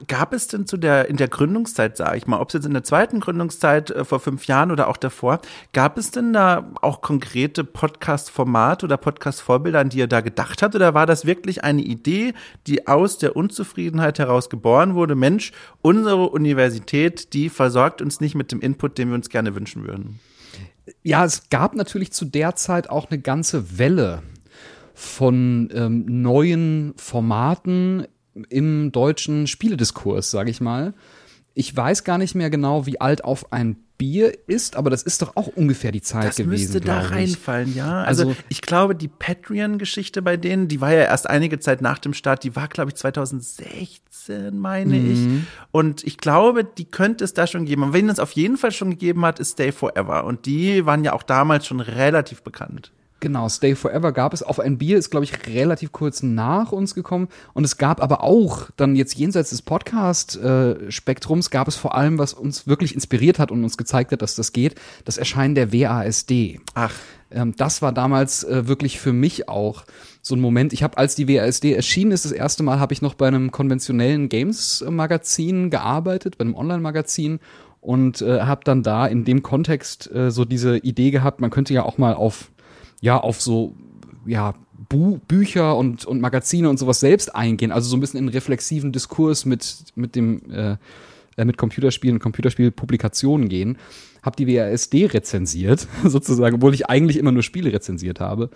gab 0.08 0.34
es 0.34 0.48
denn 0.48 0.66
zu 0.66 0.78
der, 0.78 1.10
in 1.10 1.18
der 1.18 1.28
Gründungszeit, 1.28 1.98
sage 1.98 2.18
ich 2.18 2.28
mal, 2.28 2.40
ob 2.40 2.50
es 2.50 2.54
jetzt 2.54 2.66
in 2.66 2.74
der 2.74 2.84
zweiten 2.84 3.20
Gründungszeit 3.20 3.92
äh, 3.92 4.06
vor 4.06 4.20
fünf 4.20 4.46
Jahren 4.48 4.72
oder 4.72 4.88
auch 4.88 4.98
davor, 4.98 5.40
gab 5.74 5.98
es 5.98 6.12
denn 6.12 6.34
da 6.34 6.72
auch 6.82 7.02
konkrete 7.02 7.64
Podcast-Formate 7.64 8.86
oder 8.86 8.98
Podcast-Vorbilder, 8.98 9.80
an 9.80 9.90
die 9.90 10.00
ihr 10.00 10.08
da 10.08 10.22
gedacht 10.22 10.62
habt? 10.62 10.76
Oder 10.76 10.94
war 10.94 11.06
das 11.06 11.26
wirklich 11.26 11.64
eine 11.64 11.82
Idee, 11.82 12.34
die 12.68 12.88
aus 12.88 13.18
der 13.18 13.36
Unzufriedenheit 13.36 14.20
heraus 14.20 14.50
geboren 14.50 14.96
wurde? 14.96 15.16
Mensch, 15.16 15.52
unsere 15.82 16.30
Universität, 16.30 17.34
die 17.34 17.50
versorgt 17.50 18.02
uns 18.02 18.20
nicht 18.20 18.36
mit 18.36 18.52
dem 18.52 18.62
Input, 18.62 18.98
den 18.98 19.10
wir 19.10 19.16
uns 19.16 19.30
gerne 19.30 19.56
wünschen 19.56 19.88
würden. 19.88 20.20
Ja, 21.02 21.24
es 21.24 21.50
gab 21.50 21.76
natürlich 21.76 22.12
zu 22.12 22.26
der 22.26 22.56
Zeit 22.56 22.90
auch 22.90 23.10
eine 23.10 23.20
ganze 23.20 23.78
Welle 23.78 24.24
von 24.94 25.70
ähm, 25.74 26.06
neuen 26.08 26.94
Formaten 26.98 28.08
im 28.50 28.92
deutschen 28.92 29.48
Spielediskurs, 29.48 30.32
sage 30.32 30.50
ich 30.50 30.62
mal. 30.62 30.94
Ich 31.56 31.76
weiß 31.76 32.04
gar 32.04 32.18
nicht 32.18 32.34
mehr 32.34 32.50
genau, 32.50 32.86
wie 32.88 33.00
alt 33.00 33.24
auf 33.24 33.52
ein 33.54 33.78
Bier 33.98 34.34
ist, 34.48 34.76
aber 34.76 34.90
das 34.90 35.04
ist 35.04 35.22
doch 35.22 35.36
auch 35.36 35.48
ungefähr 35.48 35.92
die 35.92 36.02
Zeit 36.02 36.26
das 36.26 36.36
gewesen. 36.38 36.66
Das 36.66 36.74
müsste 36.74 36.82
da 36.82 37.00
reinfallen, 37.00 37.76
ja. 37.76 38.04
Also, 38.04 38.30
also 38.30 38.42
ich 38.50 38.62
glaube, 38.62 38.96
die 38.96 39.08
Patreon-Geschichte 39.08 40.22
bei 40.22 40.36
denen, 40.36 40.68
die 40.68 40.82
war 40.82 40.92
ja 40.92 41.04
erst 41.04 41.30
einige 41.30 41.60
Zeit 41.60 41.82
nach 41.82 42.00
dem 42.00 42.14
Start, 42.14 42.44
die 42.44 42.56
war, 42.56 42.68
glaube 42.68 42.90
ich, 42.90 42.96
2016, 42.96 44.58
meine 44.58 44.96
mhm. 44.96 45.12
ich. 45.12 45.48
Und 45.72 46.04
ich 46.04 46.18
glaube, 46.18 46.64
die 46.64 46.86
könnte 46.86 47.24
es 47.24 47.34
da 47.34 47.46
schon 47.46 47.66
geben. 47.66 47.84
Und 47.84 47.94
wenn 47.94 48.10
es 48.10 48.20
auf 48.20 48.32
jeden 48.32 48.58
Fall 48.58 48.72
schon 48.72 48.90
gegeben 48.90 49.24
hat, 49.26 49.40
ist 49.40 49.52
Stay 49.52 49.72
Forever. 49.72 50.26
Und 50.26 50.48
die 50.48 50.86
waren 50.88 51.04
ja 51.04 51.14
auch 51.14 51.24
damals 51.24 51.68
schon 51.68 51.80
relativ 51.80 52.42
bekannt. 52.42 52.92
Genau, 53.24 53.48
Stay 53.48 53.74
Forever 53.74 54.12
gab 54.12 54.34
es. 54.34 54.44
Auf 54.44 54.60
ein 54.60 54.78
Bier 54.78 54.98
ist, 54.98 55.10
glaube 55.10 55.24
ich, 55.24 55.48
relativ 55.48 55.94
kurz 55.94 56.24
nach 56.24 56.74
uns 56.74 56.94
gekommen. 56.94 57.30
Und 57.54 57.64
es 57.64 57.78
gab 57.78 58.04
aber 58.04 58.22
auch 58.22 58.70
dann 58.76 58.98
jetzt 58.98 59.16
jenseits 59.16 59.52
des 59.52 59.62
Podcast-Spektrums 59.62 61.50
gab 61.50 61.70
es 61.70 61.78
vor 61.78 61.96
allem, 61.96 62.18
was 62.18 62.34
uns 62.34 62.68
wirklich 62.68 62.94
inspiriert 62.94 63.40
hat 63.40 63.50
und 63.50 63.64
uns 63.64 63.78
gezeigt 63.78 64.12
hat, 64.12 64.22
dass 64.22 64.36
das 64.36 64.52
geht, 64.52 64.76
das 65.06 65.18
Erscheinen 65.18 65.56
der 65.56 65.72
WASD. 65.72 66.60
Ach. 66.74 66.92
Ähm, 67.32 67.54
das 67.56 67.82
war 67.82 67.94
damals 67.94 68.44
äh, 68.44 68.68
wirklich 68.68 69.00
für 69.00 69.14
mich 69.14 69.48
auch 69.48 69.86
so 70.22 70.36
ein 70.36 70.42
Moment. 70.42 70.74
Ich 70.74 70.84
habe, 70.84 70.98
als 70.98 71.16
die 71.16 71.30
WASD 71.30 71.72
erschienen 71.72 72.12
ist, 72.12 72.26
das 72.26 72.34
erste 72.34 72.62
Mal 72.62 72.82
habe 72.82 72.92
ich 72.92 73.02
noch 73.02 73.14
bei 73.14 73.30
einem 73.30 73.52
konventionellen 73.52 74.28
Games-Magazin 74.28 75.70
gearbeitet, 75.70 76.38
bei 76.38 76.44
einem 76.44 76.56
Online-Magazin 76.56 77.40
und 77.80 78.22
äh, 78.22 78.42
habe 78.42 78.66
dann 78.66 78.84
da 78.84 79.08
in 79.08 79.24
dem 79.24 79.44
Kontext 79.44 80.14
äh, 80.14 80.30
so 80.30 80.44
diese 80.44 80.78
Idee 80.80 81.12
gehabt, 81.12 81.40
man 81.40 81.52
könnte 81.52 81.74
ja 81.74 81.84
auch 81.84 81.98
mal 81.98 82.16
auf 82.16 82.50
ja 83.04 83.18
auf 83.20 83.42
so 83.42 83.76
ja 84.26 84.56
Bu 84.90 85.20
Bücher 85.28 85.76
und 85.76 86.06
und 86.06 86.22
Magazine 86.22 86.70
und 86.70 86.80
sowas 86.80 87.02
selbst 87.02 87.36
eingehen, 87.36 87.72
also 87.72 87.90
so 87.90 87.98
ein 87.98 88.00
bisschen 88.00 88.20
in 88.20 88.30
reflexiven 88.30 88.92
Diskurs 88.94 89.46
mit 89.46 89.86
mit 89.96 90.16
dem 90.16 90.50
äh, 90.50 90.78
äh 91.36 91.46
mit 91.46 91.58
Computerspielen, 91.58 92.20
Computerspielpublikationen 92.20 93.50
gehen. 93.50 93.78
Hab 94.24 94.38
die 94.38 94.48
WASD 94.48 95.14
rezensiert, 95.14 95.86
sozusagen, 96.06 96.56
obwohl 96.56 96.74
ich 96.74 96.90
eigentlich 96.90 97.18
immer 97.18 97.34
nur 97.34 97.44
Spiele 97.44 97.74
rezensiert 97.74 98.22
habe 98.22 98.50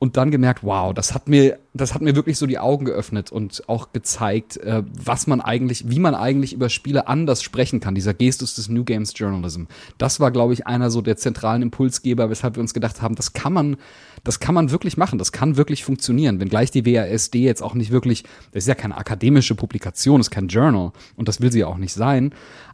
und 0.00 0.16
dann 0.16 0.30
gemerkt, 0.30 0.64
wow, 0.64 0.94
das 0.94 1.12
hat 1.12 1.28
mir, 1.28 1.58
das 1.74 1.92
hat 1.92 2.00
mir 2.00 2.16
wirklich 2.16 2.38
so 2.38 2.46
die 2.46 2.58
Augen 2.58 2.86
geöffnet 2.86 3.30
und 3.30 3.68
auch 3.68 3.92
gezeigt, 3.92 4.56
äh, 4.56 4.82
was 4.90 5.26
man 5.26 5.42
eigentlich, 5.42 5.90
wie 5.90 5.98
man 5.98 6.14
eigentlich 6.14 6.54
über 6.54 6.70
Spiele 6.70 7.06
anders 7.06 7.42
sprechen 7.42 7.80
kann. 7.80 7.94
Dieser 7.94 8.14
Gestus 8.14 8.54
des 8.54 8.70
New 8.70 8.82
Games 8.84 9.12
Journalism. 9.14 9.64
Das 9.98 10.18
war, 10.18 10.30
glaube 10.30 10.54
ich, 10.54 10.66
einer 10.66 10.90
so 10.90 11.02
der 11.02 11.18
zentralen 11.18 11.60
Impulsgeber, 11.60 12.30
weshalb 12.30 12.56
wir 12.56 12.62
uns 12.62 12.72
gedacht 12.72 13.02
haben, 13.02 13.14
das 13.14 13.34
kann 13.34 13.52
man, 13.52 13.76
das 14.24 14.40
kann 14.40 14.54
man 14.54 14.70
wirklich 14.70 14.96
machen, 14.96 15.18
das 15.18 15.32
kann 15.32 15.58
wirklich 15.58 15.84
funktionieren. 15.84 16.40
Wenngleich 16.40 16.70
die 16.70 16.86
WASD 16.86 17.34
jetzt 17.34 17.62
auch 17.62 17.74
nicht 17.74 17.90
wirklich, 17.90 18.24
das 18.52 18.64
ist 18.64 18.68
ja 18.68 18.74
keine 18.74 18.96
akademische 18.96 19.54
Publikation, 19.54 20.22
ist 20.22 20.30
kein 20.30 20.48
Journal 20.48 20.92
und 21.16 21.28
das 21.28 21.42
will 21.42 21.52
sie 21.52 21.60
ja 21.60 21.66
auch 21.66 21.76
nicht 21.76 21.92
sein 21.92 22.32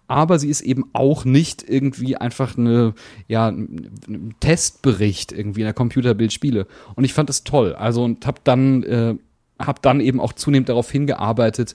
aber 0.09 0.39
sie 0.39 0.49
ist 0.49 0.61
eben 0.61 0.85
auch 0.93 1.25
nicht 1.25 1.69
irgendwie 1.69 2.17
einfach 2.17 2.57
eine, 2.57 2.95
ja, 3.29 3.49
ein 3.49 4.35
Testbericht 4.41 5.33
irgendwie 5.33 5.61
in 5.61 5.67
der 5.67 5.75
Computerbildspiele. 5.75 6.67
Und 6.95 7.05
ich 7.05 7.13
fand 7.13 7.29
das 7.29 7.45
toll. 7.45 7.75
Also 7.75 8.05
und 8.05 8.27
habe 8.27 8.41
dann, 8.45 8.83
äh, 8.85 9.15
hab 9.59 9.83
dann 9.83 10.01
eben 10.01 10.21
auch 10.21 10.33
zunehmend 10.33 10.69
darauf 10.69 10.91
hingearbeitet, 10.91 11.75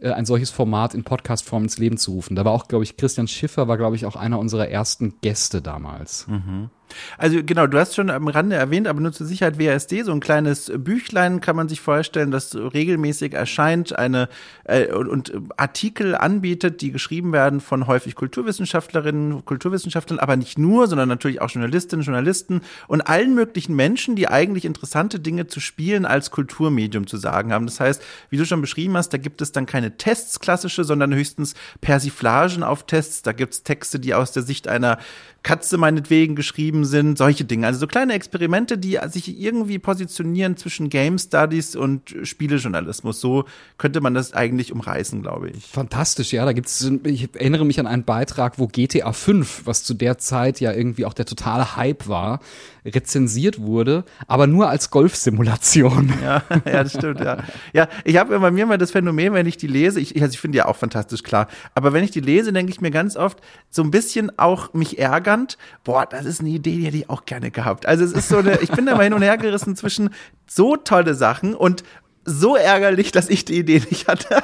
äh, 0.00 0.10
ein 0.10 0.26
solches 0.26 0.50
Format 0.50 0.94
in 0.94 1.04
Podcast-Form 1.04 1.64
ins 1.64 1.78
Leben 1.78 1.96
zu 1.96 2.12
rufen. 2.12 2.34
Da 2.34 2.44
war 2.44 2.52
auch, 2.52 2.68
glaube 2.68 2.84
ich, 2.84 2.96
Christian 2.96 3.28
Schiffer 3.28 3.68
war, 3.68 3.76
glaube 3.76 3.96
ich, 3.96 4.06
auch 4.06 4.16
einer 4.16 4.38
unserer 4.38 4.68
ersten 4.68 5.14
Gäste 5.20 5.62
damals. 5.62 6.26
Mhm. 6.26 6.70
Also 7.18 7.40
genau, 7.44 7.66
du 7.66 7.78
hast 7.78 7.94
schon 7.94 8.10
am 8.10 8.28
Rande 8.28 8.56
erwähnt, 8.56 8.86
aber 8.86 9.00
nur 9.00 9.12
zur 9.12 9.26
Sicherheit 9.26 9.58
WASD, 9.58 10.02
so 10.02 10.12
ein 10.12 10.20
kleines 10.20 10.72
Büchlein 10.76 11.40
kann 11.40 11.56
man 11.56 11.68
sich 11.68 11.80
vorstellen, 11.80 12.30
das 12.30 12.54
regelmäßig 12.54 13.34
erscheint, 13.34 13.98
eine 13.98 14.28
äh, 14.64 14.92
und, 14.92 15.32
Artikel 15.56 16.14
anbietet, 16.14 16.80
die 16.80 16.92
geschrieben 16.92 17.32
werden 17.32 17.60
von 17.60 17.86
häufig 17.86 18.14
Kulturwissenschaftlerinnen, 18.14 19.44
Kulturwissenschaftlern, 19.44 20.18
aber 20.18 20.36
nicht 20.36 20.58
nur, 20.58 20.86
sondern 20.86 21.08
natürlich 21.08 21.40
auch 21.40 21.50
Journalistinnen, 21.50 22.04
Journalisten 22.04 22.62
und 22.88 23.02
allen 23.02 23.34
möglichen 23.34 23.74
Menschen, 23.76 24.16
die 24.16 24.28
eigentlich 24.28 24.64
interessante 24.64 25.20
Dinge 25.20 25.46
zu 25.46 25.60
spielen 25.60 26.04
als 26.04 26.30
Kulturmedium 26.30 27.06
zu 27.06 27.16
sagen 27.16 27.52
haben. 27.52 27.66
Das 27.66 27.80
heißt, 27.80 28.02
wie 28.30 28.36
du 28.36 28.44
schon 28.44 28.60
beschrieben 28.60 28.96
hast, 28.96 29.10
da 29.10 29.18
gibt 29.18 29.42
es 29.42 29.52
dann 29.52 29.66
keine 29.66 29.96
Tests 29.96 30.40
klassische, 30.40 30.84
sondern 30.84 31.14
höchstens 31.14 31.54
Persiflagen 31.80 32.62
auf 32.62 32.86
Tests. 32.86 33.22
Da 33.22 33.32
gibt 33.32 33.54
es 33.54 33.62
Texte, 33.62 33.98
die 33.98 34.14
aus 34.14 34.32
der 34.32 34.42
Sicht 34.42 34.68
einer 34.68 34.98
Katze 35.42 35.78
meinetwegen 35.78 36.36
geschrieben 36.36 36.84
sind, 36.84 37.16
solche 37.16 37.44
Dinge. 37.44 37.66
Also 37.66 37.80
so 37.80 37.86
kleine 37.86 38.12
Experimente, 38.12 38.76
die 38.76 38.98
sich 39.08 39.40
irgendwie 39.40 39.78
positionieren 39.78 40.56
zwischen 40.56 40.90
Game 40.90 41.18
Studies 41.18 41.76
und 41.76 42.14
Spielejournalismus. 42.24 43.20
So 43.20 43.44
könnte 43.78 44.00
man 44.00 44.12
das 44.12 44.34
eigentlich 44.34 44.72
umreißen, 44.72 45.22
glaube 45.22 45.50
ich. 45.50 45.64
Fantastisch, 45.64 46.32
ja. 46.32 46.44
Da 46.44 46.52
gibt's, 46.52 46.90
ich 47.04 47.34
erinnere 47.34 47.64
mich 47.64 47.80
an 47.80 47.86
einen 47.86 48.04
Beitrag, 48.04 48.58
wo 48.58 48.66
GTA 48.66 49.12
5, 49.12 49.62
was 49.64 49.82
zu 49.82 49.94
der 49.94 50.18
Zeit 50.18 50.60
ja 50.60 50.72
irgendwie 50.72 51.06
auch 51.06 51.14
der 51.14 51.26
totale 51.26 51.76
Hype 51.76 52.06
war, 52.06 52.40
rezensiert 52.84 53.60
wurde, 53.60 54.04
aber 54.26 54.46
nur 54.46 54.68
als 54.68 54.90
Golfsimulation. 54.90 56.12
Ja, 56.20 56.42
ja, 56.66 56.82
das 56.82 56.92
stimmt, 56.92 57.20
ja. 57.20 57.38
Ja, 57.72 57.88
ich 58.04 58.16
habe 58.16 58.38
bei 58.38 58.50
mir 58.50 58.66
mal 58.66 58.76
das 58.76 58.90
Phänomen, 58.90 59.32
wenn 59.32 59.46
ich 59.46 59.56
die 59.56 59.66
lese, 59.66 60.00
ich, 60.00 60.20
also 60.20 60.32
ich 60.32 60.40
finde 60.40 60.58
ja 60.58 60.66
auch 60.66 60.76
fantastisch 60.76 61.22
klar, 61.22 61.48
aber 61.74 61.92
wenn 61.92 62.04
ich 62.04 62.10
die 62.10 62.20
lese, 62.20 62.52
denke 62.52 62.70
ich 62.70 62.80
mir 62.80 62.90
ganz 62.90 63.16
oft 63.16 63.38
so 63.70 63.82
ein 63.82 63.90
bisschen 63.90 64.38
auch 64.38 64.74
mich 64.74 64.98
ärgernd, 65.30 65.58
boah, 65.84 66.06
das 66.06 66.24
ist 66.24 66.40
eine 66.40 66.50
Idee, 66.50 66.76
die 66.76 66.86
hätte 66.86 66.96
ich 66.96 67.10
auch 67.10 67.24
gerne 67.24 67.50
gehabt. 67.50 67.86
Also 67.86 68.04
es 68.04 68.12
ist 68.12 68.28
so 68.28 68.38
eine, 68.38 68.60
ich 68.60 68.70
bin 68.70 68.86
da 68.86 68.96
mal 68.96 69.04
hin 69.04 69.12
und 69.12 69.22
her 69.22 69.38
gerissen 69.38 69.76
zwischen 69.76 70.10
so 70.46 70.76
tolle 70.76 71.14
Sachen 71.14 71.54
und 71.54 71.84
so 72.24 72.56
ärgerlich, 72.56 73.12
dass 73.12 73.28
ich 73.28 73.44
die 73.44 73.58
Idee 73.58 73.82
nicht 73.90 74.08
hatte. 74.08 74.42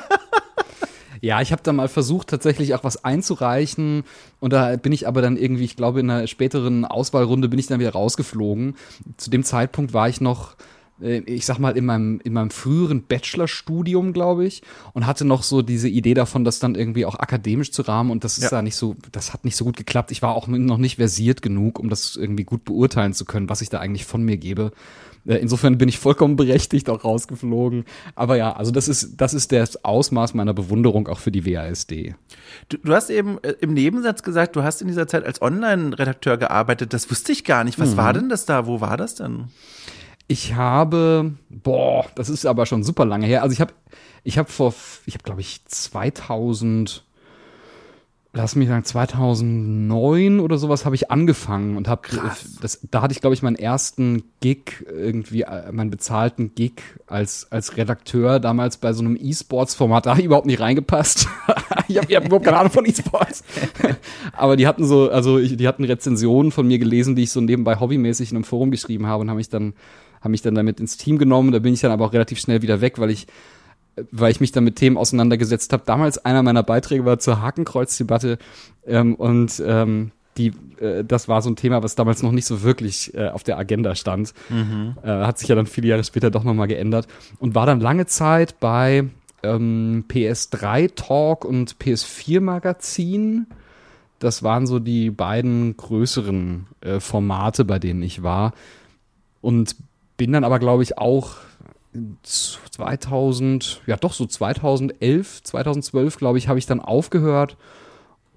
Ja, 1.22 1.40
ich 1.40 1.50
habe 1.50 1.62
da 1.62 1.72
mal 1.72 1.88
versucht, 1.88 2.28
tatsächlich 2.28 2.74
auch 2.74 2.84
was 2.84 3.04
einzureichen. 3.04 4.04
Und 4.38 4.52
da 4.52 4.76
bin 4.76 4.92
ich 4.92 5.08
aber 5.08 5.22
dann 5.22 5.36
irgendwie, 5.36 5.64
ich 5.64 5.74
glaube, 5.74 6.00
in 6.00 6.10
einer 6.10 6.26
späteren 6.26 6.84
Auswahlrunde 6.84 7.48
bin 7.48 7.58
ich 7.58 7.66
dann 7.66 7.80
wieder 7.80 7.92
rausgeflogen. 7.92 8.76
Zu 9.16 9.30
dem 9.30 9.42
Zeitpunkt 9.42 9.92
war 9.92 10.08
ich 10.08 10.20
noch 10.20 10.56
ich 10.98 11.44
sag 11.44 11.58
mal, 11.58 11.76
in 11.76 11.84
meinem, 11.84 12.20
in 12.24 12.32
meinem 12.32 12.50
früheren 12.50 13.02
Bachelorstudium, 13.02 14.12
glaube 14.12 14.46
ich, 14.46 14.62
und 14.94 15.06
hatte 15.06 15.24
noch 15.26 15.42
so 15.42 15.60
diese 15.60 15.88
Idee 15.88 16.14
davon, 16.14 16.44
das 16.44 16.58
dann 16.58 16.74
irgendwie 16.74 17.04
auch 17.04 17.18
akademisch 17.18 17.70
zu 17.70 17.82
rahmen 17.82 18.10
und 18.10 18.24
das 18.24 18.38
ist 18.38 18.44
ja. 18.44 18.50
da 18.50 18.62
nicht 18.62 18.76
so, 18.76 18.96
das 19.12 19.34
hat 19.34 19.44
nicht 19.44 19.56
so 19.56 19.66
gut 19.66 19.76
geklappt. 19.76 20.10
Ich 20.10 20.22
war 20.22 20.34
auch 20.34 20.46
noch 20.46 20.78
nicht 20.78 20.96
versiert 20.96 21.42
genug, 21.42 21.78
um 21.78 21.90
das 21.90 22.16
irgendwie 22.16 22.44
gut 22.44 22.64
beurteilen 22.64 23.12
zu 23.12 23.26
können, 23.26 23.48
was 23.50 23.60
ich 23.60 23.68
da 23.68 23.80
eigentlich 23.80 24.06
von 24.06 24.22
mir 24.22 24.38
gebe. 24.38 24.72
Äh, 25.26 25.36
insofern 25.36 25.76
bin 25.76 25.88
ich 25.88 25.98
vollkommen 25.98 26.36
berechtigt 26.36 26.88
auch 26.88 27.04
rausgeflogen. 27.04 27.84
Aber 28.14 28.36
ja, 28.36 28.54
also 28.54 28.70
das 28.70 28.88
ist, 28.88 29.20
das 29.20 29.34
ist 29.34 29.52
das 29.52 29.84
Ausmaß 29.84 30.34
meiner 30.34 30.54
Bewunderung 30.54 31.08
auch 31.08 31.18
für 31.18 31.30
die 31.30 31.44
WASD. 31.44 32.14
Du, 32.68 32.78
du 32.78 32.94
hast 32.94 33.10
eben 33.10 33.38
äh, 33.42 33.54
im 33.60 33.74
Nebensatz 33.74 34.22
gesagt, 34.22 34.56
du 34.56 34.62
hast 34.62 34.80
in 34.80 34.88
dieser 34.88 35.06
Zeit 35.06 35.24
als 35.24 35.42
Online-Redakteur 35.42 36.38
gearbeitet. 36.38 36.92
Das 36.92 37.10
wusste 37.10 37.32
ich 37.32 37.44
gar 37.44 37.64
nicht. 37.64 37.78
Was 37.78 37.92
mhm. 37.92 37.96
war 37.96 38.12
denn 38.12 38.28
das 38.28 38.46
da? 38.46 38.66
Wo 38.66 38.80
war 38.80 38.96
das 38.96 39.16
denn? 39.16 39.48
Ich 40.28 40.54
habe, 40.54 41.34
boah, 41.48 42.06
das 42.16 42.28
ist 42.28 42.46
aber 42.46 42.66
schon 42.66 42.82
super 42.82 43.04
lange 43.04 43.26
her. 43.26 43.42
Also 43.42 43.52
ich 43.52 43.60
habe, 43.60 43.72
ich 44.24 44.38
habe 44.38 44.50
vor, 44.50 44.74
ich 45.06 45.14
habe 45.14 45.22
glaube 45.22 45.40
ich 45.40 45.64
2000 45.66 47.06
lass 48.36 48.54
mich 48.54 48.68
sagen, 48.68 48.84
2009 48.84 50.40
oder 50.40 50.58
sowas 50.58 50.84
habe 50.84 50.94
ich 50.94 51.10
angefangen 51.10 51.76
und 51.76 51.88
habe 51.88 52.02
das 52.60 52.80
da 52.90 53.00
hatte 53.00 53.12
ich 53.12 53.20
glaube 53.20 53.34
ich 53.34 53.42
meinen 53.42 53.56
ersten 53.56 54.24
Gig 54.40 54.84
irgendwie 54.88 55.42
äh, 55.42 55.72
meinen 55.72 55.90
bezahlten 55.90 56.54
Gig 56.54 56.82
als 57.06 57.50
als 57.50 57.76
Redakteur 57.76 58.38
damals 58.38 58.76
bei 58.76 58.92
so 58.92 59.02
einem 59.02 59.16
E-Sports 59.18 59.74
Format 59.74 60.06
da 60.06 60.10
habe 60.10 60.20
ich 60.20 60.26
überhaupt 60.26 60.46
nicht 60.46 60.60
reingepasst. 60.60 61.28
ich 61.88 61.96
habe 61.96 62.14
hab 62.14 62.26
überhaupt 62.26 62.44
keine 62.44 62.58
Ahnung 62.58 62.72
von 62.72 62.84
E-Sports. 62.84 63.42
Aber 64.32 64.56
die 64.56 64.66
hatten 64.66 64.84
so 64.84 65.10
also 65.10 65.38
ich, 65.38 65.56
die 65.56 65.66
hatten 65.66 65.84
Rezensionen 65.84 66.52
von 66.52 66.66
mir 66.66 66.78
gelesen, 66.78 67.16
die 67.16 67.22
ich 67.22 67.32
so 67.32 67.40
nebenbei 67.40 67.80
hobbymäßig 67.80 68.30
in 68.30 68.36
einem 68.36 68.44
Forum 68.44 68.70
geschrieben 68.70 69.06
habe 69.06 69.22
und 69.22 69.30
haben 69.30 69.38
mich 69.38 69.48
dann 69.48 69.72
haben 70.26 70.32
mich 70.32 70.42
dann 70.42 70.54
damit 70.54 70.80
ins 70.80 70.98
Team 70.98 71.16
genommen, 71.16 71.52
da 71.52 71.58
bin 71.58 71.72
ich 71.72 71.80
dann 71.80 71.90
aber 71.90 72.04
auch 72.04 72.12
relativ 72.12 72.38
schnell 72.38 72.60
wieder 72.60 72.80
weg, 72.82 72.98
weil 72.98 73.10
ich 73.10 73.26
weil 74.10 74.30
ich 74.30 74.40
mich 74.40 74.52
dann 74.52 74.64
mit 74.64 74.76
Themen 74.76 74.98
auseinandergesetzt 74.98 75.72
habe. 75.72 75.82
Damals 75.86 76.22
einer 76.22 76.42
meiner 76.42 76.62
Beiträge 76.62 77.06
war 77.06 77.18
zur 77.18 77.40
Hakenkreuzdebatte 77.40 78.36
ähm, 78.86 79.14
und 79.14 79.62
ähm, 79.64 80.10
die, 80.36 80.52
äh, 80.80 81.02
das 81.04 81.28
war 81.28 81.42
so 81.42 81.50
ein 81.50 81.56
Thema, 81.56 81.82
was 81.82 81.94
damals 81.94 82.22
noch 82.22 82.32
nicht 82.32 82.46
so 82.46 82.62
wirklich 82.62 83.14
äh, 83.14 83.28
auf 83.28 83.42
der 83.42 83.58
Agenda 83.58 83.94
stand. 83.94 84.34
Mhm. 84.50 84.96
Äh, 85.02 85.08
hat 85.08 85.38
sich 85.38 85.48
ja 85.48 85.54
dann 85.54 85.66
viele 85.66 85.88
Jahre 85.88 86.04
später 86.04 86.30
doch 86.30 86.44
nochmal 86.44 86.68
geändert 86.68 87.08
und 87.38 87.54
war 87.54 87.66
dann 87.66 87.80
lange 87.80 88.06
Zeit 88.06 88.60
bei 88.60 89.06
ähm, 89.42 90.04
PS3 90.08 90.94
Talk 90.94 91.44
und 91.44 91.76
PS4 91.76 92.40
Magazin. 92.40 93.46
Das 94.18 94.42
waren 94.42 94.66
so 94.66 94.78
die 94.78 95.10
beiden 95.10 95.76
größeren 95.76 96.66
äh, 96.80 97.00
Formate, 97.00 97.64
bei 97.64 97.78
denen 97.78 98.02
ich 98.02 98.22
war. 98.22 98.52
Und 99.40 99.76
bin 100.16 100.32
dann 100.32 100.44
aber, 100.44 100.58
glaube 100.58 100.82
ich, 100.82 100.98
auch 100.98 101.36
2000, 102.22 103.82
ja 103.86 103.96
doch 103.96 104.12
so 104.12 104.26
2011, 104.26 105.42
2012, 105.42 106.16
glaube 106.16 106.38
ich, 106.38 106.48
habe 106.48 106.58
ich 106.58 106.66
dann 106.66 106.80
aufgehört, 106.80 107.56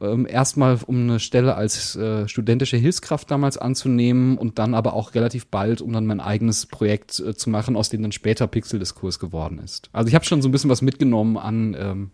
ähm, 0.02 0.26
erstmal 0.30 0.80
um 0.86 0.96
eine 0.96 1.20
Stelle 1.20 1.56
als 1.56 1.96
äh, 1.96 2.28
studentische 2.28 2.78
Hilfskraft 2.78 3.30
damals 3.30 3.58
anzunehmen 3.58 4.38
und 4.38 4.58
dann 4.58 4.74
aber 4.74 4.94
auch 4.94 5.14
relativ 5.14 5.48
bald, 5.48 5.82
um 5.82 5.92
dann 5.92 6.06
mein 6.06 6.22
eigenes 6.22 6.66
Projekt 6.66 7.20
äh, 7.20 7.36
zu 7.36 7.50
machen, 7.50 7.76
aus 7.76 7.90
dem 7.90 8.02
dann 8.02 8.12
später 8.12 8.48
Pixel-Diskurs 8.48 9.20
geworden 9.20 9.60
ist. 9.60 9.90
Also 9.92 10.08
ich 10.08 10.16
habe 10.16 10.26
schon 10.26 10.42
so 10.42 10.48
ein 10.48 10.52
bisschen 10.52 10.70
was 10.70 10.82
mitgenommen 10.82 11.38
an 11.38 11.76
ähm, 11.78 12.12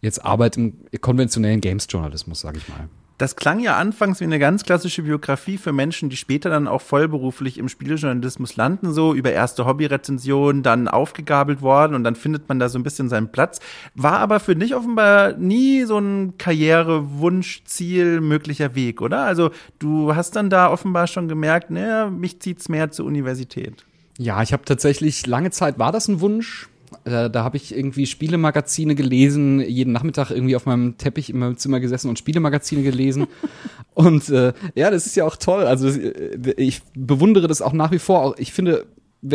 jetzt 0.00 0.24
Arbeit 0.24 0.56
im 0.56 0.74
konventionellen 1.00 1.60
Games-Journalismus, 1.60 2.40
sage 2.40 2.58
ich 2.58 2.68
mal. 2.68 2.88
Das 3.20 3.36
klang 3.36 3.60
ja 3.60 3.76
anfangs 3.76 4.20
wie 4.20 4.24
eine 4.24 4.38
ganz 4.38 4.64
klassische 4.64 5.02
Biografie 5.02 5.58
für 5.58 5.74
Menschen, 5.74 6.08
die 6.08 6.16
später 6.16 6.48
dann 6.48 6.66
auch 6.66 6.80
vollberuflich 6.80 7.58
im 7.58 7.68
Spielejournalismus 7.68 8.56
landen, 8.56 8.94
so 8.94 9.12
über 9.12 9.30
erste 9.30 9.66
Hobbyrezensionen, 9.66 10.62
dann 10.62 10.88
aufgegabelt 10.88 11.60
worden 11.60 11.94
und 11.94 12.02
dann 12.02 12.14
findet 12.14 12.48
man 12.48 12.58
da 12.58 12.70
so 12.70 12.78
ein 12.78 12.82
bisschen 12.82 13.10
seinen 13.10 13.30
Platz. 13.30 13.60
War 13.94 14.20
aber 14.20 14.40
für 14.40 14.56
dich 14.56 14.74
offenbar 14.74 15.34
nie 15.34 15.84
so 15.84 15.98
ein 15.98 16.38
Karrierewunsch, 16.38 17.62
Ziel, 17.66 18.22
möglicher 18.22 18.74
Weg, 18.74 19.02
oder? 19.02 19.24
Also 19.24 19.50
du 19.78 20.14
hast 20.14 20.34
dann 20.34 20.48
da 20.48 20.70
offenbar 20.70 21.06
schon 21.06 21.28
gemerkt, 21.28 21.70
naja, 21.70 22.08
mich 22.08 22.40
zieht's 22.40 22.70
mehr 22.70 22.90
zur 22.90 23.04
Universität. 23.04 23.84
Ja, 24.16 24.42
ich 24.42 24.54
habe 24.54 24.64
tatsächlich 24.64 25.26
lange 25.26 25.50
Zeit 25.50 25.78
war 25.78 25.92
das 25.92 26.08
ein 26.08 26.22
Wunsch. 26.22 26.70
Da, 27.04 27.28
da 27.28 27.44
habe 27.44 27.56
ich 27.56 27.74
irgendwie 27.74 28.06
Spielemagazine 28.06 28.94
gelesen, 28.94 29.60
jeden 29.60 29.92
Nachmittag 29.92 30.30
irgendwie 30.30 30.56
auf 30.56 30.66
meinem 30.66 30.98
Teppich 30.98 31.30
in 31.30 31.38
meinem 31.38 31.56
Zimmer 31.56 31.80
gesessen 31.80 32.08
und 32.08 32.18
Spielemagazine 32.18 32.82
gelesen. 32.82 33.26
und 33.94 34.28
äh, 34.30 34.52
ja, 34.74 34.90
das 34.90 35.06
ist 35.06 35.16
ja 35.16 35.24
auch 35.24 35.36
toll. 35.36 35.64
Also 35.64 35.88
äh, 35.88 36.54
ich 36.56 36.82
bewundere 36.94 37.48
das 37.48 37.62
auch 37.62 37.72
nach 37.72 37.90
wie 37.90 37.98
vor. 37.98 38.34
Ich 38.38 38.52
finde, 38.52 38.86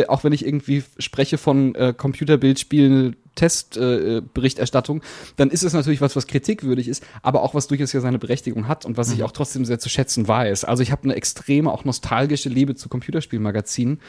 auch 0.08 0.24
wenn 0.24 0.32
ich 0.32 0.44
irgendwie 0.44 0.84
spreche 0.98 1.38
von 1.38 1.74
äh, 1.74 1.94
Computerbildspielen, 1.96 3.16
Testberichterstattung, 3.36 4.98
äh, 4.98 5.04
dann 5.36 5.50
ist 5.50 5.62
es 5.62 5.72
natürlich 5.72 6.00
was, 6.00 6.16
was 6.16 6.26
kritikwürdig 6.26 6.88
ist, 6.88 7.04
aber 7.22 7.42
auch 7.42 7.54
was 7.54 7.66
durchaus 7.68 7.92
ja 7.92 8.00
seine 8.00 8.18
Berechtigung 8.18 8.66
hat 8.66 8.84
und 8.84 8.96
was 8.96 9.08
mhm. 9.08 9.14
ich 9.14 9.22
auch 9.22 9.32
trotzdem 9.32 9.64
sehr 9.64 9.78
zu 9.78 9.88
schätzen 9.88 10.26
weiß. 10.26 10.64
Also 10.64 10.82
ich 10.82 10.90
habe 10.90 11.04
eine 11.04 11.14
extreme, 11.14 11.70
auch 11.70 11.84
nostalgische 11.84 12.48
Liebe 12.48 12.74
zu 12.74 12.88
Computerspielmagazinen 12.88 14.00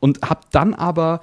und 0.00 0.22
habe 0.22 0.40
dann 0.52 0.74
aber 0.74 1.20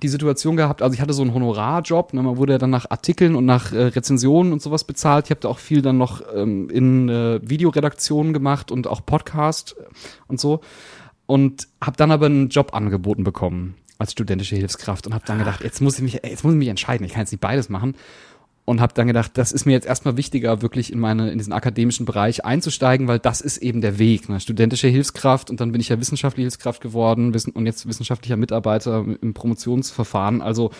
die 0.00 0.08
Situation 0.08 0.56
gehabt, 0.56 0.82
also 0.82 0.94
ich 0.94 1.00
hatte 1.00 1.12
so 1.12 1.22
einen 1.22 1.34
Honorarjob, 1.34 2.14
ne, 2.14 2.22
man 2.22 2.36
wurde 2.36 2.54
ja 2.54 2.58
dann 2.58 2.70
nach 2.70 2.90
Artikeln 2.90 3.34
und 3.34 3.44
nach 3.44 3.72
äh, 3.72 3.84
Rezensionen 3.84 4.52
und 4.52 4.62
sowas 4.62 4.84
bezahlt. 4.84 5.26
Ich 5.26 5.30
habe 5.30 5.40
da 5.40 5.48
auch 5.48 5.58
viel 5.58 5.82
dann 5.82 5.98
noch 5.98 6.22
ähm, 6.34 6.68
in 6.70 7.08
äh, 7.08 7.40
Videoredaktionen 7.42 8.32
gemacht 8.32 8.70
und 8.70 8.86
auch 8.86 9.04
Podcast 9.04 9.76
und 10.26 10.40
so. 10.40 10.60
Und 11.26 11.68
habe 11.82 11.96
dann 11.96 12.10
aber 12.10 12.26
einen 12.26 12.48
Job 12.48 12.74
angeboten 12.74 13.22
bekommen 13.22 13.74
als 13.98 14.12
studentische 14.12 14.56
Hilfskraft 14.56 15.06
und 15.06 15.14
habe 15.14 15.24
dann 15.26 15.38
gedacht, 15.38 15.62
jetzt 15.62 15.82
muss 15.82 15.96
ich 15.96 16.02
mich, 16.02 16.14
jetzt 16.14 16.44
muss 16.44 16.52
ich 16.52 16.58
mich 16.58 16.68
entscheiden. 16.68 17.04
Ich 17.04 17.12
kann 17.12 17.22
jetzt 17.22 17.32
nicht 17.32 17.40
beides 17.40 17.68
machen 17.68 17.94
und 18.68 18.82
habe 18.82 18.92
dann 18.92 19.06
gedacht, 19.06 19.32
das 19.34 19.50
ist 19.50 19.64
mir 19.64 19.72
jetzt 19.72 19.86
erstmal 19.86 20.18
wichtiger, 20.18 20.60
wirklich 20.60 20.92
in 20.92 21.00
meine 21.00 21.30
in 21.30 21.38
diesen 21.38 21.54
akademischen 21.54 22.04
Bereich 22.04 22.44
einzusteigen, 22.44 23.08
weil 23.08 23.18
das 23.18 23.40
ist 23.40 23.56
eben 23.58 23.80
der 23.80 23.98
Weg. 23.98 24.28
Ne? 24.28 24.40
Studentische 24.40 24.88
Hilfskraft 24.88 25.48
und 25.48 25.60
dann 25.60 25.72
bin 25.72 25.80
ich 25.80 25.88
ja 25.88 25.98
wissenschaftliche 25.98 26.44
Hilfskraft 26.44 26.82
geworden 26.82 27.34
und 27.54 27.66
jetzt 27.66 27.88
wissenschaftlicher 27.88 28.36
Mitarbeiter 28.36 29.06
im 29.22 29.32
Promotionsverfahren. 29.32 30.42
Also 30.42 30.70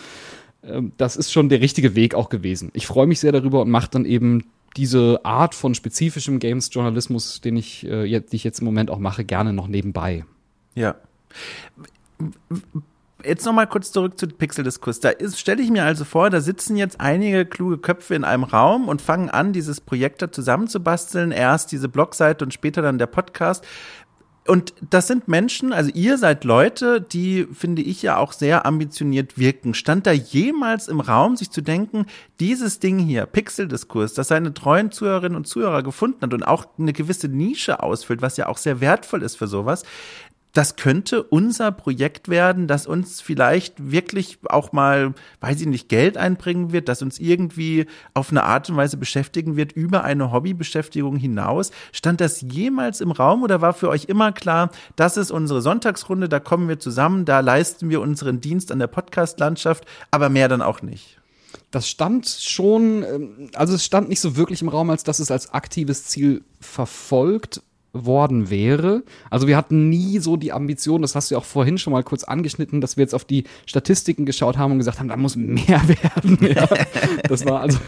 ähm, 0.63 0.91
das 0.97 1.15
ist 1.15 1.31
schon 1.31 1.49
der 1.49 1.61
richtige 1.61 1.95
Weg 1.95 2.13
auch 2.13 2.29
gewesen. 2.29 2.69
Ich 2.73 2.85
freue 2.85 3.07
mich 3.07 3.19
sehr 3.19 3.31
darüber 3.31 3.61
und 3.61 3.71
mache 3.71 3.89
dann 3.89 4.05
eben 4.05 4.45
diese 4.77 5.25
Art 5.25 5.55
von 5.55 5.73
spezifischem 5.73 6.37
Games-Journalismus, 6.37 7.41
den 7.41 7.57
ich, 7.57 7.87
äh, 7.87 8.19
die 8.19 8.35
ich 8.35 8.43
jetzt 8.43 8.59
im 8.59 8.65
Moment 8.65 8.91
auch 8.91 8.99
mache, 8.99 9.25
gerne 9.25 9.51
noch 9.51 9.67
nebenbei. 9.67 10.25
Ja 10.75 10.95
Jetzt 13.25 13.45
noch 13.45 13.53
mal 13.53 13.67
kurz 13.67 13.91
zurück 13.91 14.17
zu 14.17 14.27
Pixel-Diskurs. 14.27 15.01
Da 15.01 15.11
stelle 15.35 15.61
ich 15.61 15.69
mir 15.69 15.83
also 15.83 16.05
vor, 16.05 16.29
da 16.29 16.39
sitzen 16.39 16.77
jetzt 16.77 17.01
einige 17.01 17.45
kluge 17.45 17.77
Köpfe 17.77 18.15
in 18.15 18.23
einem 18.23 18.45
Raum 18.45 18.87
und 18.87 19.01
fangen 19.01 19.29
an, 19.29 19.51
dieses 19.51 19.81
Projekt 19.81 20.21
da 20.21 20.31
zusammenzubasteln. 20.31 21.31
Erst 21.31 21.71
diese 21.73 21.89
Blogseite 21.89 22.45
und 22.45 22.53
später 22.53 22.81
dann 22.81 22.97
der 22.97 23.07
Podcast. 23.07 23.65
Und 24.47 24.73
das 24.89 25.05
sind 25.05 25.27
Menschen, 25.27 25.73
also 25.73 25.91
ihr 25.93 26.17
seid 26.17 26.43
Leute, 26.43 27.01
die, 27.01 27.45
finde 27.53 27.83
ich, 27.83 28.01
ja 28.01 28.17
auch 28.17 28.31
sehr 28.31 28.65
ambitioniert 28.65 29.37
wirken. 29.37 29.75
Stand 29.75 30.07
da 30.07 30.11
jemals 30.11 30.87
im 30.87 31.01
Raum, 31.01 31.35
sich 31.35 31.51
zu 31.51 31.61
denken, 31.61 32.07
dieses 32.39 32.79
Ding 32.79 32.97
hier, 32.97 33.27
Pixel-Diskurs, 33.27 34.15
das 34.15 34.29
seine 34.29 34.51
treuen 34.53 34.91
Zuhörerinnen 34.91 35.35
und 35.35 35.45
Zuhörer 35.45 35.83
gefunden 35.83 36.21
hat 36.21 36.33
und 36.33 36.47
auch 36.47 36.65
eine 36.79 36.93
gewisse 36.93 37.27
Nische 37.27 37.83
ausfüllt, 37.83 38.23
was 38.23 38.37
ja 38.37 38.47
auch 38.47 38.57
sehr 38.57 38.81
wertvoll 38.81 39.21
ist 39.21 39.35
für 39.35 39.45
sowas, 39.45 39.83
das 40.59 40.75
könnte 40.75 41.23
unser 41.23 41.71
Projekt 41.71 42.27
werden, 42.27 42.67
das 42.67 42.85
uns 42.85 43.21
vielleicht 43.21 43.91
wirklich 43.93 44.39
auch 44.49 44.73
mal, 44.73 45.13
weiß 45.39 45.61
ich 45.61 45.67
nicht, 45.67 45.87
Geld 45.87 46.17
einbringen 46.17 46.73
wird, 46.73 46.89
das 46.89 47.01
uns 47.01 47.17
irgendwie 47.17 47.85
auf 48.13 48.29
eine 48.29 48.43
Art 48.43 48.69
und 48.69 48.75
Weise 48.75 48.97
beschäftigen 48.97 49.55
wird 49.55 49.71
über 49.71 50.03
eine 50.03 50.33
Hobbybeschäftigung 50.33 51.15
hinaus. 51.15 51.71
Stand 51.93 52.19
das 52.19 52.41
jemals 52.41 52.99
im 52.99 53.11
Raum 53.11 53.43
oder 53.43 53.61
war 53.61 53.71
für 53.71 53.87
euch 53.87 54.09
immer 54.09 54.33
klar, 54.33 54.69
das 54.97 55.15
ist 55.15 55.31
unsere 55.31 55.61
Sonntagsrunde, 55.61 56.27
da 56.27 56.41
kommen 56.41 56.67
wir 56.67 56.77
zusammen, 56.77 57.23
da 57.23 57.39
leisten 57.39 57.89
wir 57.89 58.01
unseren 58.01 58.41
Dienst 58.41 58.73
an 58.73 58.79
der 58.79 58.87
Podcast-Landschaft, 58.87 59.85
aber 60.11 60.27
mehr 60.27 60.49
dann 60.49 60.61
auch 60.61 60.81
nicht? 60.81 61.21
Das 61.71 61.87
stand 61.87 62.27
schon, 62.27 63.03
ähm, 63.03 63.49
also 63.55 63.75
es 63.75 63.85
stand 63.85 64.09
nicht 64.09 64.19
so 64.19 64.35
wirklich 64.35 64.61
im 64.61 64.67
Raum, 64.67 64.89
als 64.89 65.05
dass 65.05 65.19
es 65.19 65.31
als 65.31 65.53
aktives 65.53 66.03
Ziel 66.03 66.43
verfolgt 66.59 67.61
worden 67.93 68.49
wäre. 68.49 69.03
Also 69.29 69.47
wir 69.47 69.57
hatten 69.57 69.89
nie 69.89 70.19
so 70.19 70.37
die 70.37 70.51
Ambition, 70.51 71.01
das 71.01 71.15
hast 71.15 71.31
du 71.31 71.35
ja 71.35 71.39
auch 71.39 71.45
vorhin 71.45 71.77
schon 71.77 71.91
mal 71.91 72.03
kurz 72.03 72.23
angeschnitten, 72.23 72.81
dass 72.81 72.97
wir 72.97 73.03
jetzt 73.03 73.15
auf 73.15 73.25
die 73.25 73.45
Statistiken 73.65 74.25
geschaut 74.25 74.57
haben 74.57 74.71
und 74.73 74.77
gesagt 74.77 74.99
haben, 74.99 75.07
da 75.07 75.17
muss 75.17 75.35
mehr 75.35 75.81
werden. 75.87 76.37
Ja, 76.41 76.67
das 77.27 77.45
war 77.45 77.61
also, 77.61 77.79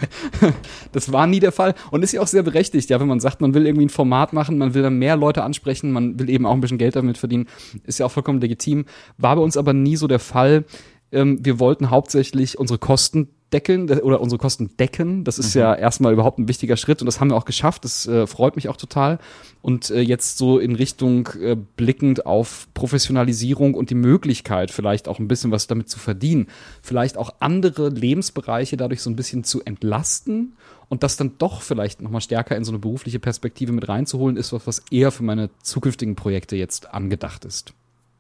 das 0.92 1.12
war 1.12 1.28
nie 1.28 1.40
der 1.40 1.52
Fall 1.52 1.76
und 1.92 2.04
ist 2.04 2.14
ja 2.14 2.22
auch 2.22 2.28
sehr 2.28 2.44
berechtigt, 2.44 2.90
ja, 2.90 3.00
wenn 3.00 3.08
man 3.08 3.20
sagt, 3.20 3.42
man 3.42 3.54
will 3.54 3.66
irgendwie 3.66 3.86
ein 3.86 3.90
Format 3.90 4.34
machen, 4.34 4.58
man 4.58 4.74
will 4.74 4.82
dann 4.82 4.98
mehr 4.98 5.16
Leute 5.16 5.44
ansprechen, 5.44 5.92
man 5.92 6.20
will 6.20 6.30
eben 6.30 6.46
auch 6.46 6.54
ein 6.54 6.62
bisschen 6.62 6.78
Geld 6.78 6.96
damit 6.96 7.18
verdienen, 7.18 7.48
ist 7.84 8.00
ja 8.00 8.06
auch 8.06 8.12
vollkommen 8.12 8.42
legitim. 8.42 8.86
War 9.18 9.36
bei 9.36 9.42
uns 9.42 9.58
aber 9.58 9.74
nie 9.74 9.96
so 9.96 10.08
der 10.08 10.20
Fall. 10.20 10.66
Ähm, 11.12 11.40
wir 11.44 11.60
wollten 11.60 11.90
hauptsächlich 11.90 12.58
unsere 12.58 12.80
Kosten 12.80 13.30
deckeln 13.54 13.90
oder 13.90 14.22
unsere 14.22 14.40
Kosten 14.40 14.76
decken. 14.78 15.24
Das 15.24 15.40
ist 15.40 15.56
mhm. 15.56 15.62
ja 15.62 15.76
erstmal 15.76 16.14
überhaupt 16.14 16.40
ein 16.40 16.48
wichtiger 16.48 16.78
Schritt 16.78 17.02
und 17.02 17.06
das 17.06 17.20
haben 17.20 17.30
wir 17.30 17.36
auch 17.36 17.46
geschafft. 17.46 17.84
Das 17.84 18.08
äh, 18.08 18.28
freut 18.28 18.56
mich 18.56 18.70
auch 18.70 18.78
total. 18.78 19.20
Und 19.62 19.90
äh, 19.90 20.02
jetzt 20.02 20.38
so 20.38 20.58
in 20.60 20.76
Richtung 20.76 21.30
äh, 21.40 21.56
blickend 21.56 22.26
auf 22.26 22.68
Professionalisierung 22.74 23.74
und 23.74 23.90
die 23.90 23.96
Möglichkeit, 23.96 24.72
vielleicht 24.72 25.08
auch 25.08 25.20
ein 25.20 25.28
bisschen 25.28 25.52
was 25.52 25.68
damit 25.68 25.90
zu 25.90 26.00
verdienen, 26.00 26.48
vielleicht 26.82 27.18
auch 27.18 27.36
andere 27.40 27.90
Lebensbereiche 27.90 28.78
dadurch 28.78 29.02
so 29.02 29.10
ein 29.10 29.16
bisschen 29.16 29.44
zu 29.44 29.62
entlasten 29.64 30.54
und 30.90 31.04
das 31.04 31.16
dann 31.16 31.38
doch 31.38 31.62
vielleicht 31.62 32.02
nochmal 32.02 32.22
stärker 32.22 32.56
in 32.56 32.64
so 32.64 32.72
eine 32.72 32.80
berufliche 32.80 33.20
Perspektive 33.20 33.72
mit 33.72 33.88
reinzuholen, 33.88 34.36
ist 34.36 34.52
was, 34.52 34.68
was 34.68 34.82
eher 34.92 35.12
für 35.12 35.24
meine 35.24 35.50
zukünftigen 35.64 36.16
Projekte 36.16 36.56
jetzt 36.56 36.94
angedacht 36.94 37.46
ist. 37.46 37.74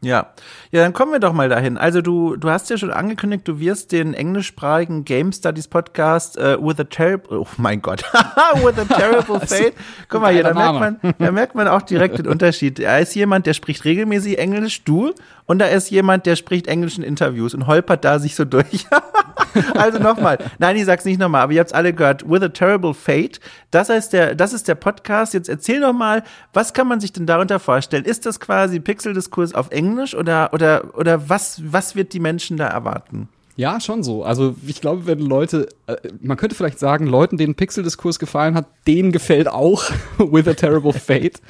Ja, 0.03 0.33
ja, 0.71 0.81
dann 0.81 0.93
kommen 0.93 1.11
wir 1.11 1.19
doch 1.19 1.31
mal 1.31 1.47
dahin. 1.47 1.77
Also 1.77 2.01
du, 2.01 2.35
du 2.35 2.49
hast 2.49 2.71
ja 2.71 2.77
schon 2.77 2.89
angekündigt, 2.89 3.47
du 3.47 3.59
wirst 3.59 3.91
den 3.91 4.15
englischsprachigen 4.15 5.05
Game 5.05 5.31
Studies 5.31 5.67
Podcast 5.67 6.39
uh, 6.39 6.57
with 6.59 6.79
a 6.79 6.83
terrible, 6.83 7.37
oh 7.37 7.47
mein 7.57 7.83
Gott, 7.83 8.01
with 8.63 8.79
a 8.79 8.85
terrible 8.85 9.39
fate. 9.39 9.73
Guck 10.09 10.21
mal 10.21 10.33
hier, 10.33 10.41
da 10.41 10.55
merkt 10.55 10.79
man, 10.79 11.15
da 11.19 11.31
merkt 11.31 11.53
man 11.53 11.67
auch 11.67 11.83
direkt 11.83 12.17
den 12.17 12.27
Unterschied. 12.31 12.79
Er 12.79 12.99
ist 12.99 13.13
jemand, 13.13 13.45
der 13.45 13.53
spricht 13.53 13.85
regelmäßig 13.85 14.39
Englisch, 14.39 14.83
du, 14.83 15.13
und 15.51 15.59
da 15.59 15.65
ist 15.65 15.91
jemand, 15.91 16.25
der 16.25 16.37
spricht 16.37 16.67
Englisch 16.67 16.97
in 16.97 17.03
Interviews 17.03 17.53
und 17.53 17.67
holpert 17.67 18.05
da 18.05 18.19
sich 18.19 18.35
so 18.35 18.45
durch. 18.45 18.85
also 19.75 19.99
nochmal. 19.99 20.37
Nein, 20.59 20.77
ich 20.77 20.85
sag's 20.85 21.03
nicht 21.03 21.19
nochmal, 21.19 21.41
aber 21.41 21.51
ihr 21.51 21.59
habt's 21.59 21.73
alle 21.73 21.91
gehört. 21.91 22.23
With 22.25 22.41
a 22.41 22.47
Terrible 22.47 22.93
Fate. 22.93 23.41
Das 23.69 23.89
heißt, 23.89 24.13
der, 24.13 24.33
das 24.33 24.53
ist 24.53 24.69
der 24.69 24.75
Podcast. 24.75 25.33
Jetzt 25.33 25.49
erzähl 25.49 25.81
doch 25.81 25.91
mal, 25.91 26.23
was 26.53 26.71
kann 26.73 26.87
man 26.87 27.01
sich 27.01 27.11
denn 27.11 27.25
darunter 27.25 27.59
vorstellen? 27.59 28.05
Ist 28.05 28.25
das 28.25 28.39
quasi 28.39 28.79
Pixeldiskurs 28.79 29.53
auf 29.53 29.71
Englisch 29.71 30.15
oder, 30.15 30.53
oder, 30.53 30.97
oder 30.97 31.27
was, 31.27 31.61
was 31.65 31.97
wird 31.97 32.13
die 32.13 32.21
Menschen 32.21 32.55
da 32.55 32.67
erwarten? 32.67 33.27
Ja, 33.57 33.81
schon 33.81 34.03
so. 34.03 34.23
Also 34.23 34.55
ich 34.65 34.79
glaube, 34.79 35.05
wenn 35.05 35.19
Leute, 35.19 35.67
äh, 35.87 35.97
man 36.21 36.37
könnte 36.37 36.55
vielleicht 36.55 36.79
sagen, 36.79 37.07
Leuten, 37.07 37.35
denen 37.35 37.55
Pixel-Diskurs 37.55 38.19
gefallen 38.19 38.55
hat, 38.55 38.67
denen 38.87 39.11
gefällt 39.11 39.49
auch 39.49 39.83
With 40.17 40.47
a 40.47 40.53
Terrible 40.53 40.93
Fate. 40.93 41.41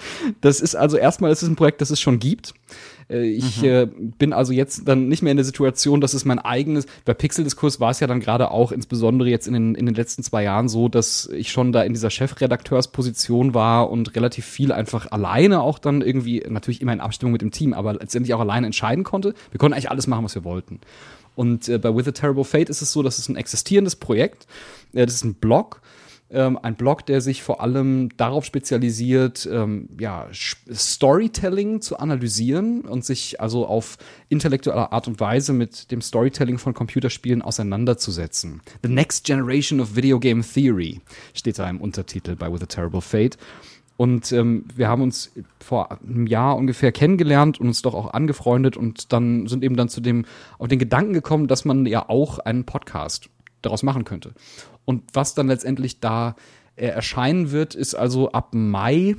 Das 0.41 0.60
ist 0.60 0.74
also 0.74 0.97
erstmal, 0.97 1.30
das 1.30 1.43
ist 1.43 1.49
ein 1.49 1.56
Projekt, 1.56 1.82
das 1.82 1.91
es 1.91 2.02
schon 2.02 2.18
gibt. 2.18 2.56
Äh, 3.10 3.28
ich 3.28 3.62
mhm. 3.62 3.68
äh, 3.68 3.88
bin 4.18 4.34
also 4.34 4.54
jetzt 4.54 4.88
dann 4.88 5.08
nicht 5.08 5.22
mehr 5.22 5.32
in 5.32 5.38
der 5.38 5.45
Situation, 5.45 6.02
dass 6.02 6.14
es 6.14 6.26
mein 6.26 6.39
eigenes, 6.39 6.86
bei 7.06 7.14
Pixel-Diskurs 7.14 7.80
war 7.80 7.91
es 7.91 7.99
ja 7.99 8.08
dann 8.08 8.20
gerade 8.20 8.52
auch 8.52 8.72
insbesondere 8.72 9.30
jetzt 9.30 9.47
in 9.47 9.54
den, 9.54 9.76
in 9.76 9.86
den 9.86 9.95
letzten 9.95 10.24
zwei 10.24 10.43
Jahren 10.43 10.70
so, 10.70 10.88
dass 10.88 11.30
ich 11.34 11.52
schon 11.52 11.72
da 11.72 11.84
in 11.84 11.93
dieser 11.93 12.10
Chefredakteursposition 12.10 13.54
war 13.54 13.89
und 13.89 14.16
relativ 14.16 14.45
viel 14.45 14.72
einfach 14.72 15.12
alleine 15.12 15.62
auch 15.62 15.80
dann 15.80 16.02
irgendwie, 16.02 16.43
natürlich 16.47 16.82
immer 16.82 16.93
in 16.93 17.02
Abstimmung 17.02 17.34
mit 17.34 17.41
dem 17.41 17.52
Team, 17.52 17.74
aber 17.74 17.93
letztendlich 17.93 18.34
auch 18.34 18.39
alleine 18.39 18.66
entscheiden 18.66 19.04
konnte. 19.04 19.34
Wir 19.52 19.58
konnten 19.58 19.74
eigentlich 19.74 19.91
alles 19.91 20.08
machen, 20.08 20.26
was 20.26 20.36
wir 20.36 20.43
wollten. 20.43 20.80
Und 21.36 21.70
äh, 21.70 21.78
bei 21.78 21.95
With 21.95 22.08
a 22.08 22.12
Terrible 22.12 22.43
Fate 22.43 22.70
ist 22.70 22.82
es 22.82 22.91
so, 22.91 23.04
dass 23.04 23.18
es 23.18 23.30
ein 23.30 23.36
existierendes 23.36 23.95
Projekt, 23.95 24.47
äh, 24.93 25.06
das 25.06 25.16
ist 25.16 25.24
ein 25.24 25.36
Blog, 25.36 25.82
ähm, 26.32 26.58
ein 26.62 26.76
Blog, 26.76 27.06
der 27.06 27.22
sich 27.22 27.44
vor 27.44 27.62
allem 27.62 28.10
darauf 28.18 28.46
spezialisiert, 28.46 29.48
ähm, 29.52 29.90
ja, 30.00 30.28
Storytelling 30.32 31.82
zu 31.82 32.00
analysieren 32.00 32.82
und 32.82 33.06
sich 33.06 33.42
also 33.42 33.66
auf 33.66 33.98
intellektuelle 34.30 34.92
Art 34.92 35.08
und 35.08 35.20
Weise 35.20 35.54
mit 35.54 35.92
dem 35.92 36.02
Storytelling 36.02 36.58
von 36.58 36.74
Computerspielen 36.74 37.42
auseinanderzusetzen. 37.42 38.62
The 38.84 38.90
Next 38.90 39.26
Generation 39.26 39.80
of 39.80 39.96
Video 39.96 40.20
Game 40.20 40.42
Theory 40.42 41.02
steht 41.34 41.60
da 41.60 41.70
im 41.70 41.82
Untertitel 41.82 42.36
bei 42.36 42.52
With 42.52 42.62
a 42.62 42.66
Terrible 42.66 43.02
Fate. 43.02 43.38
Und 43.98 44.32
ähm, 44.32 44.66
wir 44.74 44.88
haben 44.88 45.04
uns 45.04 45.32
vor 45.60 45.92
einem 45.92 46.26
Jahr 46.26 46.56
ungefähr 46.56 46.92
kennengelernt 46.92 47.60
und 47.60 47.68
uns 47.68 47.84
doch 47.84 47.94
auch 47.94 48.14
angefreundet 48.14 48.76
und 48.76 49.14
dann 49.14 49.46
sind 49.46 49.64
eben 49.64 49.76
dann 49.76 49.90
zu 49.90 50.02
dem 50.02 50.26
auf 50.58 50.70
den 50.70 50.80
Gedanken 50.80 51.14
gekommen, 51.14 51.48
dass 51.48 51.66
man 51.66 51.86
ja 51.86 52.10
auch 52.10 52.40
einen 52.40 52.66
Podcast 52.66 53.30
daraus 53.62 53.84
machen 53.84 54.05
könnte. 54.05 54.34
Und 54.86 55.03
was 55.14 55.36
dann 55.36 55.47
letztendlich 55.47 55.99
da 55.99 56.36
äh, 56.76 56.88
erscheinen 56.88 57.51
wird, 57.51 57.76
ist 57.76 57.95
also 57.95 58.32
ab 58.32 58.53
Mai 58.53 59.16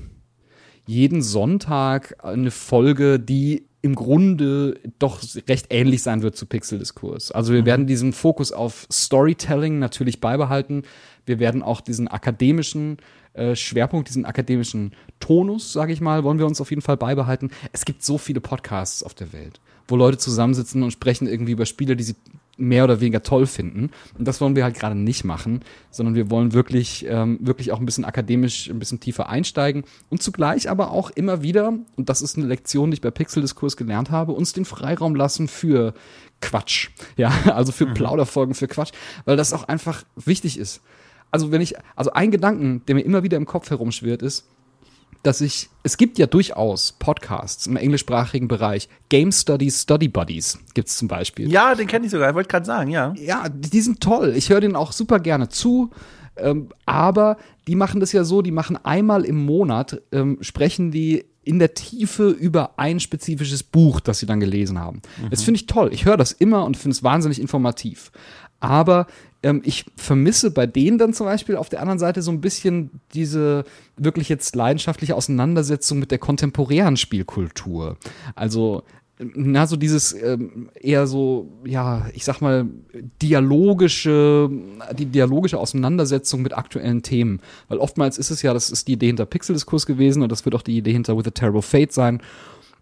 jeden 0.87 1.23
Sonntag 1.23 2.17
eine 2.23 2.51
Folge, 2.51 3.21
die 3.21 3.67
im 3.83 3.97
Grunde 3.97 4.79
doch 5.01 5.21
recht 5.49 5.67
ähnlich 5.71 6.03
sein 6.03 6.23
wird 6.23 6.37
zu 6.37 6.47
Pixel-Diskurs. 6.47 7.33
Also 7.33 7.53
wir 7.53 7.63
mhm. 7.63 7.67
werden 7.67 7.87
diesen 7.87 8.13
Fokus 8.13 8.53
auf 8.53 8.87
Storytelling 8.91 9.81
natürlich 9.81 10.21
beibehalten. 10.21 10.85
Wir 11.27 11.41
werden 11.41 11.63
auch 11.63 11.81
diesen 11.81 12.07
akademischen 12.07 12.99
äh, 13.35 13.57
Schwerpunkt, 13.57 14.09
diesen 14.09 14.25
akademischen 14.25 14.93
Tonus, 15.19 15.73
sage 15.73 15.93
ich 15.93 16.01
mal, 16.01 16.23
wollen 16.23 16.39
wir 16.39 16.47
uns 16.47 16.61
auf 16.61 16.71
jeden 16.71 16.83
Fall 16.83 16.97
beibehalten. 16.97 17.51
Es 17.73 17.85
gibt 17.85 18.05
so 18.05 18.19
viele 18.19 18.41
Podcasts 18.41 19.03
auf 19.03 19.15
der 19.15 19.33
Welt, 19.33 19.61
wo 19.89 19.97
Leute 19.97 20.19
zusammensitzen 20.19 20.83
und 20.83 20.93
sprechen 20.93 21.27
irgendwie 21.27 21.53
über 21.53 21.67
Spiele, 21.67 21.97
die 21.97 22.05
sie 22.05 22.17
mehr 22.57 22.85
oder 22.85 23.01
weniger 23.01 23.23
toll 23.23 23.47
finden. 23.47 23.91
Und 24.19 24.29
das 24.29 24.41
wollen 24.41 24.57
wir 24.57 24.65
halt 24.65 24.75
gerade 24.75 24.95
nicht 24.95 25.25
machen, 25.25 25.61
sondern 25.91 26.15
wir 26.15 26.31
wollen 26.31 26.53
wirklich, 26.53 27.07
ähm, 27.09 27.39
wirklich 27.41 27.73
auch 27.73 27.81
ein 27.81 27.87
bisschen 27.87 28.05
akademisch, 28.05 28.69
ein 28.69 28.79
bisschen 28.79 29.01
tiefer 29.01 29.29
einsteigen 29.29 29.85
und 30.11 30.23
zugleich 30.23 30.69
aber 30.69 30.91
auch 30.91 31.11
immer 31.11 31.43
wieder, 31.43 31.75
und 31.97 32.09
das 32.09 32.23
ist 32.23 32.37
eine 32.37 32.47
Lektion, 32.47 32.91
die 32.91 32.97
ich 32.97 33.01
bei 33.01 33.11
Pixel-Diskurs 33.11 33.77
gelernt 33.77 34.11
habe, 34.11 34.33
uns 34.33 34.53
den 34.53 34.65
Freiraum 34.65 35.15
lassen 35.15 35.49
für 35.49 35.95
Quatsch. 36.41 36.91
Ja, 37.17 37.33
also 37.55 37.73
für 37.73 37.87
mhm. 37.87 37.95
Plauderfolgen, 37.95 38.55
für 38.55 38.69
Quatsch, 38.69 38.93
weil 39.25 39.37
das 39.37 39.53
auch 39.53 39.65
einfach 39.65 40.05
wichtig 40.17 40.59
ist 40.59 40.83
also 41.33 41.51
wenn 41.51 41.63
ich, 41.63 41.75
also 41.97 42.13
ein 42.13 42.31
Gedanken, 42.31 42.85
der 42.87 42.95
mir 42.95 43.01
immer 43.01 43.25
wieder 43.25 43.39
im 43.39 43.47
Kopf 43.47 43.71
herumschwirrt, 43.71 44.23
ist, 44.23 44.47
dass 45.23 45.41
ich, 45.41 45.71
es 45.83 45.97
gibt 45.97 46.19
ja 46.19 46.27
durchaus 46.27 46.93
Podcasts 46.93 47.67
im 47.67 47.77
englischsprachigen 47.77 48.49
Bereich. 48.49 48.89
Game 49.09 49.31
Studies, 49.33 49.83
Study 49.83 50.09
Buddies 50.09 50.59
gibt's 50.75 50.97
zum 50.97 51.09
Beispiel. 51.09 51.51
Ja, 51.51 51.75
den 51.75 51.87
kenne 51.87 52.07
ich 52.07 52.11
sogar, 52.11 52.31
ich 52.31 52.35
wollte 52.35 52.49
gerade 52.49 52.67
sagen, 52.67 52.91
ja. 52.91 53.15
Ja, 53.17 53.49
die 53.49 53.81
sind 53.81 54.01
toll. 54.01 54.35
Ich 54.37 54.51
höre 54.51 54.61
denen 54.61 54.77
auch 54.77 54.93
super 54.93 55.21
gerne 55.21 55.49
zu. 55.49 55.91
Ähm, 56.37 56.69
aber 56.87 57.37
die 57.69 57.77
machen 57.77 58.01
das 58.01 58.13
ja 58.13 58.25
so, 58.25 58.43
die 58.43 58.53
machen 58.53 58.79
einmal 58.85 59.25
im 59.25 59.45
Monat, 59.45 60.01
ähm, 60.13 60.39
sprechen 60.41 60.91
die 60.91 61.25
in 61.45 61.59
der 61.59 61.75
Tiefe 61.75 62.29
über 62.29 62.79
ein 62.79 63.01
spezifisches 63.01 63.63
Buch, 63.63 64.01
das 64.01 64.21
sie 64.21 64.27
dann 64.27 64.41
gelesen 64.41 64.79
haben. 64.79 65.03
Mhm. 65.21 65.31
Das 65.31 65.43
finde 65.43 65.59
ich 65.59 65.67
toll. 65.67 65.91
Ich 65.93 66.05
höre 66.05 66.17
das 66.17 66.33
immer 66.33 66.65
und 66.65 66.77
finde 66.77 66.95
es 66.95 67.03
wahnsinnig 67.03 67.41
informativ. 67.41 68.13
Aber 68.63 69.09
ähm, 69.43 69.61
ich 69.65 69.85
vermisse 69.97 70.53
bei 70.53 70.67
denen 70.67 70.97
dann 70.97 71.13
zum 71.13 71.27
Beispiel 71.27 71.57
auf 71.57 71.69
der 71.69 71.81
anderen 71.81 71.99
Seite 71.99 72.23
so 72.23 72.31
ein 72.31 72.41
bisschen 72.41 72.91
diese 73.13 73.65
wirklich 73.97 74.29
jetzt 74.29 74.55
leidenschaftliche 74.55 75.17
Auseinandersetzung 75.17 75.99
mit 75.99 76.13
der 76.13 76.19
kontemporären 76.19 76.97
Spielkultur. 76.97 77.97
Also 78.37 78.85
na, 79.35 79.67
so 79.67 79.77
dieses 79.77 80.13
ähm, 80.15 80.71
eher 80.81 81.07
so, 81.07 81.49
ja, 81.65 82.07
ich 82.15 82.25
sag 82.25 82.41
mal, 82.41 82.67
dialogische, 83.21 84.49
die 84.97 85.07
dialogische 85.07 85.59
Auseinandersetzung 85.59 86.43
mit 86.43 86.57
aktuellen 86.57 87.03
Themen. 87.03 87.41
Weil 87.69 87.79
oftmals 87.79 88.19
ist 88.19 88.31
es 88.31 88.43
ja, 88.43 88.55
das 88.55 88.71
ist 88.71 88.87
die 88.87 88.93
Idee 88.93 89.09
hinter 89.09 89.27
Pixel-Diskurs 89.27 89.87
gewesen 89.87 90.23
und 90.23 90.31
das 90.31 90.45
wird 90.45 90.55
auch 90.55 90.63
die 90.63 90.77
Idee 90.77 90.93
hinter 90.93 91.17
With 91.17 91.27
a 91.27 91.31
Terrible 91.31 91.63
Fate 91.63 91.93
sein. 91.93 92.23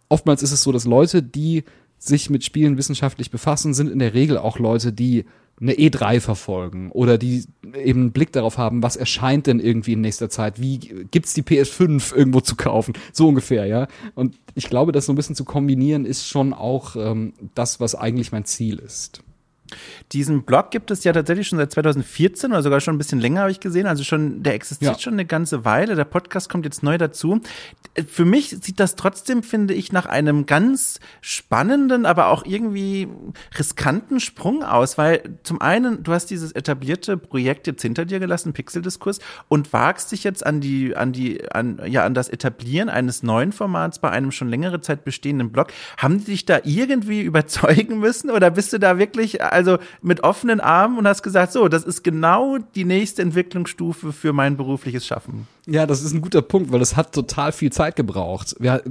Oftmals 0.09 0.43
ist 0.43 0.53
es 0.53 0.63
so, 0.63 0.73
dass 0.73 0.85
Leute, 0.85 1.23
die 1.23 1.65
sich 1.99 2.31
mit 2.31 2.45
Spielen 2.45 2.79
wissenschaftlich 2.79 3.31
befassen, 3.31 3.75
sind 3.75 3.91
in 3.91 3.99
der 3.99 4.15
Regel 4.15 4.39
auch 4.39 4.59
Leute, 4.59 4.93
die 4.93 5.27
eine 5.61 5.75
E3 5.75 6.21
verfolgen 6.21 6.91
oder 6.91 7.19
die 7.19 7.45
eben 7.75 8.01
einen 8.01 8.13
Blick 8.13 8.33
darauf 8.33 8.57
haben, 8.57 8.83
was 8.83 8.97
erscheint 8.97 9.47
denn 9.47 9.61
irgendwie 9.61 9.93
in 9.93 10.01
nächster 10.01 10.31
Zeit, 10.31 10.61
wie 10.61 10.79
gibt's 10.79 11.35
die 11.35 11.43
PS5 11.43 12.15
irgendwo 12.15 12.41
zu 12.41 12.57
kaufen, 12.57 12.95
so 13.13 13.29
ungefähr, 13.29 13.67
ja. 13.67 13.87
Und 14.15 14.39
ich 14.55 14.69
glaube, 14.69 14.93
das 14.93 15.07
so 15.07 15.13
ein 15.13 15.17
bisschen 15.17 15.37
zu 15.37 15.45
kombinieren 15.45 16.05
ist 16.07 16.27
schon 16.27 16.53
auch 16.55 16.97
ähm, 16.97 17.35
das, 17.55 17.81
was 17.81 17.95
eigentlich 17.95 18.33
mein 18.33 18.45
Ziel 18.45 18.79
ist. 18.79 19.23
Diesen 20.13 20.45
Blog 20.45 20.71
gibt 20.71 20.91
es 20.91 21.05
ja 21.05 21.13
tatsächlich 21.13 21.49
schon 21.49 21.59
seit 21.59 21.73
2014 21.73 22.51
oder 22.51 22.63
sogar 22.63 22.81
schon 22.81 22.95
ein 22.95 22.99
bisschen 22.99 23.21
länger, 23.21 23.43
habe 23.43 23.51
ich 23.51 23.61
gesehen. 23.61 23.87
Also 23.87 24.03
schon, 24.03 24.43
der 24.43 24.55
existiert 24.55 24.95
ja. 24.95 24.99
schon 24.99 25.13
eine 25.13 25.27
ganze 25.27 25.65
Weile. 25.65 25.95
Der 25.95 26.05
Podcast 26.05 26.49
kommt 26.49 26.65
jetzt 26.65 26.83
neu 26.83 26.97
dazu. 26.97 27.41
Für 28.07 28.25
mich 28.25 28.57
sieht 28.63 28.81
das 28.81 28.97
trotzdem, 28.97 29.43
finde 29.43 29.75
ich, 29.75 29.93
nach 29.93 30.07
einem 30.07 30.47
ganz 30.47 31.01
spannenden, 31.21 32.07
aber 32.07 32.29
auch 32.29 32.45
irgendwie 32.47 33.09
riskanten 33.59 34.21
Sprung 34.21 34.63
aus, 34.63 34.97
weil 34.97 35.39
zum 35.43 35.61
einen, 35.61 36.03
du 36.03 36.13
hast 36.13 36.27
dieses 36.27 36.53
etablierte 36.53 37.17
Projekt 37.17 37.67
jetzt 37.67 37.83
hinter 37.83 38.07
dir 38.07 38.19
gelassen, 38.19 38.53
Pixel-Diskurs, 38.53 39.19
und 39.49 39.73
wagst 39.73 40.13
dich 40.13 40.25
jetzt 40.25 40.47
an 40.47 40.61
die, 40.61 40.97
an 40.97 41.13
die, 41.13 41.51
an, 41.53 41.81
ja, 41.87 42.05
an 42.05 42.15
das 42.15 42.29
Etablieren 42.29 42.89
eines 42.89 43.23
neuen 43.23 43.53
Formats 43.53 43.99
bei 43.99 44.11
einem 44.11 44.33
schon 44.33 44.49
längere 44.49 44.81
Zeit 44.81 45.05
bestehenden 45.05 45.53
Blog. 45.53 45.69
Haben 45.99 46.25
die 46.25 46.31
dich 46.31 46.47
da 46.47 46.61
irgendwie 46.65 47.21
überzeugen 47.31 47.99
müssen 47.99 48.31
oder 48.31 48.51
bist 48.51 48.73
du 48.73 48.79
da 48.79 48.99
wirklich, 48.99 49.43
also 49.43 49.60
mit 50.03 50.23
offenen 50.23 50.61
Armen 50.61 50.99
und 50.99 51.07
hast 51.07 51.23
gesagt, 51.23 51.53
so, 51.53 51.69
das 51.69 51.85
ist 51.85 52.03
genau 52.03 52.59
die 52.75 52.85
nächste 52.85 53.23
Entwicklungsstufe 53.23 54.13
für 54.13 54.33
mein 54.33 54.57
berufliches 54.57 55.07
Schaffen. 55.07 55.47
Ja, 55.67 55.87
das 55.87 56.03
ist 56.03 56.13
ein 56.13 56.21
guter 56.21 56.43
Punkt, 56.43 56.73
weil 56.73 56.81
es 56.81 56.97
hat 56.97 57.13
total 57.13 57.53
viel 57.53 57.71
Zeit 57.71 57.97
gebraucht. 57.97 58.57
Wir 58.59 58.83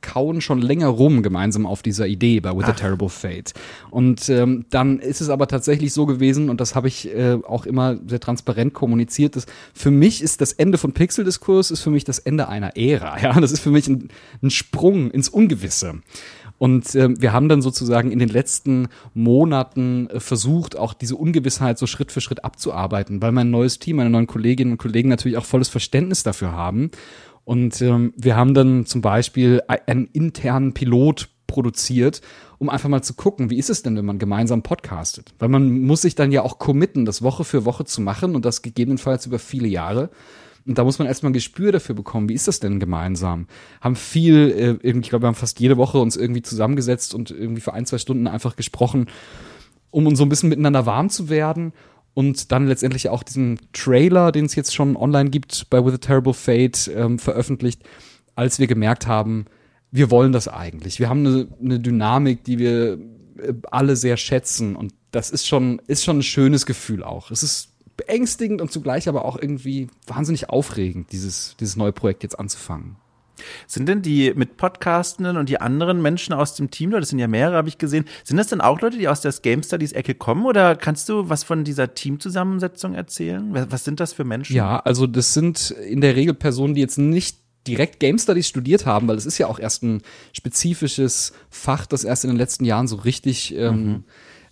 kauen 0.00 0.40
schon 0.40 0.62
länger 0.62 0.88
rum 0.88 1.22
gemeinsam 1.22 1.66
auf 1.66 1.82
dieser 1.82 2.06
Idee 2.06 2.40
bei 2.40 2.56
With 2.56 2.64
Ach. 2.64 2.70
a 2.70 2.72
Terrible 2.72 3.08
Fate. 3.08 3.52
Und 3.90 4.28
ähm, 4.28 4.64
dann 4.70 4.98
ist 4.98 5.20
es 5.20 5.28
aber 5.28 5.46
tatsächlich 5.48 5.92
so 5.92 6.06
gewesen, 6.06 6.48
und 6.48 6.60
das 6.60 6.74
habe 6.74 6.88
ich 6.88 7.14
äh, 7.14 7.38
auch 7.46 7.66
immer 7.66 7.98
sehr 8.06 8.20
transparent 8.20 8.72
kommuniziert, 8.72 9.36
dass 9.36 9.46
für 9.74 9.90
mich 9.90 10.22
ist 10.22 10.40
das 10.40 10.52
Ende 10.52 10.78
von 10.78 10.92
Pixel-Diskurs 10.92 11.70
ist 11.70 11.82
für 11.82 11.90
mich 11.90 12.04
das 12.04 12.18
Ende 12.18 12.48
einer 12.48 12.76
Ära. 12.76 13.16
Ja, 13.26 13.32
das 13.40 13.50
ist 13.50 13.60
für 13.60 13.70
mich 13.70 13.88
ein, 13.88 14.08
ein 14.42 14.50
Sprung 14.50 15.10
ins 15.10 15.28
Ungewisse. 15.28 16.00
Und 16.58 16.94
ähm, 16.94 17.20
wir 17.20 17.32
haben 17.32 17.48
dann 17.48 17.62
sozusagen 17.62 18.10
in 18.10 18.18
den 18.18 18.28
letzten 18.28 18.88
Monaten 19.14 20.08
äh, 20.08 20.20
versucht, 20.20 20.76
auch 20.76 20.94
diese 20.94 21.16
Ungewissheit 21.16 21.78
so 21.78 21.86
Schritt 21.86 22.12
für 22.12 22.20
Schritt 22.20 22.44
abzuarbeiten, 22.44 23.20
weil 23.20 23.32
mein 23.32 23.50
neues 23.50 23.78
Team, 23.78 23.96
meine 23.96 24.10
neuen 24.10 24.26
Kolleginnen 24.26 24.72
und 24.72 24.78
Kollegen 24.78 25.08
natürlich 25.08 25.36
auch 25.36 25.44
volles 25.44 25.68
Verständnis 25.68 26.22
dafür 26.22 26.52
haben. 26.52 26.90
Und 27.44 27.80
ähm, 27.82 28.12
wir 28.16 28.36
haben 28.36 28.54
dann 28.54 28.86
zum 28.86 29.02
Beispiel 29.02 29.62
einen 29.68 30.08
internen 30.12 30.74
Pilot 30.74 31.28
produziert, 31.46 32.20
um 32.58 32.68
einfach 32.68 32.88
mal 32.88 33.02
zu 33.02 33.14
gucken, 33.14 33.50
wie 33.50 33.58
ist 33.58 33.70
es 33.70 33.82
denn, 33.82 33.96
wenn 33.96 34.04
man 34.04 34.18
gemeinsam 34.18 34.62
podcastet? 34.62 35.32
Weil 35.38 35.48
man 35.48 35.80
muss 35.82 36.02
sich 36.02 36.14
dann 36.14 36.32
ja 36.32 36.42
auch 36.42 36.58
committen, 36.58 37.04
das 37.04 37.22
Woche 37.22 37.44
für 37.44 37.64
Woche 37.64 37.84
zu 37.84 38.00
machen 38.00 38.34
und 38.34 38.44
das 38.44 38.62
gegebenenfalls 38.62 39.26
über 39.26 39.38
viele 39.38 39.68
Jahre. 39.68 40.10
Und 40.66 40.78
da 40.78 40.84
muss 40.84 40.98
man 40.98 41.06
erstmal 41.06 41.30
ein 41.30 41.34
Gespür 41.34 41.70
dafür 41.70 41.94
bekommen, 41.94 42.28
wie 42.28 42.34
ist 42.34 42.48
das 42.48 42.58
denn 42.58 42.80
gemeinsam? 42.80 43.46
Haben 43.80 43.94
viel, 43.94 44.50
äh, 44.50 44.86
irgendwie, 44.86 45.06
ich 45.06 45.10
glaube, 45.10 45.22
wir 45.22 45.28
haben 45.28 45.34
fast 45.36 45.60
jede 45.60 45.76
Woche 45.76 45.98
uns 45.98 46.16
irgendwie 46.16 46.42
zusammengesetzt 46.42 47.14
und 47.14 47.30
irgendwie 47.30 47.60
für 47.60 47.72
ein, 47.72 47.86
zwei 47.86 47.98
Stunden 47.98 48.26
einfach 48.26 48.56
gesprochen, 48.56 49.06
um 49.90 50.06
uns 50.06 50.18
so 50.18 50.24
ein 50.24 50.28
bisschen 50.28 50.48
miteinander 50.48 50.84
warm 50.84 51.08
zu 51.08 51.28
werden. 51.28 51.72
Und 52.14 52.50
dann 52.50 52.66
letztendlich 52.66 53.10
auch 53.10 53.22
diesen 53.22 53.60
Trailer, 53.72 54.32
den 54.32 54.46
es 54.46 54.54
jetzt 54.54 54.74
schon 54.74 54.96
online 54.96 55.30
gibt 55.30 55.68
bei 55.70 55.84
With 55.84 55.94
a 55.94 55.98
Terrible 55.98 56.34
Fate, 56.34 56.90
ähm, 56.94 57.18
veröffentlicht, 57.18 57.82
als 58.34 58.58
wir 58.58 58.66
gemerkt 58.66 59.06
haben, 59.06 59.44
wir 59.92 60.10
wollen 60.10 60.32
das 60.32 60.48
eigentlich. 60.48 60.98
Wir 60.98 61.08
haben 61.08 61.26
eine, 61.26 61.48
eine 61.62 61.78
Dynamik, 61.78 62.42
die 62.42 62.58
wir 62.58 62.98
äh, 63.38 63.54
alle 63.70 63.96
sehr 63.96 64.16
schätzen. 64.16 64.74
Und 64.74 64.94
das 65.12 65.30
ist 65.30 65.46
schon, 65.46 65.80
ist 65.86 66.04
schon 66.04 66.18
ein 66.18 66.22
schönes 66.22 66.66
Gefühl 66.66 67.04
auch. 67.04 67.30
Es 67.30 67.42
ist 67.42 67.75
beängstigend 67.96 68.60
und 68.60 68.70
zugleich 68.70 69.08
aber 69.08 69.24
auch 69.24 69.40
irgendwie 69.40 69.88
wahnsinnig 70.06 70.50
aufregend, 70.50 71.12
dieses, 71.12 71.56
dieses 71.58 71.76
neue 71.76 71.92
Projekt 71.92 72.22
jetzt 72.22 72.38
anzufangen. 72.38 72.96
Sind 73.66 73.88
denn 73.88 74.02
die 74.02 74.32
mit 74.34 74.56
Podcastenden 74.56 75.36
und 75.36 75.48
die 75.48 75.60
anderen 75.60 76.00
Menschen 76.00 76.32
aus 76.32 76.54
dem 76.54 76.70
Team, 76.70 76.90
das 76.90 77.10
sind 77.10 77.18
ja 77.18 77.28
mehrere, 77.28 77.56
habe 77.56 77.68
ich 77.68 77.78
gesehen, 77.78 78.06
sind 78.24 78.38
das 78.38 78.48
denn 78.48 78.60
auch 78.60 78.80
Leute, 78.80 78.98
die 78.98 79.08
aus 79.08 79.20
der 79.20 79.32
Game 79.42 79.62
Studies 79.62 79.92
Ecke 79.92 80.14
kommen 80.14 80.46
oder 80.46 80.74
kannst 80.74 81.08
du 81.08 81.28
was 81.28 81.44
von 81.44 81.64
dieser 81.64 81.94
Teamzusammensetzung 81.94 82.94
erzählen? 82.94 83.66
Was 83.70 83.84
sind 83.84 84.00
das 84.00 84.12
für 84.14 84.24
Menschen? 84.24 84.56
Ja, 84.56 84.78
also 84.78 85.06
das 85.06 85.34
sind 85.34 85.70
in 85.70 86.00
der 86.00 86.16
Regel 86.16 86.34
Personen, 86.34 86.74
die 86.74 86.80
jetzt 86.80 86.98
nicht 86.98 87.38
direkt 87.66 88.00
Game 88.00 88.18
Studies 88.18 88.48
studiert 88.48 88.86
haben, 88.86 89.08
weil 89.08 89.16
es 89.16 89.26
ist 89.26 89.38
ja 89.38 89.48
auch 89.48 89.58
erst 89.58 89.82
ein 89.82 90.02
spezifisches 90.32 91.32
Fach, 91.50 91.86
das 91.86 92.04
erst 92.04 92.24
in 92.24 92.30
den 92.30 92.36
letzten 92.36 92.64
Jahren 92.64 92.86
so 92.86 92.96
richtig 92.96 93.54
ähm, 93.54 93.86
mhm. 93.86 94.04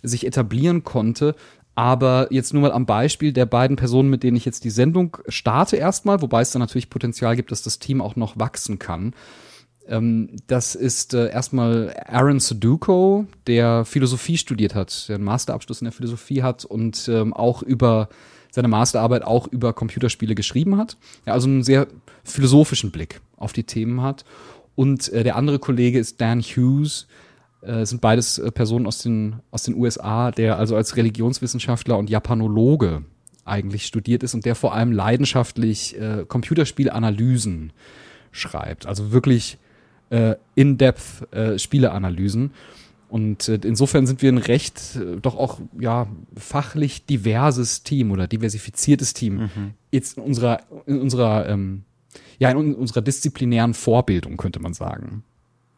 sich 0.03 0.27
etablieren 0.27 0.83
konnte. 0.83 1.35
Aber 1.75 2.27
jetzt 2.31 2.53
nur 2.53 2.61
mal 2.61 2.71
am 2.71 2.85
Beispiel 2.85 3.33
der 3.33 3.45
beiden 3.45 3.75
Personen, 3.75 4.09
mit 4.09 4.23
denen 4.23 4.37
ich 4.37 4.45
jetzt 4.45 4.63
die 4.63 4.69
Sendung 4.69 5.17
starte 5.27 5.75
erstmal, 5.75 6.21
wobei 6.21 6.41
es 6.41 6.51
dann 6.51 6.61
natürlich 6.61 6.89
Potenzial 6.89 7.35
gibt, 7.35 7.51
dass 7.51 7.63
das 7.63 7.79
Team 7.79 8.01
auch 8.01 8.15
noch 8.15 8.39
wachsen 8.39 8.79
kann. 8.79 9.13
Ähm, 9.87 10.29
das 10.47 10.75
ist 10.75 11.13
äh, 11.13 11.29
erstmal 11.29 11.93
Aaron 12.07 12.39
Sudoku, 12.39 13.25
der 13.45 13.85
Philosophie 13.85 14.37
studiert 14.37 14.73
hat, 14.73 15.09
der 15.09 15.15
einen 15.15 15.25
Masterabschluss 15.25 15.81
in 15.81 15.85
der 15.85 15.91
Philosophie 15.91 16.41
hat 16.41 16.65
und 16.65 17.07
ähm, 17.09 17.33
auch 17.33 17.61
über 17.61 18.09
seine 18.51 18.69
Masterarbeit 18.69 19.23
auch 19.23 19.47
über 19.47 19.73
Computerspiele 19.73 20.33
geschrieben 20.33 20.77
hat. 20.77 20.97
Ja, 21.25 21.33
also 21.33 21.47
einen 21.47 21.63
sehr 21.63 21.87
philosophischen 22.23 22.91
Blick 22.91 23.19
auf 23.35 23.51
die 23.51 23.65
Themen 23.65 24.01
hat. 24.01 24.23
Und 24.75 25.09
äh, 25.09 25.23
der 25.23 25.35
andere 25.35 25.59
Kollege 25.59 25.99
ist 25.99 26.21
Dan 26.21 26.41
Hughes, 26.41 27.07
äh, 27.65 27.85
sind 27.85 28.01
beides 28.01 28.37
äh, 28.37 28.51
Personen 28.51 28.87
aus 28.87 28.99
den, 28.99 29.37
aus 29.51 29.63
den 29.63 29.75
USA, 29.75 30.31
der 30.31 30.57
also 30.57 30.75
als 30.75 30.95
Religionswissenschaftler 30.95 31.97
und 31.97 32.09
Japanologe 32.09 33.03
eigentlich 33.45 33.85
studiert 33.85 34.23
ist 34.23 34.33
und 34.33 34.45
der 34.45 34.55
vor 34.55 34.73
allem 34.73 34.91
leidenschaftlich 34.91 35.99
äh, 35.99 36.25
Computerspielanalysen 36.27 37.71
schreibt. 38.31 38.85
Also 38.85 39.11
wirklich 39.11 39.57
äh, 40.09 40.35
in-depth 40.55 41.33
äh, 41.33 41.59
Spieleanalysen. 41.59 42.51
Und 43.07 43.47
äh, 43.47 43.59
insofern 43.63 44.07
sind 44.07 44.21
wir 44.21 44.31
ein 44.31 44.39
recht 44.39 44.95
äh, 44.95 45.17
doch 45.21 45.37
auch 45.37 45.61
ja 45.79 46.07
fachlich 46.35 47.05
diverses 47.05 47.83
Team 47.83 48.11
oder 48.11 48.27
diversifiziertes 48.27 49.13
Team 49.13 49.35
mhm. 49.35 49.73
jetzt 49.91 50.17
in 50.17 50.23
unserer 50.23 50.61
in 50.85 50.99
unserer 50.99 51.47
ähm, 51.47 51.83
ja 52.39 52.49
in 52.49 52.73
unserer 52.73 53.01
disziplinären 53.01 53.73
Vorbildung 53.73 54.37
könnte 54.37 54.59
man 54.59 54.73
sagen. 54.73 55.23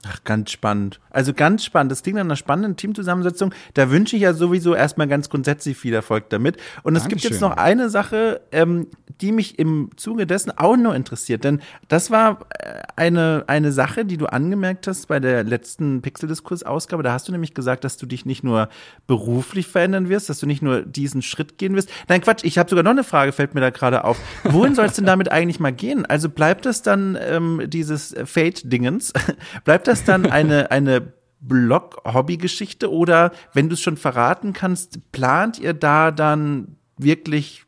Ach, 0.06 0.24
ganz 0.24 0.52
spannend. 0.52 1.00
Also 1.10 1.34
ganz 1.34 1.66
spannend. 1.66 1.92
Das 1.92 2.04
klingt 2.04 2.18
nach 2.18 2.24
einer 2.24 2.36
spannenden 2.36 2.76
Teamzusammensetzung. 2.76 3.54
Da 3.74 3.90
wünsche 3.90 4.16
ich 4.16 4.22
ja 4.22 4.34
sowieso 4.34 4.76
erstmal 4.76 5.08
ganz 5.08 5.30
grundsätzlich 5.30 5.76
viel 5.76 5.94
Erfolg 5.94 6.30
damit. 6.30 6.58
Und 6.84 6.96
es 6.96 7.08
gibt 7.08 7.24
jetzt 7.24 7.42
noch 7.42 7.58
eine 7.58 7.90
Sache, 7.90 8.42
ähm, 8.52 8.88
die 9.22 9.32
mich 9.32 9.58
im 9.58 9.90
Zuge 9.96 10.28
dessen 10.28 10.52
auch 10.56 10.78
nur 10.78 10.94
interessiert. 10.94 11.44
Denn 11.44 11.62
das 11.88 12.12
war 12.12 12.42
äh, 12.60 12.82
eine, 12.96 13.46
eine 13.48 13.72
Sache, 13.72 14.06
die 14.06 14.18
du 14.18 14.28
angemerkt 14.28 14.86
hast 14.86 15.08
bei 15.08 15.20
der 15.20 15.44
letzten 15.44 16.04
Pixel-Diskurs-Ausgabe. 16.04 17.02
Da 17.02 17.12
hast 17.12 17.28
du 17.28 17.32
nämlich 17.32 17.56
gesagt, 17.56 17.84
dass 17.84 17.98
du 17.98 18.06
dich 18.06 18.26
nicht 18.26 18.44
nur 18.44 18.70
beruflich 19.08 19.68
verändern 19.68 20.10
wirst, 20.10 20.30
dass 20.30 20.40
du 20.40 20.46
nicht 20.46 20.62
nur 20.62 20.84
diesen 20.84 21.24
Schritt 21.24 21.58
gehen 21.58 21.76
wirst. 21.76 21.90
Nein, 22.08 22.22
Quatsch, 22.22 22.44
ich 22.44 22.60
habe 22.60 22.70
sogar 22.70 22.84
noch 22.84 22.92
eine 22.92 23.04
Frage, 23.04 23.32
fällt 23.32 23.56
mir 23.56 23.62
da 23.62 23.72
gerade 23.72 24.04
auf. 24.04 24.20
Wohin 24.44 24.76
soll 24.76 24.86
es 24.86 24.94
denn 24.94 25.06
damit 25.06 25.32
eigentlich 25.32 25.60
mal 25.60 25.74
gehen? 25.74 26.06
Also 26.06 26.30
bleibt 26.30 26.68
es 26.68 26.84
dann 26.84 27.18
ähm, 27.20 27.64
dieses 27.66 28.16
Fate-Dingens? 28.24 29.14
bleibt 29.64 29.87
das 29.88 30.04
dann 30.04 30.26
eine, 30.26 30.72
eine 30.72 31.14
Blog-Hobby-Geschichte 31.40 32.92
oder 32.92 33.32
wenn 33.54 33.70
du 33.70 33.74
es 33.74 33.82
schon 33.82 33.98
verraten 33.98 34.54
kannst, 34.54 35.12
plant 35.12 35.60
ihr 35.60 35.74
da 35.74 36.12
dann 36.12 36.78
wirklich 36.98 37.64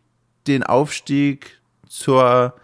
den 0.47 0.63
Aufstieg 0.63 1.59
zur 1.87 2.55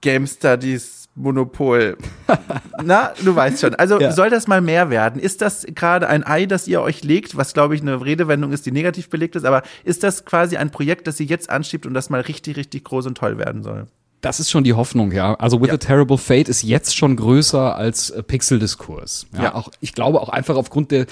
Game 0.00 0.26
Studies 0.26 1.08
Monopol. 1.14 1.96
Na, 2.82 3.12
du 3.24 3.34
weißt 3.34 3.60
schon. 3.60 3.74
Also 3.74 3.98
ja. 3.98 4.12
soll 4.12 4.28
das 4.28 4.46
mal 4.46 4.60
mehr 4.60 4.90
werden? 4.90 5.20
Ist 5.20 5.40
das 5.40 5.66
gerade 5.74 6.08
ein 6.08 6.26
Ei, 6.26 6.44
das 6.44 6.68
ihr 6.68 6.82
euch 6.82 7.02
legt, 7.02 7.36
was 7.36 7.54
glaube 7.54 7.74
ich 7.74 7.80
eine 7.80 8.04
Redewendung 8.04 8.52
ist, 8.52 8.66
die 8.66 8.72
negativ 8.72 9.08
belegt 9.08 9.34
ist, 9.34 9.44
aber 9.44 9.62
ist 9.84 10.02
das 10.02 10.26
quasi 10.26 10.58
ein 10.58 10.70
Projekt, 10.70 11.06
das 11.06 11.18
ihr 11.18 11.26
jetzt 11.26 11.48
anschiebt 11.48 11.86
und 11.86 11.94
das 11.94 12.10
mal 12.10 12.20
richtig, 12.20 12.56
richtig 12.56 12.84
groß 12.84 13.06
und 13.06 13.16
toll 13.16 13.38
werden 13.38 13.62
soll? 13.62 13.86
Das 14.26 14.40
ist 14.40 14.50
schon 14.50 14.64
die 14.64 14.74
Hoffnung, 14.74 15.12
ja. 15.12 15.34
Also 15.34 15.60
With 15.60 15.68
ja. 15.68 15.74
a 15.74 15.76
Terrible 15.76 16.18
Fate 16.18 16.48
ist 16.48 16.64
jetzt 16.64 16.96
schon 16.96 17.14
größer 17.14 17.76
als 17.76 18.10
äh, 18.10 18.24
Pixel-Diskurs. 18.24 19.28
Ja, 19.32 19.44
ja. 19.44 19.54
Auch, 19.54 19.70
ich 19.80 19.92
glaube 19.92 20.20
auch 20.20 20.30
einfach 20.30 20.56
aufgrund 20.56 20.90
der, 20.90 21.06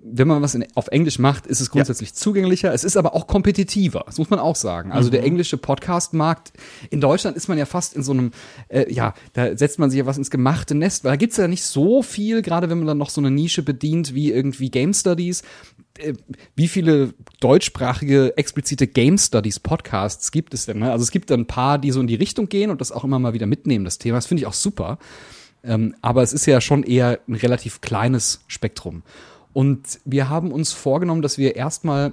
wenn 0.00 0.28
man 0.28 0.40
was 0.40 0.54
in, 0.54 0.64
auf 0.76 0.86
Englisch 0.86 1.18
macht, 1.18 1.48
ist 1.48 1.58
es 1.58 1.72
grundsätzlich 1.72 2.10
ja. 2.10 2.14
zugänglicher. 2.14 2.72
Es 2.72 2.84
ist 2.84 2.96
aber 2.96 3.16
auch 3.16 3.26
kompetitiver. 3.26 4.04
Das 4.06 4.18
muss 4.18 4.30
man 4.30 4.38
auch 4.38 4.54
sagen. 4.54 4.92
Also 4.92 5.08
mhm. 5.08 5.14
der 5.14 5.24
englische 5.24 5.58
Podcast-Markt 5.58 6.52
in 6.90 7.00
Deutschland 7.00 7.36
ist 7.36 7.48
man 7.48 7.58
ja 7.58 7.66
fast 7.66 7.96
in 7.96 8.04
so 8.04 8.12
einem, 8.12 8.30
äh, 8.68 8.86
ja, 8.88 9.14
da 9.32 9.56
setzt 9.56 9.80
man 9.80 9.90
sich 9.90 9.98
ja 9.98 10.06
was 10.06 10.16
ins 10.16 10.30
gemachte 10.30 10.76
Nest, 10.76 11.02
weil 11.02 11.10
da 11.10 11.16
gibt's 11.16 11.38
ja 11.38 11.48
nicht 11.48 11.64
so 11.64 12.04
viel, 12.04 12.40
gerade 12.40 12.70
wenn 12.70 12.78
man 12.78 12.86
dann 12.86 12.98
noch 12.98 13.10
so 13.10 13.20
eine 13.20 13.32
Nische 13.32 13.64
bedient 13.64 14.14
wie 14.14 14.30
irgendwie 14.30 14.70
Game 14.70 14.94
Studies. 14.94 15.42
Äh, 16.00 16.14
wie 16.56 16.68
viele 16.68 17.14
deutschsprachige 17.40 18.36
explizite 18.36 18.86
Game 18.86 19.18
Studies 19.18 19.60
Podcasts 19.60 20.32
gibt 20.32 20.54
es 20.54 20.66
denn? 20.66 20.78
Ne? 20.80 20.90
Also 20.90 21.02
es 21.02 21.10
gibt 21.10 21.30
ein 21.32 21.46
paar, 21.46 21.78
die 21.78 21.90
so 21.90 22.00
in 22.00 22.06
die 22.06 22.14
Richtung 22.14 22.48
gehen 22.48 22.70
und 22.70 22.80
das 22.80 22.92
auch 22.92 23.04
immer 23.04 23.18
mal 23.18 23.32
wieder 23.32 23.46
mitnehmen, 23.46 23.84
das 23.84 23.98
Thema. 23.98 24.18
Das 24.18 24.26
finde 24.26 24.42
ich 24.42 24.46
auch 24.46 24.52
super. 24.52 24.98
Ähm, 25.62 25.94
aber 26.00 26.22
es 26.22 26.32
ist 26.32 26.46
ja 26.46 26.60
schon 26.60 26.82
eher 26.82 27.20
ein 27.28 27.34
relativ 27.34 27.80
kleines 27.80 28.40
Spektrum. 28.46 29.02
Und 29.52 30.00
wir 30.04 30.28
haben 30.28 30.52
uns 30.52 30.72
vorgenommen, 30.72 31.22
dass 31.22 31.38
wir 31.38 31.56
erstmal, 31.56 32.12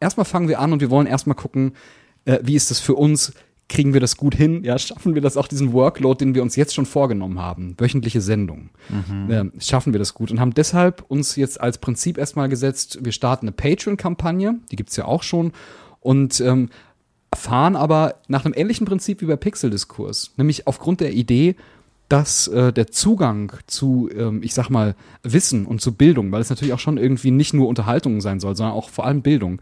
erstmal 0.00 0.24
fangen 0.24 0.48
wir 0.48 0.60
an 0.60 0.72
und 0.72 0.80
wir 0.80 0.90
wollen 0.90 1.06
erstmal 1.06 1.36
gucken, 1.36 1.72
äh, 2.24 2.38
wie 2.42 2.54
ist 2.54 2.70
das 2.70 2.80
für 2.80 2.94
uns? 2.94 3.32
Kriegen 3.68 3.94
wir 3.94 4.00
das 4.00 4.16
gut 4.16 4.34
hin? 4.34 4.62
Ja, 4.62 4.78
schaffen 4.78 5.14
wir 5.14 5.22
das 5.22 5.36
auch, 5.36 5.48
diesen 5.48 5.72
Workload, 5.72 6.22
den 6.22 6.34
wir 6.34 6.42
uns 6.42 6.54
jetzt 6.54 6.74
schon 6.74 6.84
vorgenommen 6.84 7.40
haben? 7.40 7.74
Wöchentliche 7.78 8.20
Sendung. 8.20 8.70
Mhm. 8.88 9.30
Äh, 9.30 9.44
schaffen 9.58 9.92
wir 9.94 9.98
das 9.98 10.12
gut? 10.14 10.30
Und 10.30 10.38
haben 10.38 10.52
deshalb 10.54 11.02
uns 11.08 11.36
jetzt 11.36 11.60
als 11.60 11.78
Prinzip 11.78 12.18
erstmal 12.18 12.48
gesetzt, 12.48 12.98
wir 13.02 13.12
starten 13.12 13.46
eine 13.46 13.52
Patreon-Kampagne, 13.52 14.56
die 14.70 14.76
gibt's 14.76 14.96
ja 14.96 15.06
auch 15.06 15.22
schon, 15.22 15.52
und 16.00 16.40
ähm, 16.40 16.68
fahren 17.34 17.76
aber 17.76 18.16
nach 18.28 18.44
einem 18.44 18.54
ähnlichen 18.54 18.86
Prinzip 18.86 19.20
wie 19.20 19.26
bei 19.26 19.36
Pixel-Diskurs. 19.36 20.32
Nämlich 20.36 20.66
aufgrund 20.66 21.00
der 21.00 21.12
Idee, 21.12 21.56
dass 22.08 22.48
äh, 22.48 22.72
der 22.72 22.88
Zugang 22.88 23.52
zu, 23.66 24.10
ähm, 24.14 24.42
ich 24.42 24.54
sag 24.54 24.68
mal, 24.68 24.94
Wissen 25.22 25.66
und 25.66 25.80
zu 25.80 25.94
Bildung, 25.94 26.32
weil 26.32 26.40
es 26.40 26.50
natürlich 26.50 26.74
auch 26.74 26.78
schon 26.78 26.98
irgendwie 26.98 27.30
nicht 27.30 27.54
nur 27.54 27.68
Unterhaltung 27.68 28.20
sein 28.20 28.40
soll, 28.40 28.56
sondern 28.56 28.74
auch 28.74 28.90
vor 28.90 29.06
allem 29.06 29.22
Bildung, 29.22 29.60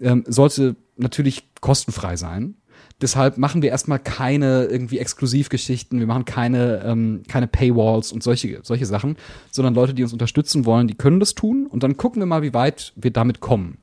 ähm, 0.00 0.24
sollte 0.26 0.76
natürlich 0.96 1.44
kostenfrei 1.60 2.16
sein. 2.16 2.54
Deshalb 3.00 3.38
machen 3.38 3.62
wir 3.62 3.70
erstmal 3.70 3.98
keine 3.98 4.64
irgendwie 4.64 4.98
Exklusivgeschichten, 4.98 5.98
wir 5.98 6.06
machen 6.06 6.24
keine, 6.24 6.82
ähm, 6.84 7.22
keine 7.28 7.46
Paywalls 7.46 8.12
und 8.12 8.22
solche, 8.22 8.60
solche 8.62 8.86
Sachen, 8.86 9.16
sondern 9.50 9.74
Leute, 9.74 9.94
die 9.94 10.02
uns 10.02 10.12
unterstützen 10.12 10.66
wollen, 10.66 10.86
die 10.86 10.94
können 10.94 11.20
das 11.20 11.34
tun 11.34 11.66
und 11.66 11.82
dann 11.82 11.96
gucken 11.96 12.20
wir 12.20 12.26
mal, 12.26 12.42
wie 12.42 12.54
weit 12.54 12.92
wir 12.96 13.10
damit 13.10 13.40
kommen. 13.40 13.78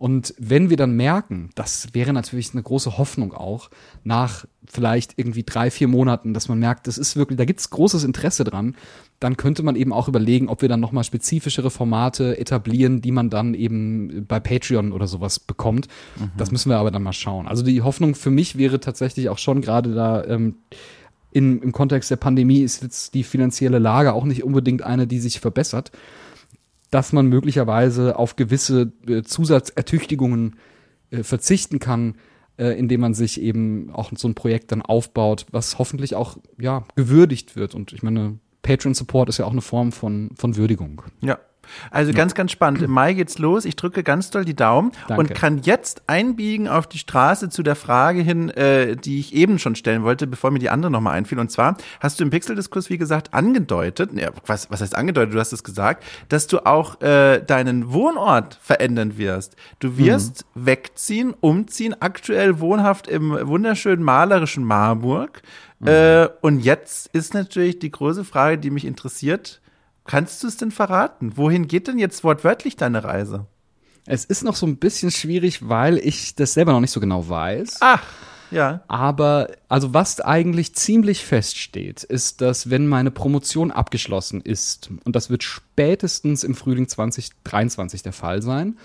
Und 0.00 0.34
wenn 0.38 0.70
wir 0.70 0.78
dann 0.78 0.96
merken, 0.96 1.50
das 1.56 1.88
wäre 1.92 2.14
natürlich 2.14 2.52
eine 2.54 2.62
große 2.62 2.96
Hoffnung 2.96 3.34
auch, 3.34 3.68
nach 4.02 4.46
vielleicht 4.66 5.18
irgendwie 5.18 5.42
drei, 5.42 5.70
vier 5.70 5.88
Monaten, 5.88 6.32
dass 6.32 6.48
man 6.48 6.58
merkt, 6.58 6.86
das 6.86 6.96
ist 6.96 7.16
wirklich, 7.16 7.36
da 7.36 7.44
gibt 7.44 7.60
es 7.60 7.68
großes 7.68 8.04
Interesse 8.04 8.44
dran, 8.44 8.76
dann 9.18 9.36
könnte 9.36 9.62
man 9.62 9.76
eben 9.76 9.92
auch 9.92 10.08
überlegen, 10.08 10.48
ob 10.48 10.62
wir 10.62 10.70
dann 10.70 10.80
nochmal 10.80 11.04
spezifischere 11.04 11.70
Formate 11.70 12.38
etablieren, 12.38 13.02
die 13.02 13.12
man 13.12 13.28
dann 13.28 13.52
eben 13.52 14.24
bei 14.26 14.40
Patreon 14.40 14.92
oder 14.92 15.06
sowas 15.06 15.38
bekommt. 15.38 15.86
Mhm. 16.18 16.30
Das 16.38 16.50
müssen 16.50 16.70
wir 16.70 16.78
aber 16.78 16.90
dann 16.90 17.02
mal 17.02 17.12
schauen. 17.12 17.46
Also 17.46 17.62
die 17.62 17.82
Hoffnung 17.82 18.14
für 18.14 18.30
mich 18.30 18.56
wäre 18.56 18.80
tatsächlich 18.80 19.28
auch 19.28 19.36
schon 19.36 19.60
gerade 19.60 19.94
da, 19.94 20.24
ähm, 20.24 20.54
in, 21.30 21.60
im 21.60 21.72
Kontext 21.72 22.10
der 22.10 22.16
Pandemie 22.16 22.62
ist 22.62 22.82
jetzt 22.82 23.12
die 23.12 23.22
finanzielle 23.22 23.78
Lage 23.78 24.14
auch 24.14 24.24
nicht 24.24 24.44
unbedingt 24.44 24.80
eine, 24.80 25.06
die 25.06 25.18
sich 25.18 25.40
verbessert, 25.40 25.92
dass 26.90 27.12
man 27.12 27.26
möglicherweise 27.26 28.18
auf 28.18 28.36
gewisse 28.36 28.92
äh, 29.06 29.22
Zusatzertüchtigungen 29.22 30.56
äh, 31.10 31.22
verzichten 31.22 31.78
kann, 31.78 32.16
äh, 32.58 32.78
indem 32.78 33.00
man 33.00 33.14
sich 33.14 33.40
eben 33.40 33.90
auch 33.90 34.10
so 34.16 34.28
ein 34.28 34.34
Projekt 34.34 34.72
dann 34.72 34.82
aufbaut, 34.82 35.46
was 35.50 35.78
hoffentlich 35.78 36.14
auch 36.14 36.38
ja 36.58 36.84
gewürdigt 36.96 37.56
wird. 37.56 37.74
Und 37.74 37.92
ich 37.92 38.02
meine, 38.02 38.38
Patreon 38.62 38.94
Support 38.94 39.28
ist 39.28 39.38
ja 39.38 39.44
auch 39.46 39.52
eine 39.52 39.62
Form 39.62 39.92
von, 39.92 40.30
von 40.36 40.56
Würdigung. 40.56 41.02
Ja, 41.20 41.38
also 41.90 42.12
ganz, 42.12 42.34
ganz 42.34 42.52
spannend. 42.52 42.82
Im 42.82 42.90
Mai 42.90 43.14
geht's 43.14 43.38
los. 43.38 43.64
Ich 43.64 43.76
drücke 43.76 44.02
ganz 44.02 44.30
doll 44.30 44.44
die 44.44 44.54
Daumen 44.56 44.92
Danke. 45.08 45.20
und 45.20 45.34
kann 45.34 45.58
jetzt 45.58 46.02
einbiegen 46.06 46.68
auf 46.68 46.86
die 46.86 46.98
Straße 46.98 47.48
zu 47.48 47.62
der 47.62 47.76
Frage 47.76 48.22
hin, 48.22 48.50
äh, 48.50 48.96
die 48.96 49.20
ich 49.20 49.34
eben 49.34 49.58
schon 49.58 49.74
stellen 49.74 50.02
wollte, 50.02 50.26
bevor 50.26 50.50
mir 50.50 50.58
die 50.58 50.70
andere 50.70 50.90
nochmal 50.90 51.14
einfiel. 51.14 51.38
Und 51.38 51.50
zwar 51.50 51.76
hast 52.00 52.20
du 52.20 52.24
im 52.24 52.30
Pixel-Diskurs, 52.30 52.90
wie 52.90 52.98
gesagt, 52.98 53.34
angedeutet, 53.34 54.10
ja, 54.14 54.30
was, 54.46 54.70
was 54.70 54.80
heißt 54.80 54.96
angedeutet, 54.96 55.34
du 55.34 55.40
hast 55.40 55.52
es 55.52 55.64
gesagt, 55.64 56.04
dass 56.28 56.46
du 56.46 56.64
auch 56.66 57.00
äh, 57.00 57.40
deinen 57.40 57.92
Wohnort 57.92 58.58
verändern 58.62 59.18
wirst. 59.18 59.56
Du 59.78 59.96
wirst 59.96 60.44
mhm. 60.54 60.66
wegziehen, 60.66 61.34
umziehen, 61.40 61.94
aktuell 62.00 62.60
wohnhaft 62.60 63.06
im 63.08 63.30
wunderschönen 63.48 64.02
malerischen 64.02 64.64
Marburg. 64.64 65.42
Mhm. 65.80 65.88
Äh, 65.88 66.28
und 66.40 66.60
jetzt 66.60 67.08
ist 67.12 67.34
natürlich 67.34 67.78
die 67.78 67.90
große 67.90 68.24
Frage, 68.24 68.58
die 68.58 68.70
mich 68.70 68.84
interessiert, 68.84 69.60
Kannst 70.06 70.42
du 70.42 70.46
es 70.48 70.56
denn 70.56 70.70
verraten? 70.70 71.36
Wohin 71.36 71.68
geht 71.68 71.88
denn 71.88 71.98
jetzt 71.98 72.24
wortwörtlich 72.24 72.76
deine 72.76 73.04
Reise? 73.04 73.46
Es 74.06 74.24
ist 74.24 74.42
noch 74.42 74.56
so 74.56 74.66
ein 74.66 74.76
bisschen 74.76 75.10
schwierig, 75.10 75.68
weil 75.68 75.98
ich 75.98 76.34
das 76.34 76.54
selber 76.54 76.72
noch 76.72 76.80
nicht 76.80 76.90
so 76.90 77.00
genau 77.00 77.28
weiß. 77.28 77.78
Ach, 77.80 78.02
ja. 78.50 78.82
Aber 78.88 79.48
also 79.68 79.94
was 79.94 80.20
eigentlich 80.20 80.74
ziemlich 80.74 81.24
feststeht, 81.24 82.02
ist, 82.02 82.40
dass 82.40 82.70
wenn 82.70 82.88
meine 82.88 83.10
Promotion 83.10 83.70
abgeschlossen 83.70 84.40
ist, 84.40 84.90
und 85.04 85.14
das 85.14 85.30
wird 85.30 85.44
spätestens 85.44 86.44
im 86.44 86.54
Frühling 86.54 86.88
2023 86.88 88.02
der 88.02 88.12
Fall 88.12 88.42
sein, 88.42 88.78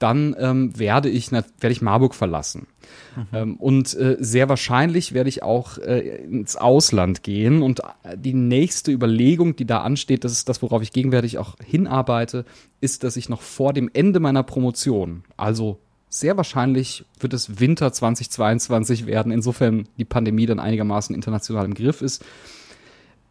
dann 0.00 0.34
ähm, 0.38 0.76
werde 0.78 1.08
ich 1.08 1.30
werde 1.30 1.70
ich 1.70 1.82
Marburg 1.82 2.14
verlassen. 2.14 2.66
Mhm. 3.14 3.26
Ähm, 3.32 3.56
und 3.56 3.94
äh, 3.94 4.16
sehr 4.18 4.48
wahrscheinlich 4.48 5.12
werde 5.12 5.28
ich 5.28 5.42
auch 5.42 5.78
äh, 5.78 6.24
ins 6.24 6.56
Ausland 6.56 7.22
gehen. 7.22 7.62
Und 7.62 7.80
äh, 7.80 8.16
die 8.16 8.34
nächste 8.34 8.90
Überlegung, 8.90 9.54
die 9.54 9.66
da 9.66 9.82
ansteht, 9.82 10.24
das 10.24 10.32
ist 10.32 10.48
das, 10.48 10.62
worauf 10.62 10.82
ich 10.82 10.92
gegenwärtig 10.92 11.38
auch 11.38 11.56
hinarbeite, 11.64 12.44
ist, 12.80 13.04
dass 13.04 13.16
ich 13.16 13.28
noch 13.28 13.42
vor 13.42 13.72
dem 13.72 13.90
Ende 13.92 14.20
meiner 14.20 14.42
Promotion, 14.42 15.22
also 15.36 15.78
sehr 16.08 16.36
wahrscheinlich 16.36 17.04
wird 17.20 17.32
es 17.34 17.60
Winter 17.60 17.92
2022 17.92 19.06
werden, 19.06 19.30
insofern 19.30 19.88
die 19.96 20.04
Pandemie 20.04 20.46
dann 20.46 20.58
einigermaßen 20.58 21.14
international 21.14 21.66
im 21.66 21.74
Griff 21.74 22.02
ist, 22.02 22.24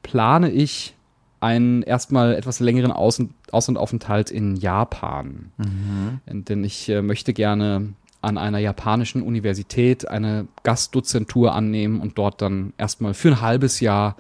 plane 0.01 0.49
ich 0.49 0.95
einen 1.40 1.84
erstmal 1.84 2.36
etwas 2.36 2.60
längeren 2.60 2.92
Außen 2.92 3.34
Auslandaufenthalt 3.52 4.32
in 4.32 4.56
Japan. 4.56 5.52
Mhm. 5.58 6.44
Denn 6.44 6.64
ich 6.64 6.90
äh, 6.90 7.02
möchte 7.02 7.34
gerne 7.34 7.94
an 8.22 8.38
einer 8.38 8.60
japanischen 8.60 9.22
Universität 9.22 10.08
eine 10.08 10.48
Gastdozentur 10.64 11.54
annehmen 11.54 12.02
und 12.02 12.18
dort 12.18 12.42
dann 12.42 12.74
erstmal 12.78 13.14
für 13.14 13.30
ein 13.30 13.42
halbes 13.42 13.80
Jahr 13.80 14.18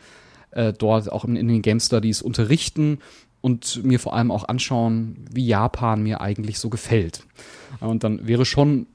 äh, 0.51 0.73
dort 0.73 1.11
auch 1.11 1.25
in, 1.25 1.35
in, 1.35 1.47
den 1.47 1.61
Game 1.61 1.79
Studies 1.79 2.21
unterrichten 2.21 2.99
und 3.41 3.83
mir 3.83 3.99
vor 3.99 4.13
allem 4.13 4.31
auch 4.31 4.47
anschauen, 4.47 5.25
wie 5.31 5.45
Japan 5.45 6.01
mir 6.01 6.21
eigentlich 6.21 6.59
so 6.59 6.69
gefällt. 6.69 7.25
Und 7.79 8.03
dann 8.03 8.27
wäre 8.27 8.45
schon 8.45 8.87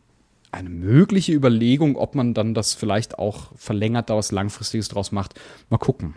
eine 0.53 0.71
mögliche 0.71 1.33
Überlegung, 1.33 1.97
ob 1.97 2.15
man 2.15 2.33
dann 2.33 2.55
das 2.55 2.75
vielleicht 2.75 3.19
auch 3.19 3.51
verlängert, 3.57 4.09
da 4.09 4.17
was 4.17 4.33
Langfristiges 4.33 4.89
draus 4.89 5.13
macht. 5.13 5.35
Mal 5.69 5.79
gucken. 5.79 6.15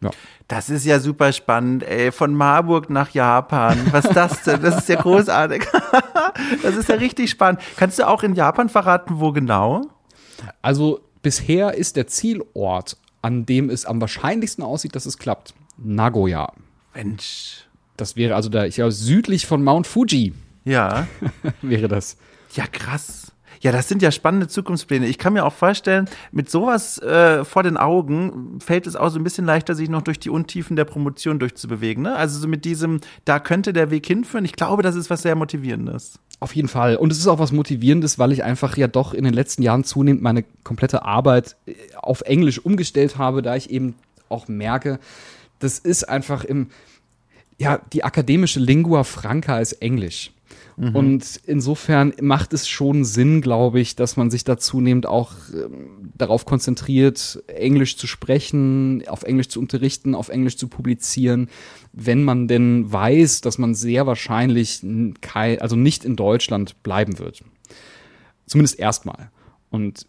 Ja. 0.00 0.10
Das 0.46 0.70
ist 0.70 0.84
ja 0.84 1.00
super 1.00 1.32
spannend, 1.32 1.82
ey. 1.82 2.12
Von 2.12 2.34
Marburg 2.34 2.88
nach 2.88 3.10
Japan. 3.10 3.78
Was 3.90 4.04
ist 4.06 4.14
das 4.16 4.42
denn? 4.42 4.62
Das 4.62 4.78
ist 4.78 4.88
ja 4.88 5.00
großartig. 5.00 5.66
das 6.62 6.76
ist 6.76 6.88
ja 6.88 6.94
richtig 6.94 7.30
spannend. 7.30 7.60
Kannst 7.76 7.98
du 7.98 8.06
auch 8.06 8.22
in 8.22 8.34
Japan 8.34 8.68
verraten, 8.68 9.20
wo 9.20 9.32
genau? 9.32 9.82
Also 10.62 11.00
bisher 11.22 11.74
ist 11.74 11.96
der 11.96 12.06
Zielort, 12.06 12.96
an 13.22 13.44
dem 13.44 13.70
es 13.70 13.84
am 13.84 14.00
wahrscheinlichsten 14.00 14.62
aussieht, 14.62 14.94
dass 14.94 15.06
es 15.06 15.18
klappt, 15.18 15.54
Nagoya. 15.76 16.52
Mensch. 16.94 17.66
Das 17.96 18.16
wäre 18.16 18.36
also 18.36 18.48
da, 18.48 18.64
ja, 18.64 18.90
südlich 18.90 19.46
von 19.46 19.62
Mount 19.62 19.86
Fuji. 19.86 20.32
Ja. 20.64 21.08
wäre 21.62 21.88
das. 21.88 22.16
Ja, 22.54 22.66
krass. 22.66 23.27
Ja, 23.60 23.72
das 23.72 23.88
sind 23.88 24.02
ja 24.02 24.10
spannende 24.10 24.48
Zukunftspläne. 24.48 25.06
Ich 25.06 25.18
kann 25.18 25.32
mir 25.32 25.44
auch 25.44 25.52
vorstellen, 25.52 26.08
mit 26.32 26.50
sowas 26.50 26.98
äh, 26.98 27.44
vor 27.44 27.62
den 27.62 27.76
Augen 27.76 28.58
fällt 28.60 28.86
es 28.86 28.96
auch 28.96 29.08
so 29.10 29.18
ein 29.18 29.24
bisschen 29.24 29.44
leichter, 29.44 29.74
sich 29.74 29.88
noch 29.88 30.02
durch 30.02 30.18
die 30.18 30.30
Untiefen 30.30 30.76
der 30.76 30.84
Promotion 30.84 31.38
durchzubewegen. 31.38 32.02
Ne? 32.04 32.14
Also 32.16 32.38
so 32.38 32.48
mit 32.48 32.64
diesem, 32.64 33.00
da 33.24 33.40
könnte 33.40 33.72
der 33.72 33.90
Weg 33.90 34.06
hinführen. 34.06 34.44
Ich 34.44 34.52
glaube, 34.52 34.82
das 34.82 34.94
ist 34.94 35.10
was 35.10 35.22
sehr 35.22 35.34
Motivierendes. 35.34 36.18
Auf 36.40 36.54
jeden 36.54 36.68
Fall. 36.68 36.96
Und 36.96 37.10
es 37.10 37.18
ist 37.18 37.26
auch 37.26 37.40
was 37.40 37.50
Motivierendes, 37.50 38.18
weil 38.18 38.32
ich 38.32 38.44
einfach 38.44 38.76
ja 38.76 38.86
doch 38.86 39.12
in 39.12 39.24
den 39.24 39.34
letzten 39.34 39.62
Jahren 39.62 39.82
zunehmend 39.82 40.22
meine 40.22 40.44
komplette 40.62 41.04
Arbeit 41.04 41.56
äh, 41.66 41.74
auf 41.96 42.20
Englisch 42.22 42.64
umgestellt 42.64 43.18
habe, 43.18 43.42
da 43.42 43.56
ich 43.56 43.70
eben 43.70 43.96
auch 44.28 44.46
merke, 44.46 45.00
das 45.58 45.78
ist 45.78 46.08
einfach 46.08 46.44
im, 46.44 46.68
ja, 47.58 47.80
die 47.92 48.04
akademische 48.04 48.60
Lingua 48.60 49.02
franca 49.04 49.58
ist 49.58 49.72
Englisch. 49.72 50.30
Mhm. 50.78 50.94
Und 50.94 51.40
insofern 51.44 52.12
macht 52.20 52.52
es 52.52 52.68
schon 52.68 53.04
Sinn, 53.04 53.40
glaube 53.40 53.80
ich, 53.80 53.96
dass 53.96 54.16
man 54.16 54.30
sich 54.30 54.44
da 54.44 54.58
zunehmend 54.58 55.06
auch 55.06 55.32
ähm, 55.52 56.12
darauf 56.16 56.44
konzentriert, 56.44 57.42
Englisch 57.48 57.96
zu 57.96 58.06
sprechen, 58.06 59.02
auf 59.08 59.24
Englisch 59.24 59.48
zu 59.48 59.58
unterrichten, 59.58 60.14
auf 60.14 60.28
Englisch 60.28 60.56
zu 60.56 60.68
publizieren, 60.68 61.48
wenn 61.92 62.22
man 62.22 62.46
denn 62.46 62.92
weiß, 62.92 63.40
dass 63.40 63.58
man 63.58 63.74
sehr 63.74 64.06
wahrscheinlich 64.06 64.80
kein, 65.20 65.60
also 65.60 65.74
nicht 65.74 66.04
in 66.04 66.14
Deutschland 66.14 66.80
bleiben 66.84 67.18
wird. 67.18 67.42
Zumindest 68.46 68.78
erstmal. 68.78 69.30
Und 69.70 70.06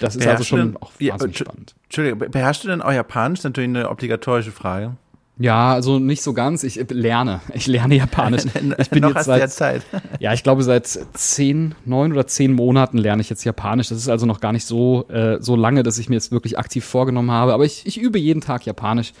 das 0.00 0.14
ist 0.14 0.26
also 0.26 0.44
schon 0.44 0.76
auch 0.76 0.92
wahnsinnig 1.00 1.38
spannend. 1.38 1.74
Entschuldigung, 1.84 2.30
beherrschst 2.30 2.62
du 2.64 2.68
denn 2.68 2.80
auch 2.82 2.92
Japanisch? 2.92 3.40
Das 3.40 3.44
ist 3.44 3.50
natürlich 3.50 3.70
eine 3.70 3.90
obligatorische 3.90 4.52
Frage. 4.52 4.96
Ja, 5.38 5.74
also 5.74 5.98
nicht 5.98 6.22
so 6.22 6.32
ganz. 6.32 6.62
Ich 6.64 6.80
lerne. 6.90 7.40
Ich 7.52 7.66
lerne 7.66 7.96
Japanisch. 7.96 8.44
Ich 8.78 8.90
bin 8.90 9.02
Noch 9.02 9.14
jetzt 9.14 9.26
seit, 9.26 9.50
Zeit. 9.50 9.82
ja, 10.20 10.32
ich 10.32 10.42
glaube 10.42 10.62
seit 10.62 10.86
zehn, 10.86 11.74
neun 11.84 12.12
oder 12.12 12.26
zehn 12.26 12.52
Monaten 12.52 12.98
lerne 12.98 13.20
ich 13.20 13.28
jetzt 13.28 13.44
Japanisch. 13.44 13.88
Das 13.88 13.98
ist 13.98 14.08
also 14.08 14.24
noch 14.24 14.40
gar 14.40 14.52
nicht 14.52 14.64
so 14.64 15.06
äh, 15.08 15.38
so 15.40 15.56
lange, 15.56 15.82
dass 15.82 15.98
ich 15.98 16.08
mir 16.08 16.14
jetzt 16.14 16.32
wirklich 16.32 16.58
aktiv 16.58 16.84
vorgenommen 16.84 17.30
habe. 17.30 17.52
Aber 17.52 17.64
ich, 17.64 17.86
ich 17.86 17.98
übe 17.98 18.18
jeden 18.18 18.40
Tag 18.40 18.64
Japanisch 18.64 19.12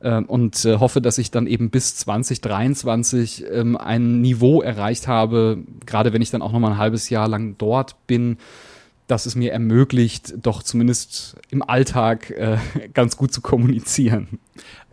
äh, 0.00 0.20
und 0.22 0.64
äh, 0.64 0.78
hoffe, 0.78 1.02
dass 1.02 1.18
ich 1.18 1.30
dann 1.30 1.46
eben 1.46 1.70
bis 1.70 1.96
2023 1.96 3.44
ähm, 3.50 3.76
ein 3.76 4.22
Niveau 4.22 4.62
erreicht 4.62 5.06
habe. 5.06 5.58
Gerade 5.84 6.14
wenn 6.14 6.22
ich 6.22 6.30
dann 6.30 6.40
auch 6.40 6.52
noch 6.52 6.60
mal 6.60 6.72
ein 6.72 6.78
halbes 6.78 7.10
Jahr 7.10 7.28
lang 7.28 7.56
dort 7.58 8.06
bin 8.06 8.38
dass 9.12 9.26
es 9.26 9.34
mir 9.34 9.52
ermöglicht, 9.52 10.34
doch 10.40 10.62
zumindest 10.62 11.36
im 11.50 11.62
Alltag 11.62 12.30
äh, 12.30 12.56
ganz 12.94 13.18
gut 13.18 13.32
zu 13.32 13.42
kommunizieren. 13.42 14.38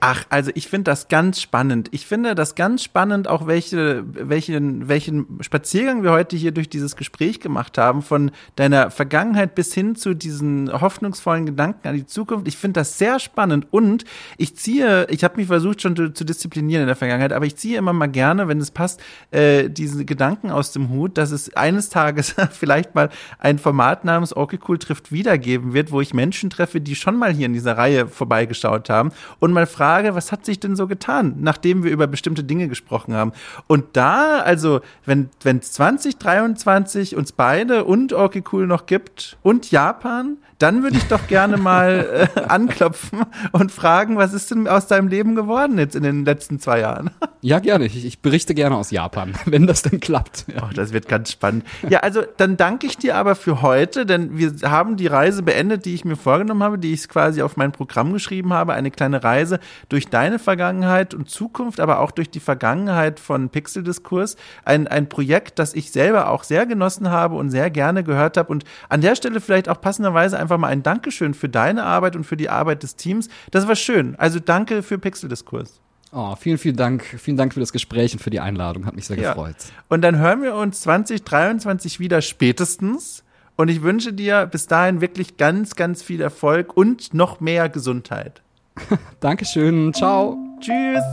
Ach, 0.02 0.24
also 0.30 0.52
ich 0.56 0.70
finde 0.70 0.92
das 0.92 1.10
ganz 1.10 1.42
spannend. 1.42 1.90
Ich 1.92 2.06
finde 2.06 2.34
das 2.34 2.56
ganz 2.56 2.84
spannend, 2.84 3.28
auch 3.28 3.48
welche, 3.48 4.04
welchen, 4.06 4.88
welchen 4.88 5.40
Spaziergang 5.42 6.04
wir 6.04 6.12
heute 6.12 6.38
hier 6.38 6.54
durch 6.54 6.70
dieses 6.70 6.96
Gespräch 6.96 7.42
gemacht 7.42 7.78
haben, 7.78 8.02
von 8.02 8.32
deiner 8.56 8.92
Vergangenheit 8.92 9.56
bis 9.56 9.74
hin 9.74 9.96
zu 9.96 10.14
diesen 10.14 10.72
hoffnungsvollen 10.72 11.46
Gedanken 11.46 11.86
an 11.86 11.96
die 11.96 12.06
Zukunft. 12.06 12.48
Ich 12.48 12.56
finde 12.56 12.80
das 12.80 12.98
sehr 12.98 13.20
spannend 13.20 13.68
und 13.72 14.06
ich 14.38 14.56
ziehe, 14.56 15.06
ich 15.10 15.26
habe 15.26 15.36
mich 15.36 15.48
versucht 15.48 15.82
schon 15.82 15.98
zu, 15.98 16.14
zu, 16.14 16.24
disziplinieren 16.24 16.84
in 16.84 16.88
der 16.88 16.96
Vergangenheit, 16.96 17.34
aber 17.34 17.46
ich 17.46 17.58
ziehe 17.58 17.78
immer 17.78 17.92
mal 17.92 18.08
gerne, 18.08 18.48
wenn 18.48 18.60
es 18.60 18.72
passt, 18.72 19.02
äh, 19.32 19.70
diese 19.70 20.06
Gedanken 20.06 20.50
aus 20.50 20.72
dem 20.72 20.90
Hut, 20.90 21.18
dass 21.18 21.32
es 21.32 21.54
eines 21.56 21.90
Tages 21.90 22.36
vielleicht 22.52 22.96
mal 22.96 23.10
ein 23.38 23.60
Format 23.60 24.06
namens 24.06 24.36
Okay 24.36 24.60
Cool 24.66 24.78
trifft 24.78 25.12
wiedergeben 25.12 25.74
wird, 25.74 25.92
wo 25.92 26.00
ich 26.00 26.14
Menschen 26.14 26.50
treffe, 26.50 26.80
die 26.80 26.96
schon 26.96 27.18
mal 27.18 27.34
hier 27.34 27.48
in 27.48 27.54
dieser 27.54 27.78
Reihe 27.78 28.08
vorbeigeschaut 28.08 28.90
haben 28.90 29.12
und 29.40 29.52
mal 29.52 29.68
fragen, 29.68 29.89
Frage, 29.90 30.14
was 30.14 30.32
hat 30.32 30.46
sich 30.46 30.60
denn 30.60 30.76
so 30.76 30.86
getan, 30.86 31.38
nachdem 31.40 31.84
wir 31.84 31.90
über 31.90 32.06
bestimmte 32.06 32.44
Dinge 32.44 32.68
gesprochen 32.68 33.16
haben? 33.16 33.32
Und 33.66 33.86
da, 33.94 34.38
also, 34.38 34.82
wenn, 35.04 35.32
wenn 35.42 35.64
2023 35.64 37.16
uns 37.16 37.32
beide 37.32 37.86
und 37.86 38.14
Okay 38.14 38.44
Cool 38.52 38.68
noch 38.68 38.86
gibt 38.86 39.40
und 39.42 39.72
Japan, 39.72 40.38
dann 40.60 40.84
würde 40.84 40.98
ich 40.98 41.06
doch 41.06 41.26
gerne 41.28 41.58
mal 41.58 42.30
äh, 42.36 42.42
anklopfen 42.42 43.22
und 43.54 43.72
fragen, 43.72 44.18
was 44.18 44.34
ist 44.34 44.52
denn 44.52 44.68
aus 44.68 44.88
deinem 44.88 45.08
Leben 45.08 45.34
geworden 45.34 45.80
jetzt 45.80 45.96
in 45.96 46.04
den 46.04 46.26
letzten 46.26 46.60
zwei 46.60 46.82
Jahren? 46.82 47.10
Ja, 47.42 47.60
gerne. 47.60 47.86
Ich, 47.86 48.06
ich 48.06 48.20
berichte 48.20 48.54
gerne 48.54 48.76
aus 48.76 48.92
Japan, 48.92 49.34
wenn 49.46 49.66
das 49.66 49.82
denn 49.82 50.02
klappt. 50.02 50.44
Ja. 50.54 50.64
Oh, 50.64 50.74
das 50.76 50.92
wird 50.92 51.08
ganz 51.08 51.32
spannend. 51.32 51.64
Ja, 51.90 52.00
also 52.00 52.22
dann 52.36 52.58
danke 52.58 52.86
ich 52.86 52.98
dir 52.98 53.16
aber 53.16 53.36
für 53.36 53.62
heute, 53.62 54.06
denn 54.06 54.38
wir 54.38 54.52
haben 54.70 54.98
die 54.98 55.08
Reise 55.08 55.42
beendet, 55.42 55.86
die 55.86 55.96
ich 55.96 56.04
mir 56.04 56.18
vorgenommen 56.18 56.62
habe, 56.64 56.78
die 56.78 56.92
ich 56.92 57.08
quasi 57.08 57.42
auf 57.42 57.56
mein 57.56 57.72
Programm 57.72 58.12
geschrieben 58.12 58.52
habe, 58.52 58.74
eine 58.74 58.92
kleine 58.92 59.24
Reise 59.24 59.62
durch 59.88 60.08
deine 60.08 60.40
Vergangenheit 60.40 61.14
und 61.14 61.30
Zukunft, 61.30 61.80
aber 61.80 62.00
auch 62.00 62.12
durch 62.12 62.30
die 62.30 62.40
Vergangenheit 62.40 63.20
von 63.20 63.50
Pixeldiskurs 63.50 64.36
ein, 64.66 64.88
ein 64.88 65.08
Projekt, 65.08 65.60
das 65.60 65.74
ich 65.74 65.92
selber 65.92 66.30
auch 66.30 66.44
sehr 66.44 66.66
genossen 66.66 67.10
habe 67.10 67.36
und 67.36 67.50
sehr 67.50 67.70
gerne 67.70 68.04
gehört 68.04 68.38
habe. 68.38 68.52
Und 68.52 68.66
an 68.90 69.02
der 69.02 69.16
Stelle 69.16 69.42
vielleicht 69.42 69.70
auch 69.70 69.80
passenderweise 69.80 70.38
einfach 70.38 70.58
mal 70.58 70.68
ein 70.68 70.84
Dankeschön 70.84 71.34
für 71.34 71.50
deine 71.50 71.84
Arbeit 71.84 72.16
und 72.16 72.26
für 72.26 72.38
die 72.38 72.50
Arbeit 72.50 72.84
des 72.84 72.96
Teams. 72.96 73.30
Das 73.52 73.68
war 73.68 73.76
schön. 73.76 74.16
Also 74.18 74.40
danke 74.40 74.84
für 74.84 74.98
Pixeldiskurs. 74.98 75.80
Oh, 76.12 76.36
vielen, 76.36 76.58
vielen 76.58 76.76
Dank. 76.76 77.04
Vielen 77.04 77.38
Dank 77.38 77.54
für 77.54 77.60
das 77.60 77.72
Gespräch 77.72 78.14
und 78.14 78.20
für 78.20 78.32
die 78.32 78.40
Einladung. 78.40 78.86
Hat 78.86 78.96
mich 78.96 79.06
sehr 79.06 79.18
ja. 79.18 79.34
gefreut. 79.34 79.56
Und 79.90 80.02
dann 80.02 80.18
hören 80.18 80.42
wir 80.42 80.56
uns 80.56 80.82
2023 80.82 82.00
wieder 82.00 82.22
spätestens. 82.22 83.24
Und 83.56 83.68
ich 83.68 83.82
wünsche 83.84 84.14
dir 84.14 84.46
bis 84.46 84.68
dahin 84.68 85.02
wirklich 85.02 85.38
ganz, 85.38 85.76
ganz 85.76 86.02
viel 86.02 86.22
Erfolg 86.22 86.76
und 86.76 87.14
noch 87.14 87.42
mehr 87.42 87.70
Gesundheit. 87.70 88.42
Dankeschön. 89.20 89.94
Ciao. 89.94 90.38
Tschüss. 90.60 91.04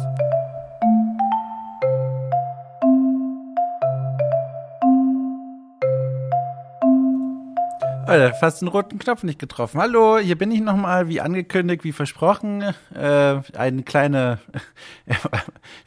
Alter, 8.06 8.34
fast 8.34 8.60
den 8.60 8.68
roten 8.68 9.00
Knopf 9.00 9.24
nicht 9.24 9.40
getroffen. 9.40 9.80
Hallo, 9.80 10.18
hier 10.18 10.38
bin 10.38 10.52
ich 10.52 10.60
nochmal, 10.60 11.08
wie 11.08 11.20
angekündigt, 11.20 11.82
wie 11.82 11.90
versprochen. 11.90 12.62
Äh, 12.94 13.40
eine 13.56 13.82
kleine, 13.82 14.38
ich 15.06 15.16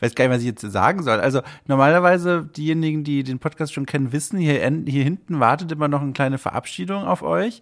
weiß 0.01 0.15
gar 0.15 0.25
nicht, 0.25 0.33
was 0.35 0.41
ich 0.41 0.47
jetzt 0.47 0.61
sagen 0.61 1.01
soll. 1.01 1.21
Also 1.21 1.41
normalerweise, 1.65 2.43
diejenigen, 2.57 3.05
die 3.05 3.23
den 3.23 3.39
Podcast 3.39 3.73
schon 3.73 3.85
kennen, 3.85 4.11
wissen, 4.11 4.37
hier, 4.37 4.59
hier 4.85 5.03
hinten 5.03 5.39
wartet 5.39 5.71
immer 5.71 5.87
noch 5.87 6.01
eine 6.01 6.11
kleine 6.11 6.37
Verabschiedung 6.37 7.05
auf 7.05 7.23
euch. 7.23 7.61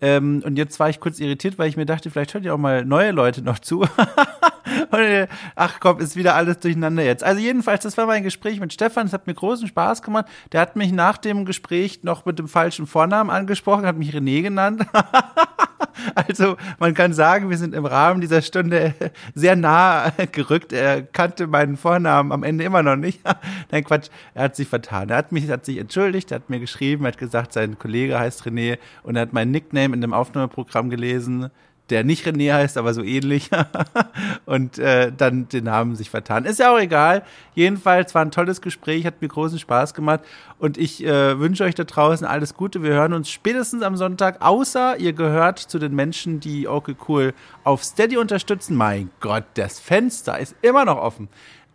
Ähm, 0.00 0.42
und 0.44 0.56
jetzt 0.56 0.78
war 0.78 0.88
ich 0.88 1.00
kurz 1.00 1.18
irritiert, 1.18 1.58
weil 1.58 1.68
ich 1.68 1.76
mir 1.76 1.86
dachte, 1.86 2.10
vielleicht 2.10 2.34
hört 2.34 2.44
ihr 2.44 2.54
auch 2.54 2.58
mal 2.58 2.84
neue 2.84 3.10
Leute 3.10 3.42
noch 3.42 3.58
zu. 3.58 3.84
äh, 4.92 5.26
ach 5.56 5.80
komm, 5.80 5.98
ist 5.98 6.16
wieder 6.16 6.34
alles 6.34 6.60
durcheinander 6.60 7.02
jetzt. 7.02 7.24
Also 7.24 7.40
jedenfalls, 7.40 7.82
das 7.82 7.96
war 7.96 8.06
mein 8.06 8.22
Gespräch 8.22 8.60
mit 8.60 8.72
Stefan. 8.72 9.06
Es 9.06 9.12
hat 9.12 9.26
mir 9.26 9.34
großen 9.34 9.66
Spaß 9.66 10.02
gemacht. 10.02 10.26
Der 10.52 10.60
hat 10.60 10.76
mich 10.76 10.92
nach 10.92 11.18
dem 11.18 11.44
Gespräch 11.44 12.04
noch 12.04 12.24
mit 12.24 12.38
dem 12.38 12.48
falschen 12.48 12.86
Vornamen 12.86 13.30
angesprochen, 13.30 13.86
hat 13.86 13.96
mich 13.96 14.14
René 14.14 14.42
genannt. 14.42 14.86
Also 16.14 16.56
man 16.78 16.94
kann 16.94 17.12
sagen, 17.12 17.50
wir 17.50 17.56
sind 17.56 17.74
im 17.74 17.86
Rahmen 17.86 18.20
dieser 18.20 18.42
Stunde 18.42 18.94
sehr 19.34 19.56
nah 19.56 20.10
gerückt. 20.32 20.72
Er 20.72 21.02
kannte 21.02 21.46
meinen 21.46 21.76
Vornamen 21.76 22.32
am 22.32 22.42
Ende 22.42 22.64
immer 22.64 22.82
noch 22.82 22.96
nicht. 22.96 23.20
Nein, 23.70 23.84
Quatsch, 23.84 24.08
er 24.34 24.44
hat 24.44 24.56
sich 24.56 24.68
vertan. 24.68 25.10
Er 25.10 25.16
hat 25.16 25.32
mich, 25.32 25.48
hat 25.48 25.64
sich 25.64 25.78
entschuldigt, 25.78 26.30
er 26.30 26.36
hat 26.36 26.50
mir 26.50 26.60
geschrieben, 26.60 27.04
er 27.04 27.08
hat 27.08 27.18
gesagt, 27.18 27.52
sein 27.52 27.78
Kollege 27.78 28.18
heißt 28.18 28.46
René 28.46 28.78
und 29.02 29.16
er 29.16 29.22
hat 29.22 29.32
mein 29.32 29.50
Nickname 29.50 29.94
in 29.94 30.00
dem 30.00 30.14
Aufnahmeprogramm 30.14 30.90
gelesen 30.90 31.50
der 31.90 32.04
nicht 32.04 32.26
René 32.26 32.52
heißt, 32.52 32.76
aber 32.76 32.94
so 32.94 33.02
ähnlich. 33.02 33.50
und 34.46 34.78
äh, 34.78 35.12
dann 35.16 35.48
den 35.48 35.64
Namen 35.64 35.96
sich 35.96 36.10
vertan. 36.10 36.44
Ist 36.44 36.58
ja 36.58 36.72
auch 36.72 36.78
egal. 36.78 37.22
Jedenfalls 37.54 38.14
war 38.14 38.22
ein 38.22 38.30
tolles 38.30 38.60
Gespräch, 38.60 39.06
hat 39.06 39.20
mir 39.22 39.28
großen 39.28 39.58
Spaß 39.58 39.94
gemacht. 39.94 40.20
Und 40.58 40.76
ich 40.76 41.04
äh, 41.04 41.38
wünsche 41.38 41.64
euch 41.64 41.74
da 41.74 41.84
draußen 41.84 42.26
alles 42.26 42.54
Gute. 42.54 42.82
Wir 42.82 42.92
hören 42.92 43.12
uns 43.12 43.30
spätestens 43.30 43.82
am 43.82 43.96
Sonntag, 43.96 44.40
außer 44.40 44.98
ihr 44.98 45.12
gehört 45.12 45.58
zu 45.58 45.78
den 45.78 45.94
Menschen, 45.94 46.40
die 46.40 46.68
okay 46.68 46.96
cool 47.08 47.34
auf 47.64 47.84
Steady 47.84 48.16
unterstützen. 48.16 48.76
Mein 48.76 49.10
Gott, 49.20 49.44
das 49.54 49.80
Fenster 49.80 50.38
ist 50.38 50.54
immer 50.62 50.84
noch 50.84 50.98
offen. 50.98 51.28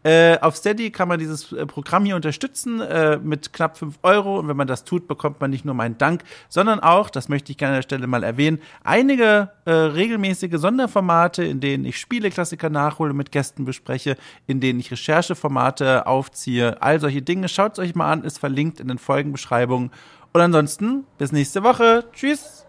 Äh, 0.04 0.38
auf 0.39 0.56
Steady 0.56 0.91
kann 0.91 1.08
man 1.08 1.20
dieses 1.20 1.51
äh, 1.51 1.66
Programm 1.66 2.06
hier 2.06 2.16
unterstützen 2.16 2.82
äh, 2.82 3.18
mit 3.18 3.54
knapp 3.54 3.78
5 3.78 3.99
Euro. 4.04 4.39
Und 4.39 4.47
wenn 4.47 4.58
man 4.58 4.68
das 4.68 4.84
tut, 4.84 5.08
bekommt 5.08 5.39
man 5.39 5.49
nicht 5.49 5.66
nur 5.66 5.76
meinen 5.76 5.97
Dank, 5.97 6.24
sondern 6.49 6.80
auch, 6.80 7.10
das 7.10 7.30
möchte 7.30 7.51
ich 7.51 7.58
gerne 7.58 7.74
an 7.74 7.78
der 7.78 7.84
Stelle 7.84 8.08
mal 8.08 8.24
erwähnen, 8.24 8.60
einige 8.84 9.49
äh, 9.66 9.72
regelmäßige 9.72 10.58
Sonderformate, 10.58 11.43
in 11.43 11.60
denen 11.60 11.86
ich 11.86 11.97
Spieleklassiker 11.97 12.70
nachhole, 12.70 13.14
mit 13.14 13.32
Gästen 13.32 13.66
bespreche, 13.66 14.18
in 14.45 14.60
denen 14.60 14.80
ich 14.80 14.91
Rechercheformate 14.91 16.06
aufziehe. 16.06 16.82
All 16.82 16.99
solche 16.99 17.22
Dinge. 17.22 17.47
Schaut 17.47 17.74
es 17.74 17.80
euch 17.80 17.95
mal 17.95 18.12
an, 18.12 18.24
ist 18.24 18.39
verlinkt 18.39 18.80
in 18.80 18.89
den 18.89 18.97
Folgenbeschreibungen. 18.97 19.91
Und 20.34 20.41
ansonsten 20.41 21.06
bis 21.18 21.32
nächste 21.32 21.64
Woche. 21.64 22.06
Tschüss. 22.12 22.62